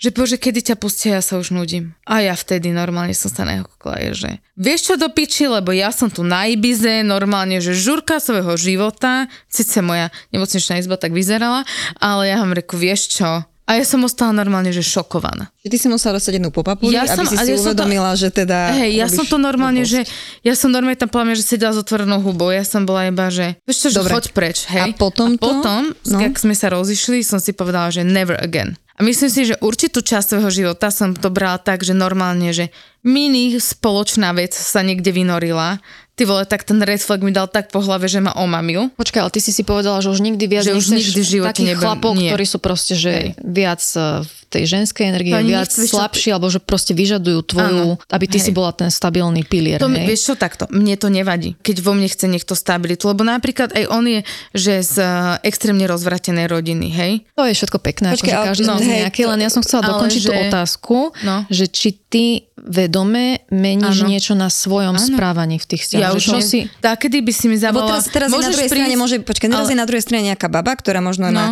že 0.00 0.08
bože, 0.08 0.40
kedy 0.40 0.72
ťa 0.72 0.76
pustia, 0.80 1.20
ja 1.20 1.22
sa 1.22 1.36
už 1.36 1.52
nudím. 1.52 1.92
A 2.08 2.24
ja 2.24 2.32
vtedy 2.32 2.72
normálne 2.72 3.12
som 3.12 3.28
sa 3.28 3.44
na 3.44 3.60
jeho 3.60 3.68
kúkla, 3.76 4.16
že 4.16 4.40
vieš 4.56 4.88
čo 4.88 4.94
do 4.96 5.12
piči, 5.12 5.44
lebo 5.52 5.76
ja 5.76 5.92
som 5.92 6.08
tu 6.08 6.24
na 6.24 6.48
Ibize, 6.48 7.04
normálne, 7.04 7.60
že 7.60 7.76
žurka 7.76 8.24
svojho 8.24 8.56
života, 8.56 9.28
síce 9.52 9.84
moja 9.84 10.08
nemocničná 10.32 10.80
izba 10.80 10.96
tak 10.96 11.12
vyzerala, 11.12 11.68
ale 12.00 12.32
ja 12.32 12.40
vám 12.40 12.56
reku, 12.56 12.80
vieš 12.80 13.20
čo, 13.20 13.44
a 13.66 13.70
ja 13.72 13.82
som 13.82 13.98
ostala 14.00 14.30
normálne, 14.30 14.70
že 14.70 14.80
šokovaná. 14.80 15.50
Ty 15.60 15.74
si 15.74 15.86
musela 15.86 16.16
dostať 16.16 16.38
jednu 16.38 16.48
popapuli, 16.48 16.94
Ja 16.94 17.02
aby 17.02 17.12
som- 17.12 17.26
si 17.26 17.34
si 17.34 17.42
ja 17.42 17.58
som 17.58 17.66
to- 17.66 17.74
uvedomila, 17.74 18.10
že 18.12 18.30
teda... 18.30 18.70
Hej, 18.72 18.94
ja 18.94 19.06
som 19.06 19.22
to 19.22 19.36
normálne, 19.36 19.82
blbosť. 19.82 19.92
že 19.92 20.00
ja 20.40 20.54
som 20.54 20.70
normálne 20.70 20.94
tam 20.94 21.06
povedala, 21.06 21.34
že 21.34 21.42
sedela 21.44 21.70
s 21.70 21.78
otvorenou 21.78 22.18
hubou, 22.20 22.48
ja 22.48 22.62
som 22.62 22.82
bola 22.82 23.04
iba, 23.04 23.26
že 23.28 23.58
vieš 23.60 23.78
čo, 23.80 23.88
že 23.90 23.98
Dobre. 24.00 24.12
choď 24.14 24.24
preč, 24.30 24.56
hej. 24.66 24.80
A 24.80 24.94
potom 24.94 25.28
a 25.28 25.36
to? 25.36 25.42
potom, 25.42 25.82
No. 26.04 26.14
no. 26.14 26.18
jak 26.20 26.34
sme 26.36 26.52
sa 26.52 26.66
rozišli, 26.68 27.20
som 27.20 27.36
si 27.36 27.50
povedala, 27.50 27.90
že 27.90 28.00
never 28.00 28.34
again. 28.36 28.78
A 28.94 29.02
myslím 29.02 29.28
si, 29.28 29.44
že 29.44 29.60
určitú 29.60 30.00
časť 30.00 30.32
svojho 30.32 30.48
života 30.48 30.88
som 30.88 31.12
to 31.12 31.28
brala 31.28 31.58
tak, 31.58 31.82
že 31.82 31.92
normálne, 31.92 32.48
že 32.48 32.72
mini 33.02 33.52
spoločná 33.52 34.32
vec 34.32 34.52
sa 34.52 34.80
niekde 34.80 35.10
vynorila. 35.10 35.82
Ty 36.16 36.24
vole, 36.24 36.42
tak 36.42 36.64
ten 36.64 36.80
red 36.80 36.96
flag 36.96 37.20
mi 37.20 37.28
dal 37.28 37.44
tak 37.44 37.68
po 37.68 37.76
hlave, 37.78 38.04
že 38.06 38.18
ma 38.18 38.32
omamil. 38.34 38.88
Počkaj, 38.90 39.20
ale 39.20 39.28
ty 39.28 39.38
si 39.38 39.52
si 39.52 39.60
povedala, 39.60 40.00
že 40.00 40.08
už 40.08 40.18
nikdy 40.18 40.44
viac 40.46 40.64
Že 40.64 40.72
už 40.74 40.86
nikdy 40.90 41.12
v 41.14 41.28
živote 41.30 41.52
takých 41.52 41.68
nebudem- 41.70 41.82
chlapov, 41.82 42.12
nie. 42.14 42.30
ktorí 42.30 42.46
sú 42.46 42.58
proste, 42.58 42.94
že 42.94 43.12
Hej. 43.12 43.28
viac 43.38 43.82
eh, 43.92 44.00
v 44.22 44.32
tej 44.48 44.64
ženskej 44.64 45.04
energie, 45.04 45.30
To 45.30 45.38
ani 45.38 45.52
viac 45.52 45.68
nechceš, 45.68 45.84
čo- 45.84 45.92
slabší, 45.92 46.28
alebo 46.30 46.48
že 46.48 46.58
proste 46.58 46.92
vyžadujú 46.94 47.40
tvoju, 47.44 47.86
Áno. 47.92 48.00
aby 48.08 48.24
ty 48.24 48.38
si 48.38 48.48
Hej. 48.48 48.56
bola 48.56 48.72
ten 48.72 48.88
stabilný 48.88 49.44
pilier. 49.44 49.76
To, 49.76 49.92
hej? 49.92 50.06
vieš 50.06 50.22
čo, 50.24 50.34
takto, 50.34 50.64
mne 50.70 50.94
to 50.94 51.08
nevadí, 51.08 51.52
keď 51.60 51.76
vo 51.78 51.92
mne 51.92 52.08
chce 52.08 52.24
niekto 52.26 52.56
stabilitu, 52.56 53.04
lebo 53.04 53.20
napríklad 53.20 53.76
aj 53.76 53.84
on 53.86 54.04
je, 54.06 54.20
že 54.56 54.74
z 54.80 54.96
uh, 54.96 55.08
extrémne 55.42 55.84
rozvratenej 55.84 56.46
rodiny, 56.46 56.88
hej? 56.88 57.12
To 57.34 57.44
je 57.44 57.52
všetko 57.52 57.76
pekné, 57.78 58.14
Počkej, 58.14 58.24
akože 58.24 58.32
ale- 58.32 58.48
každý 58.48 58.64
no, 58.64 58.74
hej, 58.78 59.00
nejakej, 59.04 59.24
to- 59.26 59.30
len 59.30 59.40
ja 59.42 59.50
som 59.52 59.60
chcela 59.60 59.82
dokončiť 59.84 60.22
tú 60.22 60.32
že- 60.32 60.40
otázku, 60.48 60.96
No. 61.20 61.36
že 61.52 61.66
či 61.66 61.92
ty 62.02 62.24
vedome 62.56 63.44
meníš 63.48 64.00
Áno. 64.00 64.08
niečo 64.08 64.32
na 64.32 64.48
svojom 64.48 64.94
Áno. 64.94 65.04
správaní 65.04 65.56
v 65.56 65.66
tých 65.68 65.84
Ja 66.06 66.12
už 66.12 66.22
čo 66.22 66.38
si... 66.40 66.70
tak, 66.78 67.00
kedy 67.00 67.18
by 67.20 67.32
si 67.32 67.46
mi 67.46 67.56
zavolala, 67.56 67.98
teraz, 67.98 68.08
teraz 68.08 68.28
je 68.28 68.32
na 68.32 68.36
môžeš 68.38 68.52
druhej 68.52 68.68
strane, 68.68 68.86
prísť, 68.86 69.00
môže, 69.00 69.16
počkaj, 69.20 69.48
teraz 69.48 69.60
ale- 69.60 69.72
je 69.72 69.78
na 69.78 69.86
druhej 69.86 70.02
strane 70.02 70.22
nejaká 70.26 70.46
baba, 70.46 70.72
ktorá 70.72 70.98
možno 71.00 71.26
No. 71.26 71.32
má 71.32 71.46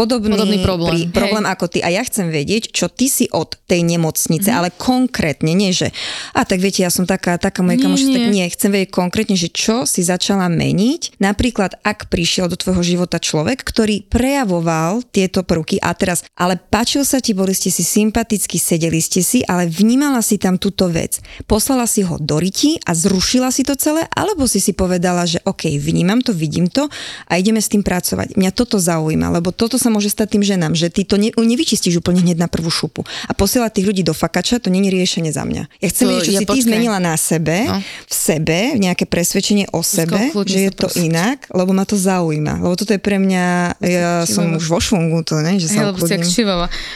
podobný, 0.00 0.32
Podobný 0.32 0.58
problém. 0.64 0.92
Pri, 0.96 1.12
problém 1.12 1.44
Hej. 1.44 1.52
ako 1.52 1.64
ty. 1.68 1.78
A 1.84 1.88
ja 1.92 2.00
chcem 2.00 2.32
vedieť, 2.32 2.72
čo 2.72 2.88
ty 2.88 3.06
si 3.06 3.28
od 3.30 3.60
tej 3.68 3.84
nemocnice, 3.84 4.48
Mhm. 4.48 4.56
ale 4.56 4.68
konkrétne, 4.72 5.52
nie 5.52 5.70
že, 5.70 5.92
a 6.32 6.48
tak 6.48 6.58
viete, 6.58 6.80
ja 6.80 6.88
som 6.88 7.04
taká, 7.04 7.36
taká 7.36 7.60
moje 7.60 7.78
Nie, 7.78 7.84
kamoši, 7.84 8.06
tak 8.08 8.24
nie. 8.32 8.46
chcem 8.48 8.70
vedieť 8.70 8.90
konkrétne, 8.90 9.36
že 9.36 9.52
čo 9.52 9.84
si 9.84 10.00
začala 10.00 10.48
meniť. 10.48 11.20
Napríklad, 11.20 11.76
ak 11.84 12.08
prišiel 12.08 12.48
do 12.48 12.56
tvojho 12.56 12.80
života 12.80 13.20
človek, 13.20 13.60
ktorý 13.60 14.08
prejavoval 14.08 15.02
tieto 15.10 15.42
prvky 15.42 15.82
a 15.82 15.92
teraz, 15.92 16.24
ale 16.38 16.56
páčil 16.56 17.02
sa 17.04 17.18
ti, 17.18 17.34
boli 17.34 17.52
ste 17.52 17.68
si 17.68 17.82
sympaticky, 17.82 18.56
sedeli 18.56 19.02
ste 19.02 19.20
si, 19.20 19.42
ale 19.44 19.66
vnímala 19.68 20.22
si 20.24 20.38
tam 20.38 20.56
túto 20.56 20.88
vec. 20.88 21.18
Poslala 21.44 21.84
si 21.90 22.00
ho 22.06 22.16
do 22.16 22.40
ryti 22.40 22.78
a 22.86 22.94
zrušila 22.94 23.50
si 23.50 23.66
to 23.66 23.74
celé, 23.76 24.06
alebo 24.14 24.46
si 24.46 24.62
si 24.62 24.72
povedala, 24.72 25.26
že 25.26 25.42
OK, 25.44 25.66
vnímam 25.76 26.22
to, 26.22 26.30
vidím 26.32 26.70
to 26.70 26.86
a 27.26 27.32
ideme 27.36 27.58
s 27.58 27.68
tým 27.68 27.82
pracovať. 27.82 28.38
Mňa 28.38 28.50
toto 28.54 28.78
zaujíma, 28.80 29.34
lebo 29.34 29.50
toto 29.50 29.76
sa 29.76 29.89
môže 29.90 30.08
stať 30.08 30.38
tým 30.38 30.44
ženám, 30.46 30.72
že 30.72 30.88
ty 30.88 31.02
to 31.02 31.18
ne, 31.18 31.34
nevyčistíš 31.34 31.98
úplne 31.98 32.22
hneď 32.22 32.38
na 32.38 32.46
prvú 32.46 32.70
šupu. 32.70 33.02
A 33.26 33.34
posielať 33.34 33.82
tých 33.82 33.86
ľudí 33.86 34.02
do 34.02 34.14
fakača, 34.14 34.62
to 34.62 34.70
není 34.70 34.88
riešenie 34.88 35.28
za 35.28 35.42
mňa. 35.42 35.66
Ja 35.78 35.88
chcem 35.88 36.06
To- 36.06 36.10
vedieť, 36.14 36.24
čo 36.24 36.32
ja 36.32 36.40
si 36.40 36.46
ty 36.46 36.52
počkaj. 36.54 36.66
zmenila 36.66 36.98
na 36.98 37.14
sebe, 37.18 37.56
No. 37.66 37.82
v 37.82 38.14
sebe, 38.14 38.58
nejaké 38.78 39.04
presvedčenie 39.04 39.66
o 39.74 39.82
sebe, 39.82 40.30
že 40.46 40.58
je 40.60 40.72
to 40.72 40.86
prosím. 40.86 41.10
inak, 41.10 41.50
lebo 41.50 41.74
ma 41.74 41.82
to 41.82 41.98
zaujíma. 41.98 42.62
Lebo 42.62 42.74
toto 42.74 42.94
je 42.94 43.02
pre 43.02 43.18
mňa, 43.18 43.44
ja 43.82 44.22
som 44.24 44.54
už 44.54 44.64
vo 44.64 44.78
švungu, 44.78 45.26
to 45.26 45.42
ne, 45.42 45.58
že 45.58 45.66
sa 45.66 45.90
ukludním. 45.90 46.22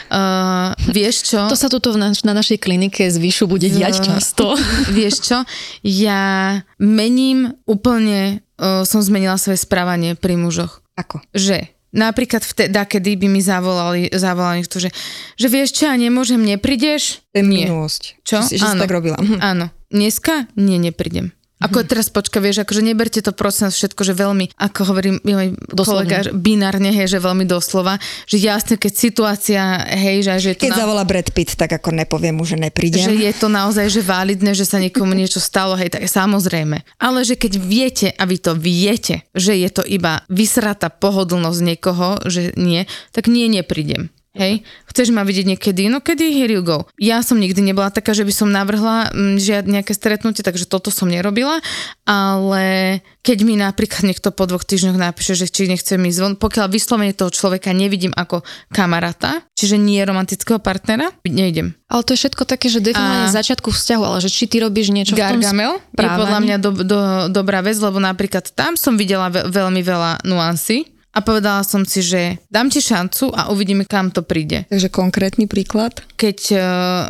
Uh, 0.07 0.71
vieš 0.87 1.27
čo? 1.27 1.49
To 1.49 1.57
sa 1.57 1.67
tuto 1.67 1.91
v 1.91 1.99
naš, 1.99 2.23
na 2.23 2.31
našej 2.31 2.57
klinike 2.57 3.03
z 3.09 3.17
Výšu 3.19 3.45
bude 3.45 3.67
diať 3.67 4.05
často. 4.05 4.55
Vieš 4.95 5.15
čo? 5.21 5.37
Ja 5.81 6.21
mením 6.77 7.57
úplne, 7.65 8.45
uh, 8.57 8.85
som 8.85 9.01
zmenila 9.01 9.35
svoje 9.35 9.57
správanie 9.57 10.13
pri 10.13 10.37
mužoch. 10.37 10.79
Ako? 10.95 11.19
Že 11.35 11.67
napríklad 11.95 12.43
vteda, 12.43 12.83
kedy 12.83 13.15
by 13.15 13.27
mi 13.31 13.39
zavolali, 13.39 14.11
zavolali 14.11 14.61
niekto, 14.61 14.83
že, 14.83 14.91
že 15.39 15.47
vieš 15.47 15.79
čo, 15.79 15.87
ja 15.87 15.95
nemôžem, 15.95 16.43
neprídeš? 16.43 17.23
To 17.31 17.39
je 17.39 17.45
minulosť. 17.47 18.01
Čo? 18.27 18.43
Že, 18.43 18.55
že 18.59 18.65
si 18.67 18.77
tak 18.77 18.91
robila. 18.91 19.15
Hm. 19.15 19.39
Áno. 19.39 19.65
Dneska? 19.87 20.51
Nie, 20.59 20.75
neprídem. 20.75 21.31
Ako 21.65 21.81
teraz 21.81 22.07
počka, 22.07 22.37
vieš, 22.37 22.61
akože 22.61 22.81
neberte 22.81 23.19
to 23.19 23.33
prosím 23.33 23.67
všetko, 23.67 24.01
že 24.01 24.13
veľmi, 24.13 24.53
ako 24.55 24.79
hovorím 24.85 25.15
Doslovne. 25.73 26.05
kolega, 26.05 26.17
binárne, 26.31 26.93
hej, 26.93 27.17
že 27.17 27.19
veľmi 27.19 27.43
doslova, 27.43 27.97
že 28.29 28.37
jasne, 28.37 28.77
keď 28.77 28.93
situácia, 28.93 29.61
hej, 29.89 30.21
že, 30.21 30.31
že 30.37 30.47
je 30.53 30.57
to 30.61 30.65
Keď 30.69 30.73
na- 30.77 30.81
zavolá 30.85 31.03
Brad 31.03 31.29
Pitt, 31.33 31.57
tak 31.57 31.73
ako 31.73 31.91
nepoviem 31.91 32.37
mu, 32.37 32.45
že 32.45 32.55
neprídem. 32.55 33.01
že 33.01 33.17
je 33.17 33.33
to 33.33 33.49
naozaj 33.49 33.89
že 33.89 33.99
validné, 33.99 34.53
že 34.53 34.63
sa 34.63 34.77
niekomu 34.77 35.11
niečo 35.11 35.41
stalo, 35.41 35.73
hej, 35.75 35.89
tak 35.89 36.05
samozrejme. 36.05 36.85
Ale 37.01 37.25
že 37.25 37.35
keď 37.35 37.53
viete, 37.57 38.07
a 38.13 38.23
vy 38.23 38.37
to 38.37 38.53
viete, 38.53 39.25
že 39.33 39.57
je 39.57 39.69
to 39.73 39.81
iba 39.81 40.21
vysratá 40.29 40.87
pohodlnosť 40.87 41.59
niekoho, 41.61 42.21
že 42.29 42.53
nie, 42.55 42.85
tak 43.11 43.25
nie, 43.27 43.49
neprídem. 43.49 44.13
Hej, 44.35 44.67
chceš 44.91 45.15
ma 45.15 45.23
vidieť 45.23 45.47
niekedy, 45.47 45.87
no 45.87 46.03
kedy, 46.03 46.27
here 46.35 46.51
you 46.51 46.59
go. 46.59 46.83
Ja 46.99 47.23
som 47.23 47.39
nikdy 47.39 47.63
nebola 47.63 47.87
taká, 47.87 48.11
že 48.11 48.27
by 48.27 48.33
som 48.35 48.51
navrhla 48.51 49.15
mm, 49.15 49.39
žiadne 49.39 49.79
nejaké 49.79 49.95
stretnutie, 49.95 50.43
takže 50.43 50.67
toto 50.67 50.91
som 50.91 51.07
nerobila, 51.07 51.63
ale 52.03 52.99
keď 53.23 53.37
mi 53.47 53.55
napríklad 53.55 54.03
niekto 54.11 54.35
po 54.35 54.43
dvoch 54.43 54.67
týždňoch 54.67 54.99
napíše, 54.99 55.39
že 55.39 55.47
či 55.47 55.71
nechce 55.71 55.95
mi 55.95 56.11
zvon, 56.11 56.35
pokiaľ 56.35 56.67
vyslovene 56.67 57.15
toho 57.15 57.31
človeka 57.31 57.71
nevidím 57.71 58.11
ako 58.11 58.43
kamaráta, 58.75 59.39
čiže 59.55 59.79
nie 59.79 60.03
romantického 60.03 60.59
partnera, 60.59 61.15
nejdem. 61.23 61.71
Ale 61.87 62.03
to 62.03 62.11
je 62.17 62.27
všetko 62.27 62.43
také, 62.43 62.67
že 62.67 62.83
definovanie 62.83 63.31
začiatku 63.31 63.71
vzťahu, 63.71 64.03
ale 64.03 64.17
že 64.19 64.27
či 64.27 64.51
ty 64.51 64.59
robíš 64.59 64.91
niečo 64.91 65.15
Gargamel 65.15 65.79
v 65.79 65.95
tom 65.95 65.95
je 65.95 65.95
správaní. 65.95 66.19
podľa 66.19 66.39
mňa 66.43 66.55
do, 66.59 66.69
do, 66.83 66.99
dobrá 67.31 67.63
vec, 67.63 67.79
lebo 67.79 68.03
napríklad 68.03 68.51
tam 68.51 68.75
som 68.75 68.99
videla 68.99 69.31
ve, 69.31 69.47
veľmi 69.47 69.79
veľa 69.79 70.27
nuancí 70.27 70.94
a 71.15 71.23
povedala 71.23 71.63
som 71.63 71.87
si, 71.87 72.03
že 72.03 72.43
dám 72.51 72.67
ti 72.67 72.83
šancu 72.83 73.31
a 73.31 73.47
uvidíme, 73.47 73.87
kam 73.87 74.11
to 74.11 74.19
príde. 74.19 74.67
Takže 74.67 74.91
konkrétny 74.91 75.47
príklad. 75.47 76.03
Keď 76.19 76.39
uh, 76.51 76.59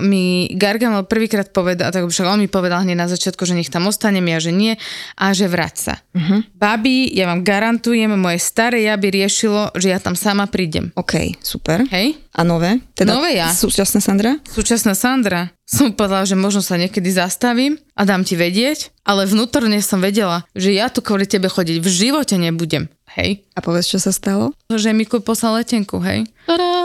mi 0.06 0.46
Gargamel 0.54 1.10
prvýkrát 1.10 1.50
povedal, 1.50 1.90
tak 1.90 2.06
však 2.06 2.30
on 2.30 2.38
mi 2.38 2.46
povedal 2.46 2.86
hneď 2.86 2.98
na 3.02 3.10
začiatku, 3.10 3.42
že 3.50 3.58
nech 3.58 3.74
tam 3.74 3.90
ostanem, 3.90 4.22
ja 4.30 4.38
že 4.38 4.54
nie 4.54 4.78
a 5.18 5.34
že 5.34 5.50
vrať 5.50 5.76
sa. 5.76 5.94
Uh-huh. 6.14 6.46
Babi, 6.54 7.10
ja 7.18 7.26
vám 7.26 7.42
garantujem, 7.42 8.14
moje 8.14 8.38
staré 8.38 8.86
ja 8.86 8.94
by 8.94 9.08
riešilo, 9.10 9.74
že 9.74 9.90
ja 9.90 9.98
tam 9.98 10.14
sama 10.14 10.46
prídem. 10.46 10.94
OK, 10.94 11.42
super. 11.42 11.82
Hej? 11.90 12.22
A 12.36 12.44
nové? 12.44 12.84
Teda 12.94 13.16
Nové 13.16 13.40
ja. 13.40 13.50
Súčasná 13.50 14.04
Sandra? 14.04 14.36
Súčasná 14.44 14.92
Sandra. 14.92 15.56
Som 15.66 15.98
povedala, 15.98 16.28
že 16.30 16.38
možno 16.38 16.62
sa 16.62 16.78
niekedy 16.78 17.10
zastavím 17.10 17.82
a 17.98 18.06
dám 18.06 18.22
ti 18.22 18.38
vedieť, 18.38 18.94
ale 19.02 19.26
vnútorne 19.26 19.82
som 19.82 19.98
vedela, 19.98 20.46
že 20.54 20.76
ja 20.76 20.94
tu 20.94 21.02
kvôli 21.02 21.26
tebe 21.26 21.50
chodiť 21.50 21.82
v 21.82 21.88
živote 21.90 22.36
nebudem. 22.38 22.86
Hej? 23.16 23.48
A 23.56 23.64
povedz, 23.64 23.88
čo 23.88 24.00
sa 24.00 24.12
stalo? 24.12 24.52
Že 24.68 24.92
mi 24.92 25.08
poslal 25.08 25.64
letenku, 25.64 26.04
hej? 26.04 26.28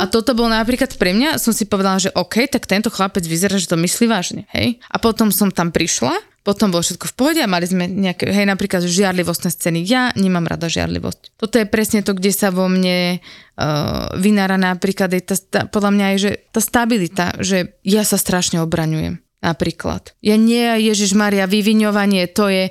A 0.00 0.06
toto 0.06 0.32
bol 0.32 0.46
napríklad 0.46 0.94
pre 0.94 1.10
mňa, 1.10 1.42
som 1.42 1.50
si 1.50 1.66
povedala, 1.66 1.98
že 1.98 2.14
OK, 2.14 2.46
tak 2.46 2.70
tento 2.70 2.88
chlapec 2.88 3.26
vyzerá, 3.26 3.58
že 3.58 3.66
to 3.66 3.76
myslí 3.76 4.06
vážne, 4.06 4.46
hej? 4.54 4.78
A 4.88 4.96
potom 5.02 5.34
som 5.34 5.50
tam 5.50 5.74
prišla, 5.74 6.14
potom 6.40 6.72
bolo 6.72 6.80
všetko 6.80 7.12
v 7.12 7.14
pohode 7.18 7.40
a 7.44 7.50
mali 7.50 7.68
sme 7.68 7.84
nejaké, 7.84 8.32
hej, 8.32 8.48
napríklad 8.48 8.80
žiarlivostné 8.80 9.52
scény. 9.52 9.84
Ja 9.84 10.08
nemám 10.16 10.48
rada 10.48 10.72
žiarlivosť. 10.72 11.36
Toto 11.36 11.60
je 11.60 11.68
presne 11.68 12.00
to, 12.00 12.16
kde 12.16 12.32
sa 12.32 12.48
vo 12.48 12.64
mne 12.64 13.20
uh, 13.20 14.08
vynára 14.16 14.56
napríklad, 14.56 15.12
je 15.12 15.20
tá, 15.20 15.36
tá, 15.36 15.60
podľa 15.68 15.92
mňa 15.92 16.06
je, 16.14 16.18
že 16.18 16.32
tá 16.48 16.60
stabilita, 16.64 17.26
že 17.44 17.76
ja 17.84 18.08
sa 18.08 18.16
strašne 18.16 18.64
obraňujem. 18.64 19.20
Napríklad. 19.40 20.12
Ja 20.20 20.36
nie, 20.36 20.68
Ježiš 20.84 21.16
Maria, 21.16 21.48
vyviňovanie, 21.48 22.28
to 22.28 22.52
je, 22.52 22.68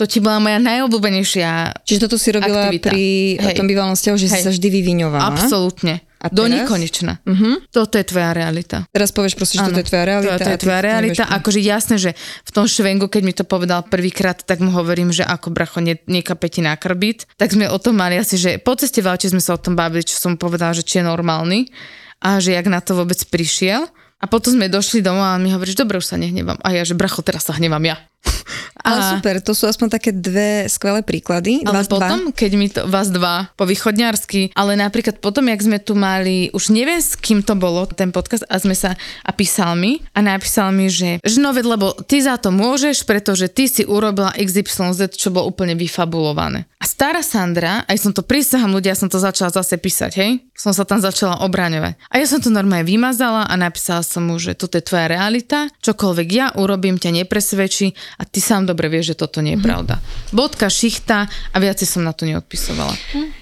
to 0.00 0.08
ti 0.08 0.24
bola 0.24 0.40
moja 0.40 0.56
najobľúbenejšia 0.56 1.84
Čiže 1.84 2.08
toto 2.08 2.16
si 2.16 2.32
robila 2.32 2.72
Aktivita. 2.72 2.88
pri 2.88 3.36
Hej. 3.36 3.56
tom 3.60 3.68
bývalom 3.68 3.92
vzťahu, 3.92 4.16
že 4.16 4.28
si 4.32 4.40
Hej. 4.40 4.44
sa 4.48 4.50
vždy 4.56 4.68
vyviňovala. 4.72 5.28
Absolútne. 5.36 6.00
A 6.20 6.28
Do 6.28 6.44
nekonečna. 6.48 7.20
Mhm. 7.24 7.72
Toto 7.72 7.96
je 7.96 8.04
tvoja 8.04 8.36
realita. 8.36 8.84
Teraz 8.92 9.08
povieš 9.08 9.40
proste, 9.40 9.56
že 9.56 9.72
toto 9.72 9.80
je 9.80 9.88
tvoja 9.88 10.04
realita. 10.04 10.36
To, 10.36 10.44
to 10.44 10.52
je 10.52 10.60
tvoja 10.60 10.80
realita. 10.84 11.24
Akože 11.24 11.60
jasné, 11.64 11.96
že 11.96 12.10
v 12.44 12.50
tom 12.52 12.68
švengu, 12.68 13.08
keď 13.08 13.22
mi 13.24 13.32
to 13.32 13.44
povedal 13.48 13.80
prvýkrát, 13.88 14.36
tak 14.36 14.60
mu 14.60 14.68
hovorím, 14.68 15.16
že 15.16 15.24
ako 15.24 15.48
bracho 15.48 15.80
ne, 15.80 15.96
nekape 16.04 16.52
ti 16.52 16.60
na 16.60 16.76
krbit. 16.76 17.24
Tak 17.40 17.56
sme 17.56 17.72
o 17.72 17.78
tom 17.80 17.96
mali 17.96 18.20
asi, 18.20 18.36
že 18.36 18.60
po 18.60 18.76
ceste 18.76 19.00
v 19.00 19.08
aute 19.08 19.32
sme 19.32 19.40
sa 19.40 19.56
o 19.56 19.60
tom 19.60 19.72
bavili, 19.72 20.04
čo 20.04 20.20
som 20.20 20.36
povedala, 20.36 20.76
že 20.76 20.84
či 20.84 21.00
je 21.00 21.08
normálny 21.08 21.72
a 22.20 22.36
že 22.36 22.52
jak 22.52 22.68
na 22.68 22.84
to 22.84 22.92
vôbec 23.00 23.20
prišiel. 23.32 23.88
A 24.20 24.28
potom 24.28 24.52
sme 24.52 24.68
došli 24.68 25.00
domov 25.00 25.24
a 25.24 25.40
mi 25.40 25.48
hovorí, 25.48 25.72
že 25.72 25.80
dobre, 25.80 25.96
už 25.96 26.12
sa 26.12 26.20
nehnevam. 26.20 26.60
A 26.60 26.76
ja, 26.76 26.84
že 26.84 26.92
bracho, 26.92 27.24
teraz 27.24 27.48
sa 27.48 27.56
hnevam 27.56 27.80
ja. 27.80 27.96
Ale 28.80 29.00
super, 29.16 29.34
to 29.44 29.52
sú 29.52 29.68
aspoň 29.68 29.88
také 30.00 30.10
dve 30.10 30.64
skvelé 30.72 31.04
príklady. 31.04 31.60
Ale 31.68 31.84
Vás 31.84 31.88
potom, 31.88 32.32
dva. 32.32 32.36
keď 32.36 32.50
mi 32.56 32.66
to, 32.72 32.88
vás 32.88 33.12
dva 33.12 33.52
po 33.54 33.68
východňarsky, 33.68 34.56
ale 34.56 34.72
napríklad 34.78 35.20
potom, 35.20 35.46
jak 35.52 35.60
sme 35.60 35.78
tu 35.78 35.92
mali, 35.92 36.48
už 36.56 36.72
neviem 36.72 36.96
s 36.96 37.12
kým 37.12 37.44
to 37.44 37.52
bolo, 37.56 37.84
ten 37.92 38.08
podcast, 38.08 38.48
a 38.48 38.56
sme 38.56 38.72
sa, 38.72 38.96
a 38.96 39.30
písal 39.36 39.76
mi, 39.76 40.00
a 40.16 40.24
napísal 40.24 40.72
mi, 40.72 40.88
že, 40.88 41.20
že 41.20 41.38
no 41.38 41.52
lebo 41.52 41.92
ty 42.08 42.24
za 42.24 42.40
to 42.40 42.48
môžeš, 42.48 43.04
pretože 43.04 43.52
ty 43.52 43.68
si 43.68 43.84
urobila 43.84 44.32
XYZ, 44.32 45.12
čo 45.12 45.28
bolo 45.28 45.52
úplne 45.52 45.76
vyfabulované. 45.76 46.64
A 46.80 46.88
stará 46.88 47.20
Sandra, 47.20 47.84
aj 47.84 48.00
som 48.00 48.12
to 48.16 48.24
prisahám 48.24 48.72
ľudia, 48.72 48.96
som 48.96 49.12
to 49.12 49.20
začala 49.20 49.52
zase 49.52 49.76
písať, 49.76 50.12
hej? 50.16 50.40
Som 50.56 50.72
sa 50.72 50.88
tam 50.88 50.96
začala 50.96 51.44
obraňovať. 51.44 52.00
A 52.08 52.16
ja 52.16 52.24
som 52.24 52.40
to 52.40 52.48
normálne 52.48 52.88
vymazala 52.88 53.44
a 53.44 53.54
napísala 53.60 54.00
som 54.00 54.24
mu, 54.24 54.40
že 54.40 54.56
toto 54.56 54.80
je 54.80 54.88
tvoja 54.88 55.12
realita, 55.12 55.68
čokoľvek 55.84 56.28
ja 56.32 56.46
urobím, 56.56 56.96
ťa 56.96 57.20
nepresvedčí 57.20 57.92
a 58.16 58.22
ty 58.24 58.40
sám 58.40 58.64
dobre 58.64 58.88
vieš, 58.88 59.14
že 59.14 59.20
toto 59.20 59.44
nie 59.44 59.58
je 59.58 59.60
pravda. 59.60 60.00
Bodka, 60.32 60.72
šichta 60.72 61.28
a 61.28 61.56
viacej 61.60 61.86
som 61.86 62.02
na 62.02 62.16
to 62.16 62.24
neodpisovala. 62.24 62.94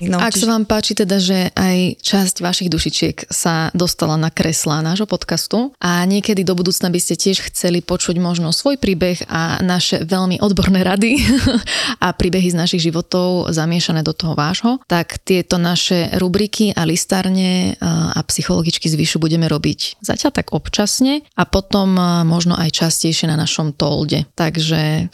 No, 0.04 0.18
Ak 0.18 0.34
čiže- 0.34 0.44
sa 0.44 0.52
vám 0.52 0.64
páči 0.66 0.92
teda, 0.98 1.16
že 1.22 1.54
aj 1.54 2.02
časť 2.02 2.42
vašich 2.42 2.68
dušičiek 2.72 3.30
sa 3.30 3.70
dostala 3.72 4.18
na 4.18 4.32
kreslá 4.32 4.82
nášho 4.82 5.06
podcastu 5.06 5.70
a 5.78 6.02
niekedy 6.04 6.42
do 6.42 6.58
budúcna 6.58 6.90
by 6.90 6.98
ste 6.98 7.14
tiež 7.14 7.52
chceli 7.52 7.80
počuť 7.84 8.18
možno 8.18 8.50
svoj 8.50 8.80
príbeh 8.80 9.24
a 9.30 9.62
naše 9.62 10.02
veľmi 10.02 10.42
odborné 10.42 10.82
rady 10.82 11.22
a 12.04 12.10
príbehy 12.10 12.50
z 12.50 12.56
našich 12.58 12.82
životov 12.82 13.52
zamiešané 13.54 14.02
do 14.02 14.16
toho 14.16 14.34
vášho, 14.34 14.82
tak 14.90 15.22
tieto 15.22 15.60
naše 15.60 16.10
rubriky 16.18 16.74
a 16.74 16.82
listárne 16.82 17.78
a 17.78 17.98
a 18.18 18.20
psychologičky 18.26 18.90
z 18.90 18.98
Vyšu 18.98 19.18
budeme 19.22 19.46
robiť 19.46 20.02
zatiaľ 20.02 20.30
tak 20.34 20.50
občasne 20.50 21.22
a 21.38 21.42
potom 21.46 21.94
možno 22.26 22.58
aj 22.58 22.74
častejšie 22.74 23.30
na 23.30 23.38
našom 23.38 23.70
tolde. 23.74 24.26
Takže 24.34 24.57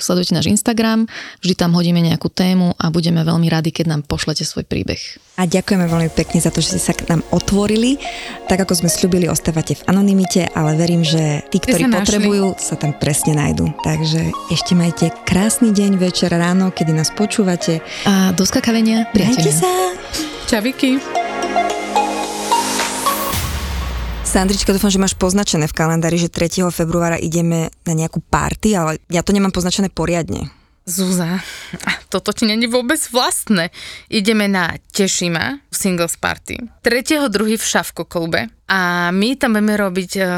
sledujte 0.01 0.33
náš 0.33 0.49
Instagram, 0.49 1.07
vždy 1.41 1.55
tam 1.55 1.77
hodíme 1.77 2.01
nejakú 2.01 2.33
tému 2.33 2.75
a 2.77 2.89
budeme 2.89 3.21
veľmi 3.23 3.47
radi, 3.49 3.71
keď 3.71 3.87
nám 3.95 4.01
pošlete 4.09 4.43
svoj 4.43 4.65
príbeh. 4.65 4.99
A 5.35 5.51
ďakujeme 5.51 5.91
veľmi 5.91 6.11
pekne 6.15 6.39
za 6.39 6.55
to, 6.55 6.63
že 6.63 6.79
ste 6.79 6.81
sa 6.81 6.95
k 6.95 7.11
nám 7.11 7.27
otvorili. 7.35 7.99
Tak 8.47 8.63
ako 8.65 8.87
sme 8.87 8.91
slúbili, 8.91 9.27
ostávate 9.27 9.75
v 9.75 9.83
anonimite, 9.91 10.47
ale 10.55 10.79
verím, 10.79 11.03
že 11.03 11.43
tí, 11.51 11.59
ktorí 11.59 11.91
sa 11.91 11.91
našli. 11.91 12.01
potrebujú, 12.07 12.47
sa 12.55 12.79
tam 12.79 12.95
presne 12.95 13.35
nájdu. 13.35 13.67
Takže 13.83 14.31
ešte 14.55 14.79
majte 14.79 15.11
krásny 15.27 15.75
deň, 15.75 15.99
večer, 15.99 16.31
ráno, 16.31 16.71
kedy 16.71 16.95
nás 16.95 17.11
počúvate. 17.11 17.83
A 18.07 18.31
do 18.31 18.47
skakavenia, 18.47 19.11
Majte 19.11 19.15
priatelia. 19.43 19.59
sa! 19.59 19.71
Čaviky. 20.47 21.03
Sandrička, 24.35 24.75
dúfam, 24.75 24.91
že 24.91 24.99
máš 24.99 25.15
poznačené 25.15 25.71
v 25.71 25.79
kalendári, 25.79 26.19
že 26.19 26.27
3. 26.27 26.67
februára 26.75 27.15
ideme 27.15 27.71
na 27.87 27.95
nejakú 27.95 28.19
party, 28.19 28.75
ale 28.75 28.99
ja 29.07 29.23
to 29.23 29.31
nemám 29.31 29.55
poznačené 29.55 29.95
poriadne. 29.95 30.51
Zúza, 30.85 31.41
toto 32.13 32.37
ti 32.37 32.45
není 32.45 32.69
vôbec 32.69 33.01
vlastné. 33.09 33.73
Ideme 34.13 34.53
na 34.53 34.77
Tešima 34.93 35.65
v 35.73 35.75
Singles 35.75 36.21
Party. 36.21 36.61
3.2. 36.85 37.57
v 37.57 37.65
Šavko 37.65 38.05
klube. 38.05 38.53
A 38.69 39.09
my 39.09 39.33
tam 39.37 39.57
budeme 39.57 39.81
robiť 39.81 40.11
uh, 40.21 40.29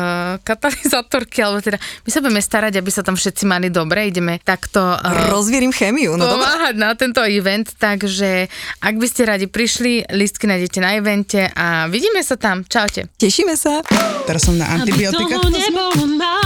katalizátorky, 0.46 1.42
alebo 1.42 1.62
teda 1.62 1.78
my 1.78 2.10
sa 2.10 2.18
budeme 2.22 2.42
starať, 2.42 2.78
aby 2.78 2.90
sa 2.94 3.02
tam 3.02 3.18
všetci 3.18 3.42
mali 3.42 3.74
dobre. 3.74 4.06
Ideme 4.06 4.38
takto 4.38 4.82
uh, 4.82 5.30
Rozvierim 5.34 5.74
chémiu, 5.74 6.14
no 6.14 6.30
pomáhať 6.30 6.74
na 6.78 6.94
tento 6.94 7.22
event, 7.26 7.66
takže 7.78 8.46
ak 8.82 8.94
by 8.98 9.06
ste 9.06 9.22
radi 9.26 9.46
prišli, 9.50 10.10
listky 10.14 10.46
nájdete 10.46 10.78
na 10.78 10.94
evente 10.94 11.42
a 11.54 11.90
vidíme 11.90 12.22
sa 12.22 12.38
tam. 12.38 12.62
Čaute. 12.62 13.10
Tešíme 13.18 13.58
sa. 13.58 13.82
Teraz 14.26 14.46
som 14.46 14.54
na 14.54 14.74
Aby 14.74 14.94
antibiotika. 14.94 15.42
toho 15.42 15.50
nebolo 15.50 16.06
málo, 16.14 16.45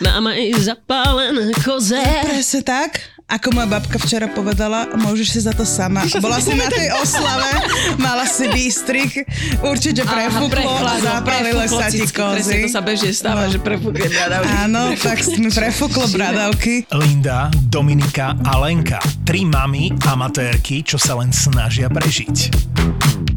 mám 0.00 0.26
aj 0.28 0.42
zapálené 0.64 1.52
koze. 1.58 1.98
Presne 2.24 2.60
tak, 2.60 2.98
ako 3.26 3.52
moja 3.52 3.68
babka 3.68 3.98
včera 3.98 4.24
povedala, 4.26 4.88
môžeš 4.94 5.28
si 5.28 5.40
za 5.42 5.52
to 5.52 5.62
sama. 5.62 6.00
Bola 6.16 6.40
si 6.40 6.52
na 6.52 6.64
tej 6.64 6.88
oslave, 6.96 7.50
mala 7.96 8.24
si 8.24 8.48
výstrik, 8.48 9.28
určite 9.60 10.00
prefúklo 10.02 10.64
a 10.80 10.96
zapálilo 10.96 11.60
sa 11.66 11.86
ti 11.86 12.08
kozy. 12.08 12.64
to 12.64 12.72
sa 12.72 12.80
bežne 12.80 13.12
stáva, 13.12 13.44
No. 13.44 13.52
že 13.52 13.60
prefúkne 13.60 14.08
bradavky. 14.08 14.48
Áno, 14.48 14.82
tak 14.96 15.18
mi 15.36 15.50
prefúklo 15.50 16.08
bradavky. 16.08 16.88
Linda, 16.90 17.52
Dominika 17.62 18.32
a 18.40 18.56
Lenka. 18.58 18.96
Tri 19.22 19.44
mamy 19.44 19.92
amatérky, 20.02 20.80
čo 20.80 20.96
sa 20.96 21.12
len 21.14 21.28
snažia 21.28 21.92
prežiť. 21.92 22.77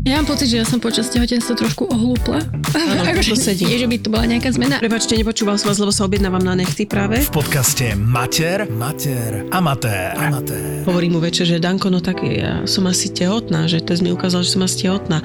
Ja 0.02 0.18
mám 0.18 0.26
pocit, 0.26 0.52
že 0.52 0.60
ja 0.60 0.66
som 0.66 0.82
počas 0.82 1.14
tehotenstva 1.14 1.56
trošku 1.56 1.88
ohlúpla. 1.88 2.42
Áno, 2.74 3.22
to 3.22 3.38
sedí. 3.38 3.70
Nie, 3.70 3.80
že 3.80 3.88
by 3.88 3.96
to 4.02 4.10
bola 4.12 4.26
nejaká 4.28 4.52
zmena. 4.52 4.82
Prepačte, 4.82 5.14
nepočúval 5.14 5.62
som 5.62 5.72
vás, 5.72 5.80
lebo 5.80 5.94
sa 5.94 6.10
objednávam 6.10 6.44
na 6.44 6.52
nechty 6.52 6.90
práve. 6.90 7.22
V 7.22 7.32
podcaste 7.32 7.94
Mater, 7.96 8.66
Mater, 8.68 9.48
Amatér. 9.54 10.12
Amatér. 10.20 10.84
Hovorí 10.90 11.08
mu 11.08 11.24
večer, 11.24 11.46
že 11.46 11.64
Danko, 11.64 11.94
no 11.94 12.04
tak 12.04 12.28
ja 12.28 12.66
som 12.66 12.92
asi 12.92 13.14
tehotná, 13.14 13.70
že 13.70 13.80
test 13.80 14.04
mi 14.04 14.10
ukázal, 14.10 14.44
že 14.44 14.58
som 14.58 14.66
asi 14.68 14.84
tehotná. 14.84 15.24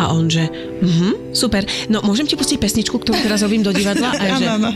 A 0.00 0.10
on, 0.10 0.26
že 0.26 0.50
mhm, 0.82 1.36
super. 1.36 1.62
No 1.86 2.02
môžem 2.02 2.24
ti 2.26 2.34
pustiť 2.34 2.58
pesničku, 2.58 2.96
ktorú 2.96 3.20
teraz 3.22 3.44
robím 3.44 3.62
do 3.62 3.70
divadla? 3.70 4.18
A 4.18 4.24
ja, 4.24 4.34
že, 4.40 4.46
áno. 4.50 4.70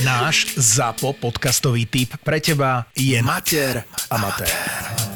Náš 0.00 0.56
ZAPO 0.56 1.20
podcastový 1.20 1.90
tip 1.90 2.16
pre 2.24 2.40
teba 2.40 2.88
je 2.96 3.20
Mater, 3.20 3.84
Amatér. 4.08 5.11